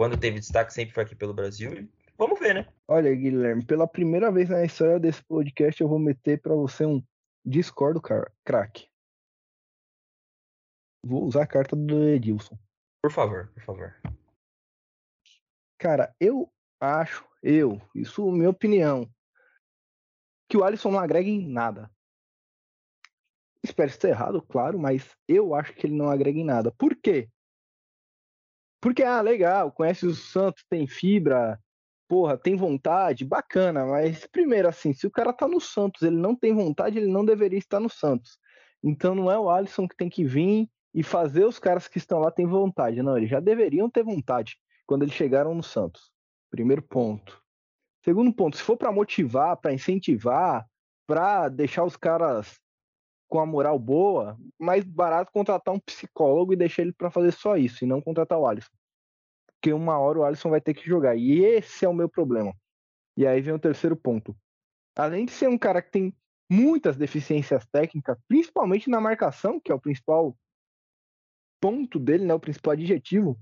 Quando 0.00 0.18
teve 0.18 0.40
destaque 0.40 0.72
sempre 0.72 0.94
foi 0.94 1.02
aqui 1.02 1.14
pelo 1.14 1.34
Brasil. 1.34 1.86
Vamos 2.16 2.40
ver, 2.40 2.54
né? 2.54 2.66
Olha, 2.88 3.14
Guilherme, 3.14 3.62
pela 3.62 3.86
primeira 3.86 4.32
vez 4.32 4.48
na 4.48 4.64
história 4.64 4.98
desse 4.98 5.22
podcast 5.22 5.78
eu 5.78 5.86
vou 5.86 5.98
meter 5.98 6.40
para 6.40 6.54
você 6.54 6.86
um 6.86 7.04
discordo, 7.44 8.00
craque. 8.42 8.88
Vou 11.04 11.22
usar 11.26 11.42
a 11.42 11.46
carta 11.46 11.76
do 11.76 12.02
Edilson. 12.08 12.58
Por 13.02 13.12
favor, 13.12 13.52
por 13.52 13.62
favor. 13.62 13.94
Cara, 15.78 16.16
eu 16.18 16.50
acho, 16.80 17.28
eu, 17.42 17.78
isso 17.94 18.26
é 18.26 18.32
minha 18.32 18.48
opinião, 18.48 19.06
que 20.48 20.56
o 20.56 20.64
Alisson 20.64 20.92
não 20.92 20.98
agrega 20.98 21.28
em 21.28 21.46
nada. 21.46 21.90
Espero 23.62 23.90
estar 23.90 24.08
errado, 24.08 24.40
claro, 24.40 24.78
mas 24.78 25.14
eu 25.28 25.54
acho 25.54 25.74
que 25.74 25.86
ele 25.86 25.94
não 25.94 26.08
agrega 26.08 26.38
em 26.38 26.44
nada. 26.44 26.72
Por 26.72 26.96
quê? 26.96 27.28
Porque, 28.80 29.02
ah, 29.02 29.20
legal, 29.20 29.70
conhece 29.70 30.06
o 30.06 30.14
Santos, 30.14 30.64
tem 30.68 30.86
fibra, 30.86 31.60
porra, 32.08 32.36
tem 32.36 32.56
vontade, 32.56 33.24
bacana, 33.24 33.86
mas 33.86 34.26
primeiro, 34.26 34.68
assim, 34.68 34.92
se 34.92 35.06
o 35.06 35.10
cara 35.10 35.32
tá 35.32 35.46
no 35.46 35.60
Santos, 35.60 36.02
ele 36.02 36.16
não 36.16 36.34
tem 36.34 36.54
vontade, 36.54 36.98
ele 36.98 37.12
não 37.12 37.24
deveria 37.24 37.58
estar 37.58 37.78
no 37.78 37.90
Santos. 37.90 38.38
Então 38.82 39.14
não 39.14 39.30
é 39.30 39.38
o 39.38 39.50
Alisson 39.50 39.86
que 39.86 39.96
tem 39.96 40.08
que 40.08 40.24
vir 40.24 40.68
e 40.94 41.02
fazer 41.02 41.44
os 41.44 41.58
caras 41.58 41.86
que 41.86 41.98
estão 41.98 42.18
lá 42.18 42.30
terem 42.30 42.50
vontade. 42.50 43.02
Não, 43.02 43.16
eles 43.16 43.30
já 43.30 43.38
deveriam 43.38 43.88
ter 43.88 44.02
vontade 44.02 44.56
quando 44.86 45.02
eles 45.02 45.14
chegaram 45.14 45.54
no 45.54 45.62
Santos. 45.62 46.10
Primeiro 46.50 46.82
ponto. 46.82 47.40
Segundo 48.04 48.32
ponto, 48.32 48.56
se 48.56 48.62
for 48.62 48.76
para 48.76 48.90
motivar, 48.90 49.56
para 49.58 49.72
incentivar, 49.72 50.66
para 51.06 51.48
deixar 51.48 51.84
os 51.84 51.96
caras 51.96 52.58
com 53.30 53.38
a 53.38 53.46
moral 53.46 53.78
boa, 53.78 54.36
mais 54.58 54.84
barato 54.84 55.32
contratar 55.32 55.72
um 55.72 55.78
psicólogo 55.78 56.52
e 56.52 56.56
deixar 56.56 56.82
ele 56.82 56.92
para 56.92 57.10
fazer 57.10 57.32
só 57.32 57.56
isso, 57.56 57.84
e 57.84 57.86
não 57.86 58.02
contratar 58.02 58.36
o 58.38 58.46
Alisson. 58.46 58.72
Porque 59.46 59.72
uma 59.72 59.98
hora 59.98 60.18
o 60.18 60.24
Alisson 60.24 60.50
vai 60.50 60.60
ter 60.60 60.74
que 60.74 60.86
jogar. 60.86 61.16
E 61.16 61.44
esse 61.44 61.84
é 61.84 61.88
o 61.88 61.94
meu 61.94 62.08
problema. 62.08 62.52
E 63.16 63.26
aí 63.26 63.40
vem 63.40 63.54
o 63.54 63.58
terceiro 63.58 63.94
ponto. 63.94 64.36
Além 64.96 65.24
de 65.26 65.32
ser 65.32 65.48
um 65.48 65.56
cara 65.56 65.80
que 65.80 65.90
tem 65.90 66.14
muitas 66.50 66.96
deficiências 66.96 67.64
técnicas, 67.66 68.18
principalmente 68.26 68.90
na 68.90 69.00
marcação, 69.00 69.60
que 69.60 69.70
é 69.70 69.74
o 69.74 69.80
principal 69.80 70.36
ponto 71.60 72.00
dele, 72.00 72.24
né, 72.24 72.34
o 72.34 72.40
principal 72.40 72.72
adjetivo. 72.72 73.38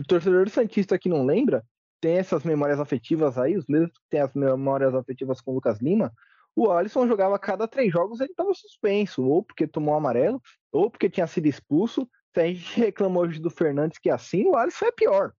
O 0.00 0.04
torcedor 0.04 0.48
santista 0.48 0.98
que 0.98 1.08
não 1.08 1.26
lembra, 1.26 1.66
tem 2.00 2.18
essas 2.18 2.44
memórias 2.44 2.78
afetivas 2.78 3.36
aí, 3.36 3.56
os 3.56 3.66
mesmos 3.66 3.90
que 3.90 4.04
tem 4.08 4.20
as 4.20 4.32
memórias 4.34 4.94
afetivas 4.94 5.40
com 5.40 5.50
o 5.50 5.54
Lucas 5.54 5.80
Lima. 5.80 6.12
O 6.56 6.70
Alisson 6.70 7.06
jogava 7.06 7.36
a 7.36 7.38
cada 7.38 7.68
três 7.68 7.92
jogos, 7.92 8.20
ele 8.20 8.30
estava 8.30 8.52
suspenso, 8.52 9.24
ou 9.24 9.42
porque 9.42 9.66
tomou 9.66 9.94
amarelo, 9.94 10.42
ou 10.72 10.90
porque 10.90 11.08
tinha 11.08 11.26
sido 11.26 11.46
expulso. 11.46 12.08
Se 12.34 12.40
a 12.40 12.46
gente 12.46 12.76
reclamou 12.80 13.22
hoje 13.22 13.38
do 13.38 13.50
Fernandes 13.50 13.98
que 13.98 14.10
é 14.10 14.12
assim, 14.12 14.46
o 14.46 14.56
Alisson 14.56 14.86
é 14.86 14.92
pior. 14.92 15.32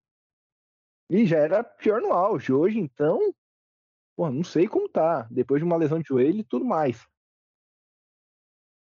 E 1.10 1.26
já 1.26 1.40
era 1.40 1.64
pior 1.64 2.02
no 2.02 2.14
auge. 2.14 2.54
Hoje, 2.54 2.80
então, 2.80 3.34
pô, 4.16 4.30
não 4.30 4.44
sei 4.44 4.68
como 4.68 4.88
tá. 4.88 5.28
Depois 5.30 5.60
de 5.60 5.66
uma 5.66 5.76
lesão 5.76 6.00
de 6.00 6.08
joelho 6.08 6.40
e 6.40 6.44
tudo 6.44 6.64
mais. 6.64 7.06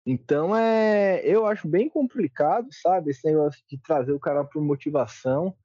Então 0.05 0.57
é, 0.57 1.25
eu 1.25 1.47
acho 1.47 1.68
bem 1.68 1.89
complicado, 1.89 2.68
sabe, 2.73 3.11
esse 3.11 3.25
negócio 3.25 3.62
de 3.68 3.79
trazer 3.79 4.12
o 4.12 4.20
cara 4.20 4.45
por 4.45 4.61
motivação. 4.61 5.57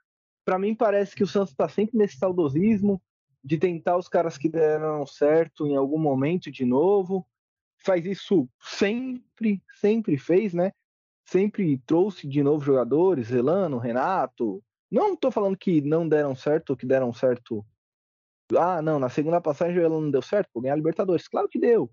Para 0.46 0.60
mim 0.60 0.76
parece 0.76 1.16
que 1.16 1.24
o 1.24 1.28
Santos 1.28 1.52
está 1.52 1.68
sempre 1.68 1.98
nesse 1.98 2.18
saudosismo 2.18 3.02
de 3.48 3.58
tentar 3.58 3.96
os 3.96 4.10
caras 4.10 4.38
que 4.38 4.50
deram 4.50 5.06
certo 5.06 5.66
em 5.66 5.78
algum 5.78 5.98
momento 5.98 6.52
de 6.52 6.66
novo. 6.66 7.26
Faz 7.78 8.06
isso 8.06 8.50
sempre, 8.60 9.64
sempre 9.80 10.18
fez, 10.18 10.54
né? 10.54 10.74
Sempre 11.24 11.78
trouxe 11.86 12.28
de 12.28 12.44
novo 12.44 12.66
jogadores, 12.66 13.28
Zelano, 13.28 13.78
Renato. 13.78 14.62
Não 14.92 15.14
estou 15.14 15.32
falando 15.32 15.58
que 15.58 15.80
não 15.80 16.10
deram 16.10 16.36
certo 16.36 16.76
que 16.76 16.86
deram 16.86 17.14
certo. 17.14 17.66
Ah, 18.54 18.82
não, 18.82 19.00
na 19.00 19.08
segunda 19.08 19.40
passagem 19.40 19.78
o 19.78 19.82
Elano 19.82 20.02
não 20.02 20.12
deu 20.12 20.22
certo 20.22 20.50
por 20.52 20.62
ganhar 20.62 20.74
a 20.74 20.78
Libertadores. 20.78 21.30
Claro 21.30 21.48
que 21.48 21.58
deu. 21.58 21.90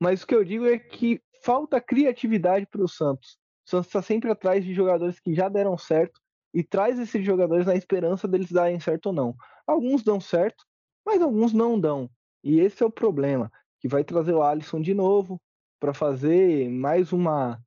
Mas 0.00 0.24
o 0.24 0.26
que 0.26 0.34
eu 0.34 0.44
digo 0.44 0.66
é 0.66 0.80
que 0.80 1.22
falta 1.44 1.80
criatividade 1.80 2.66
para 2.66 2.82
o 2.82 2.88
Santos. 2.88 3.38
O 3.64 3.70
Santos 3.70 3.86
está 3.86 4.02
sempre 4.02 4.32
atrás 4.32 4.64
de 4.64 4.74
jogadores 4.74 5.20
que 5.20 5.32
já 5.32 5.48
deram 5.48 5.78
certo 5.78 6.20
e 6.52 6.64
traz 6.64 6.98
esses 6.98 7.24
jogadores 7.24 7.66
na 7.66 7.76
esperança 7.76 8.26
deles 8.26 8.50
darem 8.50 8.80
certo 8.80 9.06
ou 9.06 9.12
não. 9.12 9.36
Alguns 9.66 10.02
dão 10.02 10.20
certo, 10.20 10.64
mas 11.04 11.20
alguns 11.20 11.52
não 11.52 11.78
dão. 11.78 12.08
E 12.42 12.60
esse 12.60 12.82
é 12.82 12.86
o 12.86 12.90
problema, 12.90 13.50
que 13.80 13.88
vai 13.88 14.04
trazer 14.04 14.32
o 14.32 14.42
Alisson 14.42 14.80
de 14.80 14.94
novo 14.94 15.40
para 15.80 15.92
fazer 15.92 16.70
mais 16.70 17.12
uma 17.12 17.60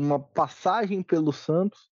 uma 0.00 0.20
passagem 0.20 1.02
pelo 1.02 1.32
Santos. 1.32 1.90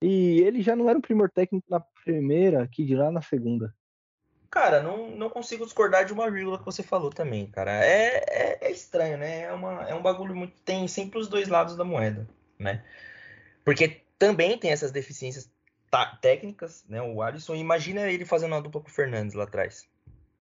E 0.00 0.40
ele 0.40 0.62
já 0.62 0.76
não 0.76 0.88
era 0.88 0.98
o 0.98 1.02
primeiro 1.02 1.30
técnico 1.32 1.66
na 1.68 1.80
primeira, 1.80 2.68
que 2.68 2.84
dirá 2.84 3.10
na 3.10 3.20
segunda. 3.20 3.74
Cara, 4.50 4.82
não, 4.82 5.10
não 5.10 5.30
consigo 5.30 5.64
discordar 5.64 6.04
de 6.04 6.12
uma 6.12 6.30
vírgula 6.30 6.58
que 6.58 6.64
você 6.64 6.82
falou 6.82 7.10
também, 7.10 7.46
cara. 7.46 7.84
É, 7.84 8.24
é, 8.28 8.58
é, 8.60 8.70
estranho, 8.70 9.16
né? 9.16 9.42
É, 9.42 9.52
uma, 9.52 9.88
é 9.88 9.94
um 9.94 10.02
bagulho 10.02 10.36
muito. 10.36 10.60
Tem 10.60 10.86
sempre 10.86 11.18
os 11.18 11.26
dois 11.26 11.48
lados 11.48 11.74
da 11.74 11.84
moeda, 11.84 12.28
né? 12.58 12.84
Porque 13.64 14.02
também 14.18 14.58
tem 14.58 14.70
essas 14.70 14.92
deficiências 14.92 15.50
técnicas, 16.20 16.84
né? 16.88 17.02
O 17.02 17.20
Alisson, 17.22 17.54
imagina 17.54 18.10
ele 18.10 18.24
fazendo 18.24 18.52
uma 18.52 18.62
dupla 18.62 18.80
com 18.80 18.88
o 18.88 18.92
Fernandes 18.92 19.34
lá 19.34 19.44
atrás. 19.44 19.88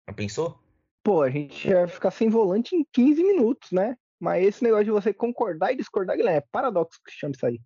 Não 0.07 0.15
pensou? 0.15 0.61
Pô, 1.03 1.23
a 1.23 1.31
gente 1.31 1.69
ia 1.69 1.87
ficar 1.87 2.11
sem 2.11 2.29
volante 2.29 2.75
em 2.75 2.85
15 2.93 3.23
minutos, 3.23 3.71
né? 3.71 3.97
Mas 4.19 4.45
esse 4.45 4.65
negócio 4.65 4.85
de 4.85 4.91
você 4.91 5.13
concordar 5.13 5.73
e 5.73 5.77
discordar, 5.77 6.17
Guilherme, 6.17 6.39
é 6.39 6.49
paradoxo 6.51 7.01
que 7.05 7.13
chama 7.13 7.33
isso 7.37 7.47
aí. 7.47 7.61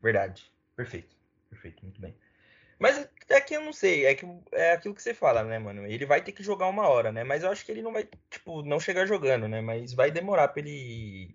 Verdade. 0.00 0.52
Perfeito. 0.76 1.16
Perfeito, 1.50 1.82
muito 1.82 2.00
bem. 2.00 2.14
Mas, 2.78 3.08
É 3.28 3.40
que 3.40 3.54
eu 3.54 3.62
não 3.62 3.72
sei, 3.72 4.04
é, 4.04 4.14
que, 4.14 4.26
é 4.52 4.72
aquilo 4.72 4.94
que 4.94 5.02
você 5.02 5.14
fala, 5.14 5.42
né, 5.42 5.58
mano? 5.58 5.86
Ele 5.86 6.04
vai 6.04 6.22
ter 6.22 6.32
que 6.32 6.42
jogar 6.42 6.66
uma 6.68 6.86
hora, 6.86 7.10
né? 7.10 7.24
Mas 7.24 7.42
eu 7.42 7.50
acho 7.50 7.64
que 7.64 7.72
ele 7.72 7.82
não 7.82 7.92
vai, 7.92 8.06
tipo, 8.30 8.62
não 8.62 8.78
chegar 8.78 9.06
jogando, 9.06 9.48
né? 9.48 9.60
Mas 9.60 9.94
vai 9.94 10.10
demorar 10.10 10.48
pra 10.48 10.60
ele 10.60 11.34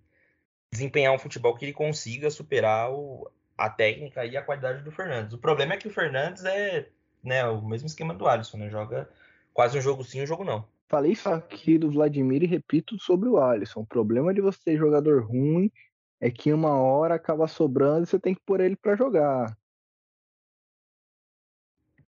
desempenhar 0.72 1.14
um 1.14 1.20
futebol 1.20 1.56
que 1.58 1.66
ele 1.66 1.74
consiga 1.74 2.30
superar 2.30 2.92
o, 2.92 3.30
a 3.60 3.70
técnica 3.70 4.26
e 4.26 4.38
a 4.38 4.42
qualidade 4.42 4.84
do 4.84 4.92
Fernandes. 4.92 5.34
O 5.34 5.38
problema 5.38 5.74
é 5.74 5.78
que 5.78 5.88
o 5.88 5.92
Fernandes 5.92 6.46
é 6.46 6.90
né, 7.24 7.46
o 7.46 7.62
mesmo 7.62 7.88
esquema 7.88 8.14
do 8.14 8.28
Alisson, 8.28 8.58
né? 8.58 8.70
Joga 8.70 9.10
quase 9.54 9.78
um 9.78 9.82
jogo 9.82 10.04
sim, 10.04 10.22
um 10.22 10.28
jogo 10.28 10.44
não. 10.44 10.66
Falei 10.88 11.12
isso 11.12 11.30
aqui 11.30 11.78
do 11.78 11.92
Vladimir 11.92 12.42
e 12.42 12.48
repito 12.48 12.98
sobre 12.98 13.30
o 13.30 13.38
Alisson. 13.38 13.82
O 13.82 13.86
problema 13.86 14.34
de 14.34 14.42
você 14.42 14.60
ter 14.64 14.78
jogador 14.78 15.24
ruim 15.24 15.72
é 16.20 16.32
que 16.32 16.52
uma 16.52 16.76
hora 16.76 17.16
acaba 17.16 17.48
sobrando 17.48 18.04
e 18.04 18.08
você 18.08 18.20
tem 18.20 18.34
que 18.34 18.42
pôr 18.46 18.60
ele 18.62 18.76
para 18.76 18.96
jogar. 18.96 19.56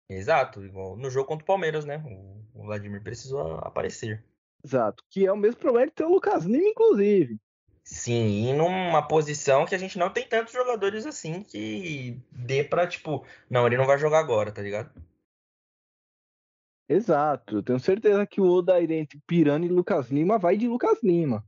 Exato, 0.10 0.64
igual 0.64 0.96
no 0.98 1.10
jogo 1.10 1.28
contra 1.28 1.44
o 1.44 1.48
Palmeiras, 1.48 1.86
né? 1.86 2.04
O 2.54 2.64
Vladimir 2.64 3.04
precisou 3.04 3.58
aparecer. 3.58 4.24
Exato, 4.64 5.04
que 5.10 5.26
é 5.26 5.32
o 5.32 5.38
mesmo 5.38 5.60
problema 5.60 5.88
de 5.88 5.94
ter 5.94 6.06
o 6.06 6.14
Lucas 6.14 6.46
Lima, 6.46 6.70
inclusive. 6.70 7.38
Sim, 7.84 8.50
e 8.50 8.54
numa 8.54 9.06
posição 9.06 9.66
que 9.66 9.76
a 9.76 9.78
gente 9.78 9.98
não 9.98 10.10
tem 10.10 10.28
tantos 10.28 10.54
jogadores 10.54 11.06
assim 11.06 11.44
que 11.44 12.18
dê 12.32 12.64
pra, 12.64 12.88
tipo, 12.88 13.26
não, 13.50 13.68
ele 13.68 13.78
não 13.78 13.86
vai 13.86 13.98
jogar 13.98 14.20
agora, 14.20 14.52
tá 14.52 14.62
ligado? 14.62 14.92
Exato, 16.88 17.58
eu 17.58 17.64
tenho 17.64 17.80
certeza 17.80 18.26
que 18.26 18.40
o 18.40 18.46
Odair 18.46 18.90
entre 18.92 19.20
Pirani 19.28 19.68
e 19.68 19.70
Lucas 19.70 20.10
Lima 20.10 20.38
vai 20.38 20.58
de 20.58 20.68
Lucas 20.68 21.02
Lima. 21.04 21.46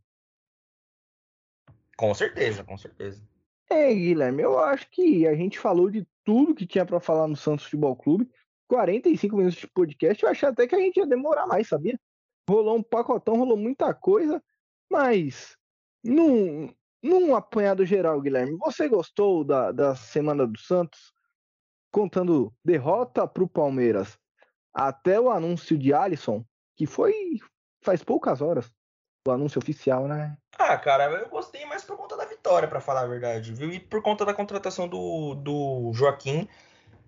Com 1.97 2.13
certeza, 2.13 2.63
com 2.63 2.77
certeza. 2.77 3.25
É, 3.69 3.93
Guilherme, 3.93 4.43
eu 4.43 4.59
acho 4.59 4.89
que 4.89 5.25
a 5.27 5.36
gente 5.36 5.57
falou 5.57 5.89
de 5.89 6.05
tudo 6.23 6.53
que 6.53 6.67
tinha 6.67 6.86
para 6.86 6.99
falar 6.99 7.27
no 7.27 7.36
Santos 7.36 7.65
Futebol 7.65 7.95
Clube. 7.95 8.29
45 8.67 9.38
minutos 9.38 9.59
de 9.59 9.67
podcast, 9.67 10.23
eu 10.23 10.29
achei 10.29 10.49
até 10.49 10.67
que 10.67 10.75
a 10.75 10.79
gente 10.79 10.97
ia 10.97 11.05
demorar 11.05 11.45
mais, 11.47 11.67
sabia? 11.67 11.99
Rolou 12.49 12.77
um 12.77 12.83
pacotão, 12.83 13.38
rolou 13.38 13.57
muita 13.57 13.93
coisa, 13.93 14.43
mas 14.89 15.55
num, 16.06 16.74
num 17.01 17.36
apanhado 17.36 17.86
geral, 17.86 18.22
Guilherme, 18.22 18.58
você 18.58 18.88
gostou 18.88 19.43
da, 19.43 19.72
da 19.72 19.95
Semana 19.95 20.45
do 20.45 20.60
Santos? 20.60 21.14
Contando 21.91 22.53
derrota 22.64 23.28
para 23.28 23.43
o 23.43 23.47
Palmeiras 23.47 24.18
até 24.74 25.20
o 25.20 25.32
anúncio 25.32 25.78
de 25.78 25.93
Alisson, 25.93 26.43
que 26.76 26.86
foi 26.86 27.14
faz 27.82 28.03
poucas 28.03 28.41
horas, 28.41 28.70
o 29.28 29.32
anúncio 29.32 29.60
oficial, 29.60 30.08
né? 30.08 30.38
Ah, 30.58 30.78
cara, 30.78 31.06
eu 31.06 31.30
gostei 31.30 31.66
mais 31.66 31.84
por 31.84 31.95
conta 31.95 32.18
da 32.18 32.26
vitória, 32.26 32.68
para 32.68 32.82
falar 32.82 33.01
a 33.01 33.08
verdade, 33.08 33.53
viu? 33.53 33.72
E 33.72 33.80
por 33.80 34.01
conta 34.01 34.26
da 34.26 34.34
contratação 34.34 34.88
do, 34.88 35.36
do 35.36 35.91
Joaquim 35.93 36.47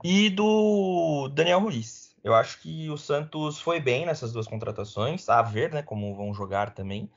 e 0.03 0.29
do 0.29 1.29
Daniel 1.29 1.59
Ruiz. 1.59 2.15
Eu 2.23 2.33
acho 2.33 2.61
que 2.61 2.89
o 2.89 2.97
Santos 2.97 3.59
foi 3.59 3.79
bem 3.79 4.05
nessas 4.05 4.31
duas 4.31 4.47
contratações, 4.47 5.27
a 5.29 5.41
ver, 5.41 5.73
né, 5.73 5.81
como 5.81 6.15
vão 6.15 6.33
jogar 6.33 6.73
também. 6.73 7.09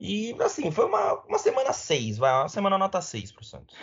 E, 0.00 0.34
assim, 0.42 0.70
foi 0.70 0.86
uma, 0.86 1.20
uma 1.24 1.38
semana 1.38 1.74
6, 1.74 2.16
vai, 2.16 2.32
uma 2.32 2.48
semana 2.48 2.78
nota 2.78 3.02
6 3.02 3.32
pro 3.32 3.44
Santos. 3.44 3.76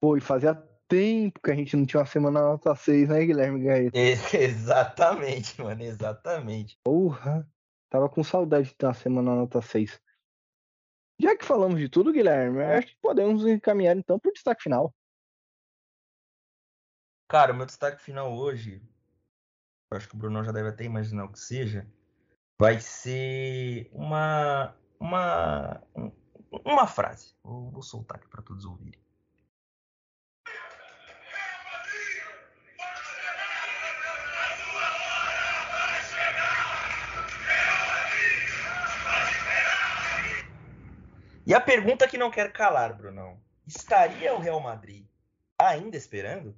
Pô, 0.00 0.16
e 0.16 0.20
fazia 0.20 0.54
tempo 0.88 1.40
que 1.40 1.50
a 1.50 1.54
gente 1.54 1.76
não 1.76 1.86
tinha 1.86 2.00
uma 2.00 2.06
semana 2.06 2.40
nota 2.40 2.74
6, 2.74 3.08
né, 3.08 3.24
Guilherme 3.24 3.62
Gaeta? 3.62 3.96
exatamente, 4.36 5.60
mano, 5.62 5.80
exatamente. 5.82 6.76
Porra, 6.82 7.48
tava 7.88 8.08
com 8.08 8.24
saudade 8.24 8.68
de 8.68 8.74
ter 8.74 8.86
uma 8.86 8.94
semana 8.94 9.34
nota 9.34 9.62
6. 9.62 10.00
Já 11.20 11.36
que 11.36 11.44
falamos 11.44 11.78
de 11.78 11.88
tudo, 11.88 12.12
Guilherme, 12.12 12.62
acho 12.62 12.88
que 12.88 13.00
podemos 13.00 13.46
encaminhar 13.46 13.96
então 13.96 14.18
pro 14.18 14.32
destaque 14.32 14.64
final. 14.64 14.92
Cara, 17.28 17.52
o 17.52 17.56
meu 17.56 17.66
destaque 17.66 18.02
final 18.02 18.36
hoje, 18.36 18.82
eu 19.90 19.96
acho 19.96 20.08
que 20.08 20.14
o 20.14 20.18
Bruno 20.18 20.44
já 20.44 20.52
deve 20.52 20.68
até 20.68 20.84
imaginar 20.84 21.24
o 21.24 21.32
que 21.32 21.38
seja, 21.38 21.88
vai 22.58 22.80
ser 22.80 23.88
uma 23.92 24.74
uma 24.98 25.82
uma 26.64 26.86
frase. 26.86 27.34
Vou, 27.42 27.70
vou 27.70 27.82
soltar 27.82 28.18
aqui 28.18 28.28
para 28.28 28.42
todos 28.42 28.64
ouvirem. 28.64 29.00
E 41.46 41.54
a 41.54 41.60
pergunta 41.60 42.08
que 42.08 42.18
não 42.18 42.28
quer 42.28 42.52
calar, 42.52 42.92
Brunão. 42.96 43.40
Estaria 43.64 44.34
o 44.34 44.40
Real 44.40 44.58
Madrid 44.58 45.06
ainda 45.58 45.96
esperando? 45.96 46.56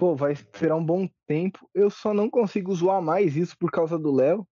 Pô, 0.00 0.16
vai 0.16 0.32
esperar 0.32 0.76
um 0.76 0.84
bom 0.84 1.06
tempo. 1.26 1.68
Eu 1.74 1.90
só 1.90 2.14
não 2.14 2.30
consigo 2.30 2.74
zoar 2.74 3.02
mais 3.02 3.36
isso 3.36 3.54
por 3.58 3.70
causa 3.70 3.98
do 3.98 4.10
Léo, 4.10 4.48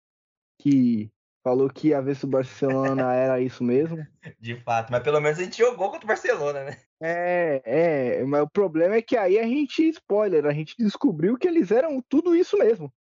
que 0.61 1.11
falou 1.43 1.71
que 1.71 1.89
ia 1.89 2.03
ver 2.03 2.17
se 2.17 2.27
o 2.27 2.29
Barcelona 2.29 3.15
era 3.17 3.41
isso 3.41 3.65
mesmo. 3.65 4.07
De 4.39 4.57
fato, 4.57 4.93
mas 4.93 5.03
pelo 5.03 5.19
menos 5.23 5.39
a 5.39 5.45
gente 5.45 5.57
jogou 5.57 5.91
contra 5.91 6.05
o 6.05 6.07
Barcelona, 6.07 6.65
né? 6.65 6.77
É, 7.01 7.63
é, 7.65 8.25
mas 8.25 8.43
o 8.43 8.51
problema 8.51 8.97
é 8.97 9.01
que 9.01 9.17
aí 9.17 9.39
a 9.39 9.45
gente, 9.45 9.89
spoiler, 9.89 10.45
a 10.45 10.53
gente 10.53 10.75
descobriu 10.79 11.39
que 11.39 11.49
eles 11.49 11.71
eram 11.71 12.03
tudo 12.07 12.37
isso 12.37 12.59
mesmo. 12.59 12.93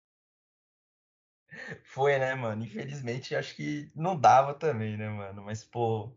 Foi, 1.82 2.18
né, 2.18 2.34
mano? 2.34 2.64
Infelizmente, 2.64 3.36
acho 3.36 3.54
que 3.54 3.90
não 3.94 4.18
dava 4.18 4.54
também, 4.54 4.96
né, 4.96 5.10
mano? 5.10 5.42
Mas, 5.42 5.64
pô, 5.64 6.10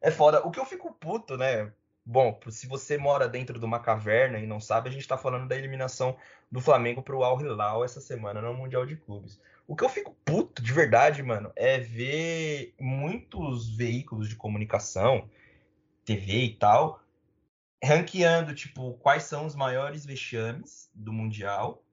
é 0.00 0.12
foda. 0.12 0.46
O 0.46 0.50
que 0.52 0.60
eu 0.60 0.66
fico 0.66 0.94
puto, 0.94 1.36
né? 1.36 1.72
Bom, 2.04 2.38
se 2.48 2.66
você 2.66 2.98
mora 2.98 3.28
dentro 3.28 3.58
de 3.60 3.64
uma 3.64 3.78
caverna 3.78 4.38
e 4.38 4.46
não 4.46 4.58
sabe, 4.58 4.88
a 4.88 4.92
gente 4.92 5.02
está 5.02 5.16
falando 5.16 5.46
da 5.46 5.56
eliminação 5.56 6.16
do 6.50 6.60
Flamengo 6.60 7.02
para 7.02 7.14
o 7.14 7.22
Al 7.22 7.40
Hilal 7.40 7.84
essa 7.84 8.00
semana 8.00 8.42
no 8.42 8.54
Mundial 8.54 8.84
de 8.84 8.96
Clubes. 8.96 9.40
O 9.68 9.76
que 9.76 9.84
eu 9.84 9.88
fico 9.88 10.14
puto 10.24 10.60
de 10.60 10.72
verdade, 10.72 11.22
mano, 11.22 11.52
é 11.54 11.78
ver 11.78 12.74
muitos 12.80 13.74
veículos 13.76 14.28
de 14.28 14.34
comunicação, 14.34 15.30
TV 16.04 16.44
e 16.44 16.56
tal, 16.56 17.00
ranqueando, 17.82 18.52
tipo, 18.52 18.94
quais 18.94 19.22
são 19.22 19.46
os 19.46 19.54
maiores 19.54 20.04
vexames 20.04 20.90
do 20.92 21.12
Mundial 21.12 21.84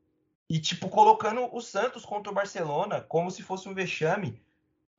e, 0.49 0.59
tipo, 0.59 0.89
colocando 0.89 1.47
o 1.55 1.61
Santos 1.61 2.03
contra 2.03 2.31
o 2.31 2.35
Barcelona 2.35 2.99
como 3.01 3.29
se 3.29 3.43
fosse 3.43 3.69
um 3.69 3.75
vexame 3.75 4.41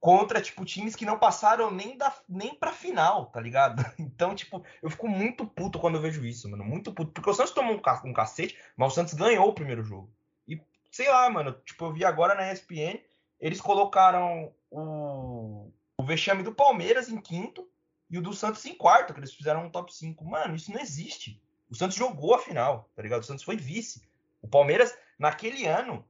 contra, 0.01 0.41
tipo, 0.41 0.65
times 0.65 0.97
que 0.97 1.05
não 1.05 1.19
passaram 1.19 1.71
nem, 1.71 1.97
da, 1.97 2.13
nem 2.27 2.55
pra 2.55 2.73
final, 2.73 3.27
tá 3.27 3.41
ligado? 3.41 3.85
Então, 4.01 4.35
tipo, 4.35 4.65
eu 4.83 4.91
fico 4.91 5.07
muito 5.07 5.47
puto 5.47 5.79
quando 5.79 5.97
eu 5.97 6.01
vejo 6.01 6.25
isso, 6.25 6.51
mano. 6.51 6.65
Muito 6.65 6.93
puto. 6.93 7.13
Porque 7.13 7.31
o 7.31 7.35
Santos 7.35 7.53
tomou 7.53 7.75
um, 7.75 8.09
um 8.09 8.13
cacete, 8.13 8.59
mas 8.77 8.93
o 8.93 8.95
Santos 8.95 9.15
ganhou 9.15 9.49
o 9.49 9.55
primeiro 9.55 9.83
jogo. 9.83 10.11
E, 10.49 10.61
sei 10.91 11.09
lá, 11.09 11.29
mano, 11.29 11.53
tipo, 11.65 11.85
eu 11.85 11.93
vi 11.93 12.05
agora 12.05 12.35
na 12.35 12.53
ESPN, 12.53 12.99
eles 13.39 13.61
colocaram 13.61 14.53
o, 14.71 15.71
o 15.97 16.03
vexame 16.03 16.43
do 16.43 16.55
Palmeiras 16.55 17.09
em 17.09 17.21
quinto 17.21 17.69
e 18.11 18.19
o 18.19 18.23
do 18.23 18.33
Santos 18.33 18.65
em 18.65 18.75
quarto, 18.75 19.13
que 19.15 19.21
eles 19.21 19.35
fizeram 19.35 19.67
um 19.67 19.71
top 19.71 19.95
5. 19.95 20.25
Mano, 20.25 20.55
isso 20.55 20.73
não 20.73 20.81
existe. 20.81 21.41
O 21.71 21.75
Santos 21.75 21.97
jogou 21.97 22.35
a 22.35 22.39
final, 22.39 22.91
tá 22.97 23.03
ligado? 23.03 23.21
O 23.21 23.25
Santos 23.25 23.45
foi 23.45 23.57
vice. 23.57 24.03
O 24.43 24.49
Palmeiras, 24.49 24.97
naquele 25.19 25.67
ano, 25.67 26.05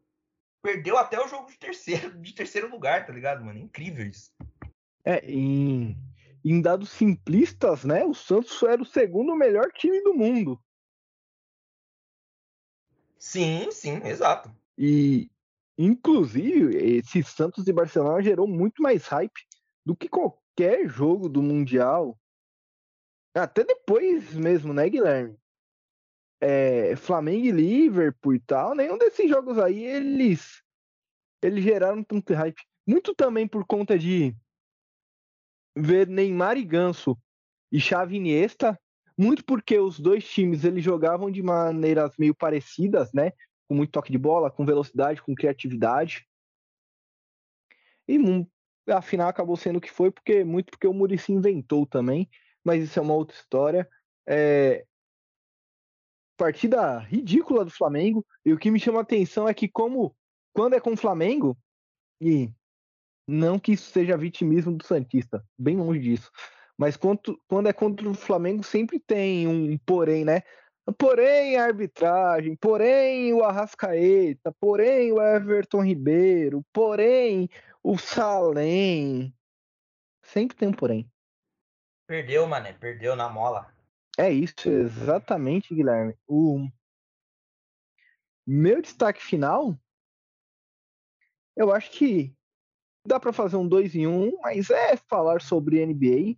perdeu 0.62 0.96
até 0.96 1.18
o 1.22 1.28
jogo 1.28 1.50
de 1.50 1.58
terceiro, 1.58 2.16
de 2.20 2.34
terceiro 2.34 2.70
lugar, 2.70 3.06
tá 3.06 3.12
ligado, 3.12 3.44
mano? 3.44 3.58
Incrível 3.58 4.06
isso. 4.06 4.32
É, 5.04 5.18
em, 5.24 5.96
em 6.44 6.60
dados 6.60 6.90
simplistas, 6.90 7.84
né? 7.84 8.04
O 8.04 8.14
Santos 8.14 8.62
era 8.62 8.82
o 8.82 8.86
segundo 8.86 9.34
melhor 9.34 9.70
time 9.72 10.02
do 10.02 10.14
mundo. 10.14 10.60
Sim, 13.18 13.70
sim, 13.70 14.00
exato. 14.04 14.50
E, 14.78 15.30
inclusive, 15.76 16.74
esse 16.76 17.22
Santos 17.22 17.66
e 17.66 17.72
Barcelona 17.72 18.22
gerou 18.22 18.46
muito 18.46 18.82
mais 18.82 19.06
hype 19.06 19.46
do 19.84 19.94
que 19.94 20.08
qualquer 20.08 20.88
jogo 20.88 21.28
do 21.28 21.42
Mundial. 21.42 22.18
Até 23.34 23.62
depois 23.62 24.32
mesmo, 24.34 24.72
né, 24.72 24.88
Guilherme? 24.88 25.38
É, 26.40 26.96
Flamengo 26.96 27.46
e 27.46 27.50
Liverpool 27.50 28.34
e 28.34 28.40
tal, 28.40 28.74
nenhum 28.74 28.96
desses 28.96 29.28
jogos 29.28 29.58
aí 29.58 29.84
eles 29.84 30.62
eles 31.42 31.64
geraram 31.64 32.02
tanto 32.02 32.34
hype. 32.34 32.62
Muito 32.86 33.14
também 33.14 33.46
por 33.46 33.64
conta 33.66 33.98
de 33.98 34.34
ver 35.76 36.06
Neymar 36.06 36.56
e 36.56 36.64
Ganso 36.64 37.16
e 37.72 37.80
Xavi 37.80 38.16
Iniesta, 38.16 38.78
muito 39.16 39.44
porque 39.44 39.78
os 39.78 39.98
dois 39.98 40.28
times 40.28 40.64
eles 40.64 40.82
jogavam 40.82 41.30
de 41.30 41.42
maneiras 41.42 42.12
meio 42.18 42.34
parecidas, 42.34 43.12
né? 43.12 43.32
Com 43.68 43.74
muito 43.74 43.92
toque 43.92 44.10
de 44.10 44.18
bola, 44.18 44.50
com 44.50 44.66
velocidade, 44.66 45.22
com 45.22 45.34
criatividade. 45.34 46.26
E 48.08 48.18
a 48.88 49.00
final 49.00 49.28
acabou 49.28 49.56
sendo 49.56 49.76
o 49.76 49.80
que 49.80 49.90
foi, 49.90 50.10
porque 50.10 50.42
muito 50.42 50.70
porque 50.70 50.86
o 50.86 50.92
Murici 50.92 51.32
inventou 51.32 51.86
também, 51.86 52.28
mas 52.64 52.82
isso 52.82 52.98
é 52.98 53.02
uma 53.02 53.14
outra 53.14 53.36
história. 53.36 53.88
É, 54.26 54.84
partida 56.40 57.00
ridícula 57.00 57.66
do 57.66 57.70
Flamengo. 57.70 58.24
E 58.42 58.52
o 58.52 58.58
que 58.58 58.70
me 58.70 58.80
chama 58.80 59.00
a 59.00 59.02
atenção 59.02 59.46
é 59.46 59.52
que, 59.52 59.68
como 59.68 60.16
quando 60.54 60.74
é 60.74 60.80
com 60.80 60.94
o 60.94 60.96
Flamengo, 60.96 61.54
e 62.18 62.50
não 63.28 63.58
que 63.58 63.72
isso 63.72 63.90
seja 63.90 64.16
vitimismo 64.16 64.72
do 64.72 64.84
Santista, 64.84 65.44
bem 65.58 65.76
longe 65.76 66.00
disso, 66.00 66.30
Mas 66.78 66.96
quando, 66.96 67.38
quando 67.46 67.68
é 67.68 67.74
contra 67.74 68.08
o 68.08 68.14
Flamengo, 68.14 68.64
sempre 68.64 68.98
tem 68.98 69.46
um 69.46 69.76
porém, 69.84 70.24
né? 70.24 70.40
Porém 70.98 71.56
a 71.56 71.64
arbitragem, 71.64 72.56
porém 72.56 73.34
o 73.34 73.44
Arrascaeta, 73.44 74.50
porém 74.58 75.12
o 75.12 75.20
Everton 75.20 75.84
Ribeiro, 75.84 76.64
porém 76.72 77.50
o 77.82 77.98
Salem. 77.98 79.32
Sempre 80.22 80.56
tem 80.56 80.68
um 80.68 80.72
porém. 80.72 81.06
Perdeu, 82.06 82.46
mané, 82.46 82.72
perdeu 82.72 83.14
na 83.14 83.28
mola. 83.28 83.70
É 84.20 84.30
isso, 84.30 84.68
exatamente, 84.68 85.74
Guilherme. 85.74 86.14
O 86.28 86.68
meu 88.46 88.82
destaque 88.82 89.22
final, 89.22 89.74
eu 91.56 91.72
acho 91.72 91.90
que 91.90 92.36
dá 93.06 93.18
para 93.18 93.32
fazer 93.32 93.56
um 93.56 93.66
2 93.66 93.94
em 93.94 94.06
1, 94.06 94.24
um, 94.24 94.38
mas 94.42 94.68
é 94.68 94.94
falar 94.94 95.40
sobre 95.40 95.80
NBA. 95.86 96.36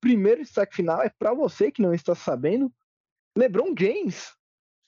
Primeiro 0.00 0.42
destaque 0.42 0.74
final 0.74 1.02
é 1.02 1.08
para 1.08 1.32
você 1.32 1.70
que 1.70 1.80
não 1.80 1.94
está 1.94 2.16
sabendo, 2.16 2.74
LeBron 3.38 3.72
James 3.78 4.34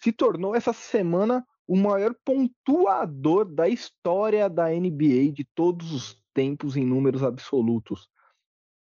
se 0.03 0.11
tornou 0.11 0.57
essa 0.57 0.72
semana 0.72 1.47
o 1.64 1.77
maior 1.77 2.12
pontuador 2.24 3.45
da 3.45 3.68
história 3.68 4.51
da 4.51 4.68
NBA 4.68 5.31
de 5.33 5.45
todos 5.55 5.93
os 5.93 6.20
tempos 6.35 6.77
em 6.77 6.85
números 6.85 7.22
absolutos. 7.22 8.09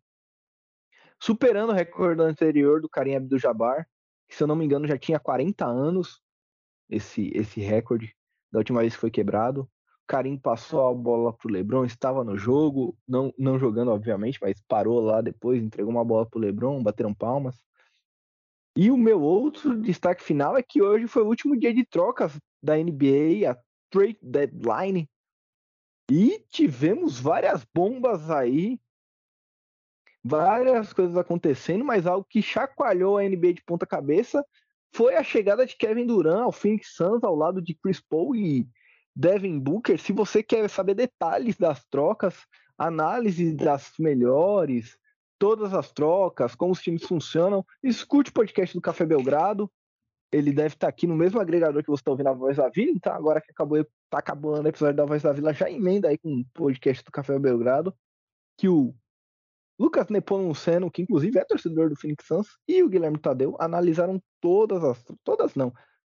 superando 1.18 1.70
o 1.70 1.74
recorde 1.74 2.22
anterior 2.22 2.80
do 2.80 2.88
Karim 2.88 3.14
Abdul-Jabbar, 3.14 3.88
que 4.28 4.36
se 4.36 4.42
eu 4.42 4.46
não 4.46 4.54
me 4.54 4.64
engano 4.64 4.86
já 4.86 4.98
tinha 4.98 5.18
40 5.18 5.66
anos 5.66 6.20
esse 6.88 7.32
esse 7.34 7.60
recorde 7.60 8.14
da 8.52 8.58
última 8.58 8.80
vez 8.80 8.94
que 8.94 9.00
foi 9.00 9.10
quebrado. 9.10 9.68
Karim 10.06 10.36
passou 10.36 10.88
a 10.88 10.94
bola 10.94 11.32
pro 11.32 11.48
LeBron, 11.48 11.84
estava 11.84 12.24
no 12.24 12.36
jogo, 12.36 12.96
não, 13.06 13.32
não 13.38 13.60
jogando, 13.60 13.92
obviamente, 13.92 14.40
mas 14.42 14.60
parou 14.66 15.00
lá 15.00 15.20
depois, 15.20 15.62
entregou 15.62 15.92
uma 15.92 16.04
bola 16.04 16.26
pro 16.26 16.40
LeBron, 16.40 16.82
bateram 16.82 17.14
palmas. 17.14 17.56
E 18.76 18.90
o 18.90 18.96
meu 18.96 19.22
outro 19.22 19.80
destaque 19.80 20.22
final 20.22 20.56
é 20.56 20.64
que 20.64 20.82
hoje 20.82 21.06
foi 21.06 21.22
o 21.22 21.28
último 21.28 21.56
dia 21.56 21.72
de 21.72 21.86
trocas 21.86 22.36
da 22.60 22.76
NBA, 22.76 23.56
trade 23.90 24.18
deadline. 24.22 25.08
E 26.10 26.44
tivemos 26.48 27.20
várias 27.20 27.64
bombas 27.74 28.30
aí, 28.30 28.80
várias 30.22 30.92
coisas 30.92 31.16
acontecendo, 31.16 31.84
mas 31.84 32.06
algo 32.06 32.26
que 32.28 32.42
chacoalhou 32.42 33.18
a 33.18 33.22
NBA 33.22 33.54
de 33.54 33.64
ponta 33.64 33.86
cabeça 33.86 34.44
foi 34.92 35.14
a 35.14 35.22
chegada 35.22 35.64
de 35.64 35.76
Kevin 35.76 36.06
Durant 36.06 36.42
ao 36.42 36.52
Phoenix 36.52 36.94
Suns 36.94 37.22
ao 37.22 37.36
lado 37.36 37.62
de 37.62 37.74
Chris 37.74 38.00
Paul 38.00 38.34
e 38.34 38.68
Devin 39.14 39.58
Booker, 39.58 40.00
se 40.00 40.12
você 40.12 40.42
quer 40.42 40.68
saber 40.68 40.94
detalhes 40.94 41.56
das 41.56 41.84
trocas, 41.84 42.46
análise 42.78 43.52
das 43.52 43.92
melhores, 43.98 44.96
todas 45.38 45.74
as 45.74 45.92
trocas, 45.92 46.54
como 46.54 46.72
os 46.72 46.80
times 46.80 47.04
funcionam, 47.04 47.64
escute 47.82 48.30
o 48.30 48.34
podcast 48.34 48.74
do 48.74 48.80
Café 48.80 49.04
Belgrado. 49.04 49.70
Ele 50.32 50.52
deve 50.52 50.74
estar 50.74 50.88
aqui 50.88 51.06
no 51.06 51.16
mesmo 51.16 51.40
agregador 51.40 51.82
que 51.82 51.90
você 51.90 52.00
está 52.00 52.10
ouvindo 52.10 52.28
a 52.28 52.32
Voz 52.32 52.56
da 52.56 52.68
Vila, 52.68 52.92
então 52.94 53.12
agora 53.12 53.40
que 53.40 53.50
acabou, 53.50 53.84
tá 54.08 54.18
acabando 54.18 54.64
o 54.64 54.68
episódio 54.68 54.96
da 54.96 55.04
Voz 55.04 55.22
da 55.22 55.32
Vila, 55.32 55.52
já 55.52 55.70
emenda 55.70 56.08
aí 56.08 56.18
com 56.18 56.40
o 56.40 56.44
podcast 56.54 57.04
do 57.04 57.10
Café 57.10 57.38
Belgrado, 57.38 57.94
que 58.56 58.68
o 58.68 58.94
Lucas 59.78 60.08
Nepomuceno, 60.08 60.90
que 60.90 61.02
inclusive 61.02 61.38
é 61.38 61.44
torcedor 61.44 61.88
do 61.88 61.96
Phoenix 61.96 62.26
Suns, 62.26 62.48
e 62.68 62.82
o 62.82 62.88
Guilherme 62.88 63.18
Tadeu 63.18 63.56
analisaram 63.58 64.22
todas 64.40 64.84
as, 64.84 65.02
todas 65.24 65.54
não, 65.54 65.72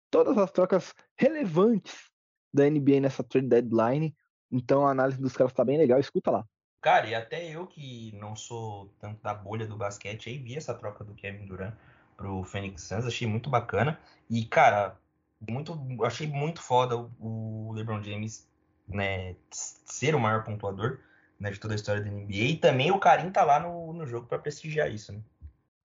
todas 0.10 0.38
as 0.38 0.52
trocas 0.52 0.94
relevantes 1.16 2.10
da 2.54 2.70
NBA 2.70 3.00
nessa 3.00 3.24
trade 3.24 3.48
deadline. 3.48 4.16
Então 4.52 4.86
a 4.86 4.92
análise 4.92 5.22
dos 5.22 5.38
caras 5.38 5.54
tá 5.54 5.64
bem 5.64 5.78
legal, 5.78 6.00
escuta 6.00 6.32
lá. 6.32 6.46
Cara, 6.82 7.08
e 7.08 7.14
até 7.14 7.48
eu 7.48 7.68
que 7.68 8.12
não 8.16 8.36
sou 8.36 8.92
tanto 9.00 9.22
da 9.22 9.34
bolha 9.34 9.68
do 9.68 9.78
basquete, 9.78 10.30
aí 10.30 10.40
vi 10.40 10.58
essa 10.58 10.74
troca 10.74 11.04
do 11.04 11.14
Kevin 11.14 11.46
Durant 11.46 11.76
pro 12.16 12.44
Phoenix 12.44 12.84
Suns, 12.84 13.06
achei 13.06 13.28
muito 13.28 13.50
bacana. 13.50 14.00
E, 14.30 14.46
cara, 14.46 14.98
muito, 15.40 15.78
achei 16.04 16.28
muito 16.28 16.62
foda 16.62 16.98
o 17.20 17.72
LeBron 17.74 18.02
James 18.04 18.48
né, 18.88 19.36
ser 19.50 20.16
o 20.16 20.20
maior 20.20 20.44
pontuador 20.44 21.00
né, 21.40 21.50
de 21.50 21.60
toda 21.60 21.74
a 21.74 21.76
história 21.76 22.02
da 22.02 22.10
NBA. 22.10 22.34
E 22.34 22.58
também 22.58 22.92
o 22.92 23.00
Karim 23.00 23.32
tá 23.32 23.44
lá 23.44 23.60
no, 23.60 23.94
no 23.94 24.06
jogo 24.06 24.28
para 24.28 24.40
prestigiar 24.40 24.92
isso, 24.92 25.14
né? 25.14 25.22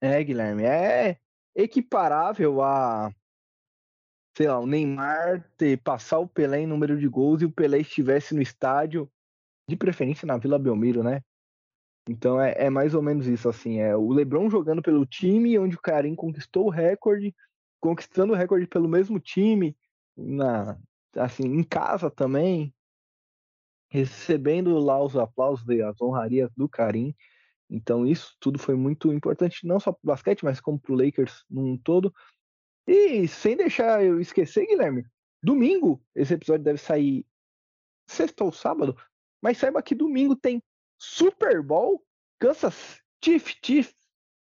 É, 0.00 0.22
Guilherme, 0.22 0.64
é 0.64 1.18
equiparável 1.54 2.62
a 2.62 3.10
sei 4.36 4.48
lá, 4.48 4.58
o 4.58 4.66
Neymar 4.66 5.50
ter 5.56 5.78
passar 5.78 6.18
o 6.18 6.28
Pelé 6.28 6.60
em 6.60 6.66
número 6.66 6.98
de 6.98 7.08
gols 7.08 7.40
e 7.40 7.46
o 7.46 7.50
Pelé 7.50 7.78
estivesse 7.78 8.34
no 8.34 8.42
estádio, 8.42 9.10
de 9.66 9.76
preferência 9.76 10.26
na 10.26 10.36
Vila 10.36 10.58
Belmiro, 10.58 11.02
né? 11.02 11.22
Então 12.08 12.40
é, 12.40 12.54
é, 12.56 12.70
mais 12.70 12.94
ou 12.94 13.02
menos 13.02 13.26
isso, 13.26 13.48
assim, 13.48 13.78
é 13.80 13.96
o 13.96 14.12
LeBron 14.12 14.48
jogando 14.48 14.80
pelo 14.80 15.04
time 15.04 15.58
onde 15.58 15.76
o 15.76 15.80
Karim 15.80 16.14
conquistou 16.14 16.66
o 16.66 16.70
recorde, 16.70 17.34
conquistando 17.80 18.32
o 18.32 18.36
recorde 18.36 18.66
pelo 18.66 18.88
mesmo 18.88 19.18
time, 19.18 19.76
na 20.16 20.78
assim, 21.16 21.44
em 21.44 21.62
casa 21.62 22.10
também, 22.10 22.74
recebendo 23.88 24.78
lá 24.78 25.02
os 25.02 25.16
aplausos 25.16 25.66
e 25.68 25.82
as 25.82 26.00
honrarias 26.00 26.50
do 26.56 26.68
Karim. 26.68 27.14
Então 27.68 28.06
isso 28.06 28.36
tudo 28.38 28.58
foi 28.58 28.76
muito 28.76 29.12
importante 29.12 29.66
não 29.66 29.80
só 29.80 29.90
para 29.92 30.00
o 30.02 30.06
basquete, 30.06 30.44
mas 30.44 30.60
como 30.60 30.78
para 30.78 30.92
o 30.92 30.96
Lakers 30.96 31.44
num 31.50 31.76
todo. 31.76 32.14
E 32.86 33.26
sem 33.26 33.56
deixar 33.56 34.04
eu 34.04 34.20
esquecer, 34.20 34.66
Guilherme, 34.66 35.04
domingo, 35.42 36.00
esse 36.14 36.34
episódio 36.34 36.64
deve 36.64 36.78
sair 36.78 37.26
sexta 38.06 38.44
ou 38.44 38.52
sábado, 38.52 38.96
mas 39.42 39.58
saiba 39.58 39.82
que 39.82 39.94
domingo 39.94 40.36
tem 40.36 40.62
Super 40.98 41.62
Bowl, 41.62 42.04
Kansas 42.38 43.00
Chief 43.22 43.54
Chief, 43.64 43.92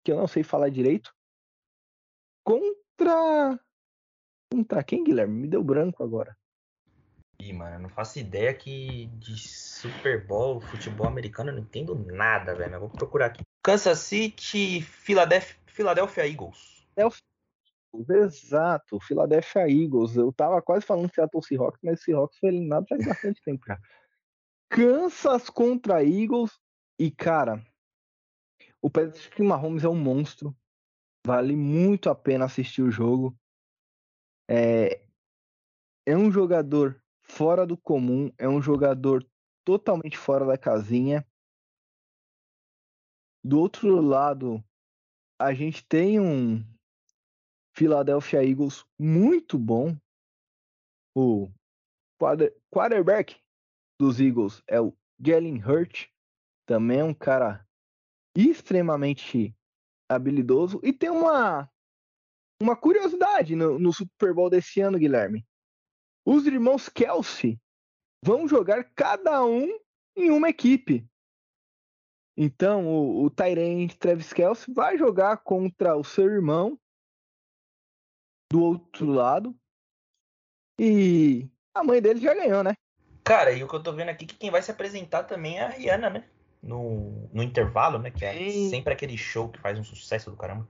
que 0.05 0.13
eu 0.13 0.17
não 0.17 0.27
sei 0.27 0.43
falar 0.43 0.71
direito, 0.71 1.13
contra. 2.45 3.59
Contra 4.51 4.83
quem, 4.83 5.05
Guilherme? 5.05 5.43
Me 5.43 5.49
deu 5.49 5.63
branco 5.63 6.03
agora. 6.03 6.37
Ih, 7.41 7.53
mano, 7.53 7.77
eu 7.77 7.81
não 7.81 7.89
faço 7.89 8.19
ideia 8.19 8.53
que 8.53 9.07
de 9.19 9.39
Super 9.39 10.27
Bowl, 10.27 10.61
futebol 10.61 11.07
americano, 11.07 11.51
eu 11.51 11.55
não 11.55 11.63
entendo 11.63 11.95
nada, 11.95 12.55
velho. 12.55 12.75
Eu 12.75 12.81
vou 12.81 12.89
procurar 12.89 13.27
aqui. 13.27 13.43
Kansas 13.63 13.99
City, 14.01 14.81
Philadelphia, 14.81 15.57
Philadelphia 15.67 16.27
Eagles. 16.27 16.89
Exato, 18.11 18.99
Philadelphia 19.01 19.69
Eagles. 19.69 20.17
Eu 20.17 20.33
tava 20.33 20.61
quase 20.61 20.85
falando 20.85 21.13
Seattle 21.15 21.43
Seahawks, 21.43 21.81
mas 21.83 22.03
Seahawks 22.03 22.39
foi 22.39 22.49
eliminado 22.49 22.87
faz 22.89 23.05
bastante 23.05 23.43
tempo 23.43 23.65
já. 23.67 23.79
Kansas 24.69 25.49
contra 25.51 26.03
Eagles. 26.05 26.59
E, 26.99 27.11
cara, 27.11 27.65
o 28.83 28.91
Patrick 28.91 29.43
Mahomes 29.43 29.85
é 29.85 29.89
um 29.89 29.99
monstro. 29.99 30.57
Vale 31.27 31.55
muito 31.57 32.09
a 32.11 32.15
pena 32.15 32.45
assistir 32.45 32.83
o 32.83 32.91
jogo. 32.91 33.37
É, 34.49 35.05
é 36.07 36.17
um 36.17 36.31
jogador 36.31 37.03
fora 37.23 37.67
do 37.67 37.77
comum, 37.77 38.33
é 38.39 38.49
um 38.49 38.63
jogador 38.63 39.27
totalmente 39.65 40.17
fora 40.17 40.47
da 40.47 40.57
casinha. 40.57 41.27
Do 43.45 43.61
outro 43.61 44.01
lado, 44.01 44.65
a 45.39 45.53
gente 45.53 45.85
tem 45.87 46.19
um, 46.19 46.65
Philadelphia 47.79 48.43
Eagles 48.43 48.85
muito 48.99 49.57
bom. 49.57 49.97
O 51.15 51.49
quarterback 52.73 53.41
dos 53.99 54.21
Eagles 54.21 54.63
é 54.67 54.81
o 54.81 54.97
Jalen 55.19 55.59
Hurt, 55.59 56.07
também 56.67 57.01
é 57.01 57.05
um 57.05 57.15
cara 57.15 57.67
extremamente 58.37 59.57
habilidoso 60.09 60.81
e 60.83 60.93
tem 60.93 61.11
uma 61.11 61.69
uma 62.61 62.77
curiosidade 62.77 63.55
no, 63.55 63.79
no 63.79 63.93
Super 63.93 64.35
Bowl 64.35 64.51
desse 64.51 64.81
ano, 64.81 64.99
Guilherme. 64.99 65.47
Os 66.27 66.47
irmãos 66.47 66.89
Kelsey 66.89 67.61
vão 68.25 68.49
jogar 68.49 68.85
cada 68.95 69.45
um 69.45 69.67
em 70.17 70.31
uma 70.31 70.49
equipe. 70.49 71.09
Então, 72.37 72.87
o, 72.87 73.25
o 73.25 73.31
Tyrant 73.31 73.95
Travis 73.97 74.33
Kelsey 74.33 74.75
vai 74.75 74.99
jogar 74.99 75.39
contra 75.39 75.97
o 75.97 76.05
seu 76.05 76.27
irmão 76.27 76.79
do 78.51 78.63
outro 78.63 79.07
lado. 79.07 79.57
E 80.81 81.49
a 81.75 81.83
mãe 81.83 82.01
dele 82.01 82.21
já 82.21 82.35
ganhou, 82.35 82.63
né? 82.63 82.75
Cara, 83.29 83.53
e 83.53 83.63
o 83.63 83.69
que 83.69 83.77
eu 83.77 83.83
tô 83.83 83.93
vendo 83.93 84.09
aqui 84.09 84.25
é 84.25 84.27
que 84.27 84.37
quem 84.37 84.51
vai 84.51 84.63
se 84.63 84.71
apresentar 84.71 85.25
também 85.25 85.59
é 85.59 85.63
a 85.63 85.69
Rihanna, 85.69 86.09
né? 86.09 86.25
No, 86.63 87.29
no 87.31 87.43
intervalo, 87.43 87.99
né? 87.99 88.11
Que 88.11 88.25
é 88.25 88.33
Sim. 88.51 88.71
sempre 88.71 88.95
aquele 88.95 89.19
show 89.19 89.51
que 89.51 89.61
faz 89.61 89.79
um 89.79 89.85
sucesso 89.85 90.31
do 90.31 90.37
caramba. 90.39 90.67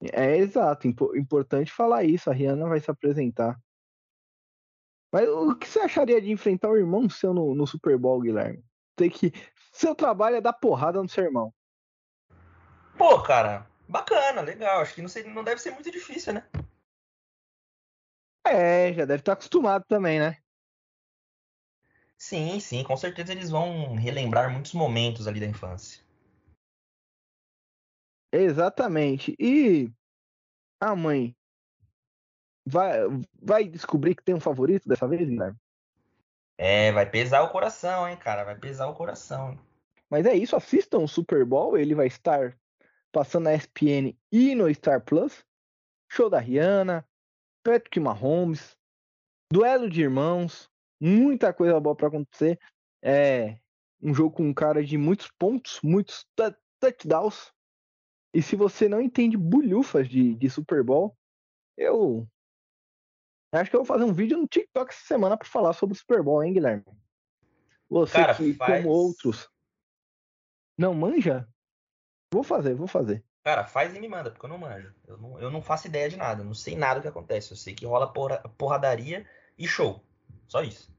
É 0.00 0.38
exato, 0.38 0.88
importante 0.88 1.70
falar 1.70 2.04
isso. 2.04 2.30
A 2.30 2.32
Rihanna 2.32 2.66
vai 2.66 2.80
se 2.80 2.90
apresentar. 2.90 3.60
Mas 5.12 5.28
o 5.28 5.54
que 5.54 5.68
você 5.68 5.80
acharia 5.80 6.22
de 6.22 6.30
enfrentar 6.30 6.70
o 6.70 6.76
irmão 6.78 7.06
seu 7.10 7.34
no, 7.34 7.54
no 7.54 7.66
Super 7.66 7.98
Bowl, 7.98 8.22
Guilherme? 8.22 8.64
Tem 8.96 9.10
que. 9.10 9.30
Seu 9.70 9.94
trabalho 9.94 10.36
é 10.36 10.40
dar 10.40 10.54
porrada 10.54 11.02
no 11.02 11.08
seu 11.08 11.24
irmão. 11.24 11.52
Pô, 12.96 13.22
cara, 13.22 13.66
Bacana, 13.86 14.40
legal. 14.40 14.80
Acho 14.80 14.94
que 14.94 15.02
não, 15.02 15.08
sei, 15.08 15.24
não 15.24 15.44
deve 15.44 15.60
ser 15.60 15.72
muito 15.72 15.90
difícil, 15.90 16.32
né? 16.32 16.48
É, 18.46 18.92
já 18.94 19.04
deve 19.04 19.20
estar 19.20 19.34
acostumado 19.34 19.84
também, 19.86 20.18
né? 20.18 20.41
Sim, 22.22 22.60
sim, 22.60 22.84
com 22.84 22.96
certeza 22.96 23.32
eles 23.32 23.50
vão 23.50 23.96
relembrar 23.96 24.48
muitos 24.48 24.74
momentos 24.74 25.26
ali 25.26 25.40
da 25.40 25.46
infância. 25.46 26.00
Exatamente. 28.30 29.34
E 29.40 29.90
a 30.80 30.94
mãe 30.94 31.36
vai, 32.64 33.00
vai 33.42 33.64
descobrir 33.64 34.14
que 34.14 34.22
tem 34.22 34.36
um 34.36 34.40
favorito 34.40 34.88
dessa 34.88 35.08
vez, 35.08 35.28
Guilherme? 35.28 35.58
É, 36.56 36.92
vai 36.92 37.10
pesar 37.10 37.42
o 37.42 37.50
coração, 37.50 38.08
hein, 38.08 38.16
cara? 38.16 38.44
Vai 38.44 38.56
pesar 38.56 38.86
o 38.86 38.94
coração. 38.94 39.50
Hein? 39.50 39.60
Mas 40.08 40.24
é 40.24 40.32
isso, 40.32 40.54
assistam 40.54 40.98
o 40.98 41.08
Super 41.08 41.44
Bowl, 41.44 41.76
ele 41.76 41.92
vai 41.92 42.06
estar 42.06 42.56
passando 43.10 43.44
na 43.44 43.54
ESPN 43.54 44.16
e 44.30 44.54
no 44.54 44.72
Star 44.72 45.00
Plus. 45.00 45.44
Show 46.08 46.30
da 46.30 46.38
Rihanna, 46.38 47.04
Patrick 47.64 47.98
Mahomes, 47.98 48.78
duelo 49.50 49.90
de 49.90 50.02
irmãos, 50.02 50.70
muita 51.02 51.52
coisa 51.52 51.80
boa 51.80 51.96
para 51.96 52.06
acontecer. 52.06 52.60
É 53.02 53.58
um 54.00 54.14
jogo 54.14 54.36
com 54.36 54.48
um 54.48 54.54
cara 54.54 54.84
de 54.84 54.96
muitos 54.96 55.28
pontos, 55.36 55.80
muitos 55.82 56.24
touchdowns. 56.78 57.52
E 58.32 58.40
se 58.40 58.54
você 58.54 58.88
não 58.88 59.00
entende 59.00 59.36
bulhufas 59.36 60.08
de, 60.08 60.34
de 60.36 60.48
Super 60.48 60.84
Bowl, 60.84 61.16
eu 61.76 62.26
acho 63.52 63.68
que 63.68 63.76
eu 63.76 63.80
vou 63.80 63.86
fazer 63.86 64.04
um 64.04 64.12
vídeo 64.12 64.38
no 64.38 64.46
TikTok 64.46 64.92
essa 64.92 65.04
semana 65.04 65.36
para 65.36 65.48
falar 65.48 65.72
sobre 65.72 65.94
o 65.94 65.98
Super 65.98 66.22
Bowl, 66.22 66.42
hein, 66.42 66.52
Guilherme? 66.52 66.84
Você 67.90 68.12
cara, 68.12 68.34
que, 68.34 68.54
faz... 68.54 68.82
como 68.82 68.94
outros, 68.94 69.50
não 70.78 70.94
manja? 70.94 71.46
Vou 72.32 72.42
fazer, 72.42 72.74
vou 72.74 72.86
fazer. 72.86 73.22
Cara, 73.44 73.66
faz 73.66 73.94
e 73.94 74.00
me 74.00 74.08
manda, 74.08 74.30
porque 74.30 74.46
eu 74.46 74.50
não 74.50 74.56
manjo. 74.56 74.94
Eu 75.06 75.18
não, 75.18 75.40
eu 75.40 75.50
não 75.50 75.60
faço 75.60 75.88
ideia 75.88 76.08
de 76.08 76.16
nada, 76.16 76.44
não 76.44 76.54
sei 76.54 76.76
nada 76.76 77.00
do 77.00 77.02
que 77.02 77.08
acontece. 77.08 77.50
Eu 77.50 77.56
sei 77.56 77.74
que 77.74 77.84
rola 77.84 78.10
porra, 78.10 78.38
porradaria 78.56 79.28
e 79.58 79.66
show. 79.66 80.02
Só 80.48 80.62
isso. 80.62 80.92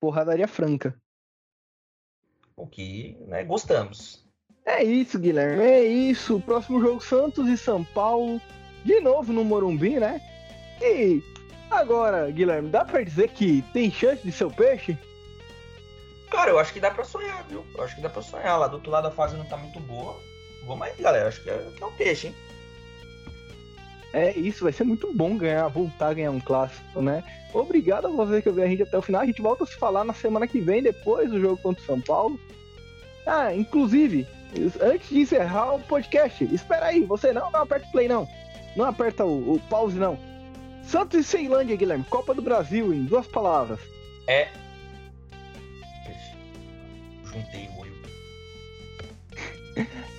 Porradaria 0.00 0.46
franca. 0.46 0.96
O 2.56 2.66
que, 2.66 3.16
né, 3.26 3.42
gostamos. 3.44 4.24
É 4.64 4.82
isso, 4.82 5.18
Guilherme, 5.18 5.62
é 5.62 5.82
isso. 5.82 6.40
Próximo 6.40 6.80
jogo 6.80 7.00
Santos 7.00 7.48
e 7.48 7.56
São 7.56 7.84
Paulo. 7.84 8.40
De 8.84 9.00
novo 9.00 9.32
no 9.32 9.44
Morumbi, 9.44 9.98
né? 9.98 10.20
E 10.80 11.22
agora, 11.70 12.30
Guilherme, 12.30 12.68
dá 12.68 12.84
pra 12.84 13.02
dizer 13.02 13.30
que 13.30 13.62
tem 13.72 13.90
chance 13.90 14.22
de 14.22 14.30
ser 14.30 14.44
o 14.44 14.54
peixe? 14.54 14.96
Cara, 16.30 16.50
eu 16.50 16.58
acho 16.58 16.72
que 16.72 16.80
dá 16.80 16.90
pra 16.90 17.04
sonhar, 17.04 17.42
viu? 17.44 17.64
Eu 17.74 17.82
acho 17.82 17.96
que 17.96 18.02
dá 18.02 18.08
pra 18.08 18.22
sonhar. 18.22 18.58
Lá 18.58 18.68
do 18.68 18.74
outro 18.74 18.90
lado 18.90 19.08
a 19.08 19.10
fase 19.10 19.36
não 19.36 19.46
tá 19.46 19.56
muito 19.56 19.80
boa. 19.80 20.16
Vamos 20.66 20.86
aí, 20.86 20.94
galera. 21.00 21.28
Acho 21.28 21.42
que 21.42 21.50
é, 21.50 21.72
que 21.76 21.82
é 21.82 21.86
um 21.86 21.92
peixe, 21.92 22.28
hein? 22.28 22.34
É 24.12 24.36
isso, 24.38 24.64
vai 24.64 24.72
ser 24.72 24.84
muito 24.84 25.12
bom 25.12 25.36
ganhar, 25.36 25.68
voltar 25.68 26.08
a 26.08 26.14
ganhar 26.14 26.30
um 26.30 26.40
clássico, 26.40 27.02
né? 27.02 27.22
Obrigado 27.52 28.06
a 28.06 28.10
você 28.10 28.40
que 28.40 28.48
ouviu 28.48 28.64
a 28.64 28.66
gente 28.66 28.82
até 28.82 28.96
o 28.96 29.02
final. 29.02 29.22
A 29.22 29.26
gente 29.26 29.42
volta 29.42 29.64
a 29.64 29.66
se 29.66 29.76
falar 29.76 30.04
na 30.04 30.14
semana 30.14 30.46
que 30.46 30.60
vem, 30.60 30.82
depois 30.82 31.30
do 31.30 31.40
jogo 31.40 31.58
contra 31.58 31.82
o 31.82 31.86
São 31.86 32.00
Paulo. 32.00 32.40
Ah, 33.26 33.54
inclusive, 33.54 34.26
antes 34.80 35.08
de 35.10 35.20
encerrar 35.20 35.74
o 35.74 35.80
podcast, 35.80 36.42
espera 36.44 36.86
aí, 36.86 37.04
você 37.04 37.32
não, 37.32 37.50
não 37.50 37.62
aperta 37.62 37.86
o 37.86 37.92
play, 37.92 38.08
não. 38.08 38.26
Não 38.74 38.86
aperta 38.86 39.24
o, 39.24 39.54
o 39.54 39.60
pause, 39.68 39.98
não. 39.98 40.18
Santos 40.82 41.20
e 41.20 41.24
Ceilândia, 41.24 41.76
Guilherme. 41.76 42.04
Copa 42.04 42.34
do 42.34 42.40
Brasil, 42.40 42.94
em 42.94 43.04
duas 43.04 43.26
palavras. 43.26 43.78
É. 44.26 44.48
Juntei. 47.24 47.77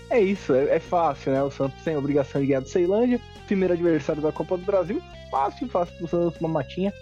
É 0.09 0.19
isso, 0.19 0.53
é, 0.53 0.75
é, 0.75 0.79
fácil, 0.79 1.31
né? 1.31 1.43
O 1.43 1.51
Santos 1.51 1.83
tem 1.83 1.95
a 1.95 1.99
obrigação 1.99 2.41
de 2.41 2.47
ganhar 2.47 2.61
do 2.61 2.69
Ceilândia. 2.69 3.19
Primeiro 3.45 3.73
adversário 3.73 4.21
da 4.21 4.31
Copa 4.31 4.57
do 4.57 4.65
Brasil. 4.65 5.01
Fácil, 5.29 5.67
fácil 5.67 5.95
pro 5.97 6.07
Santos 6.07 6.39
uma 6.39 6.49
matinha. 6.49 6.93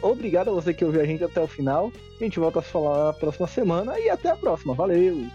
Obrigado 0.00 0.48
a 0.50 0.52
você 0.52 0.72
que 0.72 0.84
ouviu 0.84 1.00
a 1.00 1.04
gente 1.04 1.24
até 1.24 1.40
o 1.40 1.46
final. 1.46 1.92
A 2.20 2.24
gente 2.24 2.38
volta 2.38 2.60
a 2.60 2.62
se 2.62 2.70
falar 2.70 3.06
na 3.06 3.12
próxima 3.12 3.46
semana 3.46 3.98
e 3.98 4.08
até 4.08 4.30
a 4.30 4.36
próxima. 4.36 4.74
Valeu! 4.74 5.26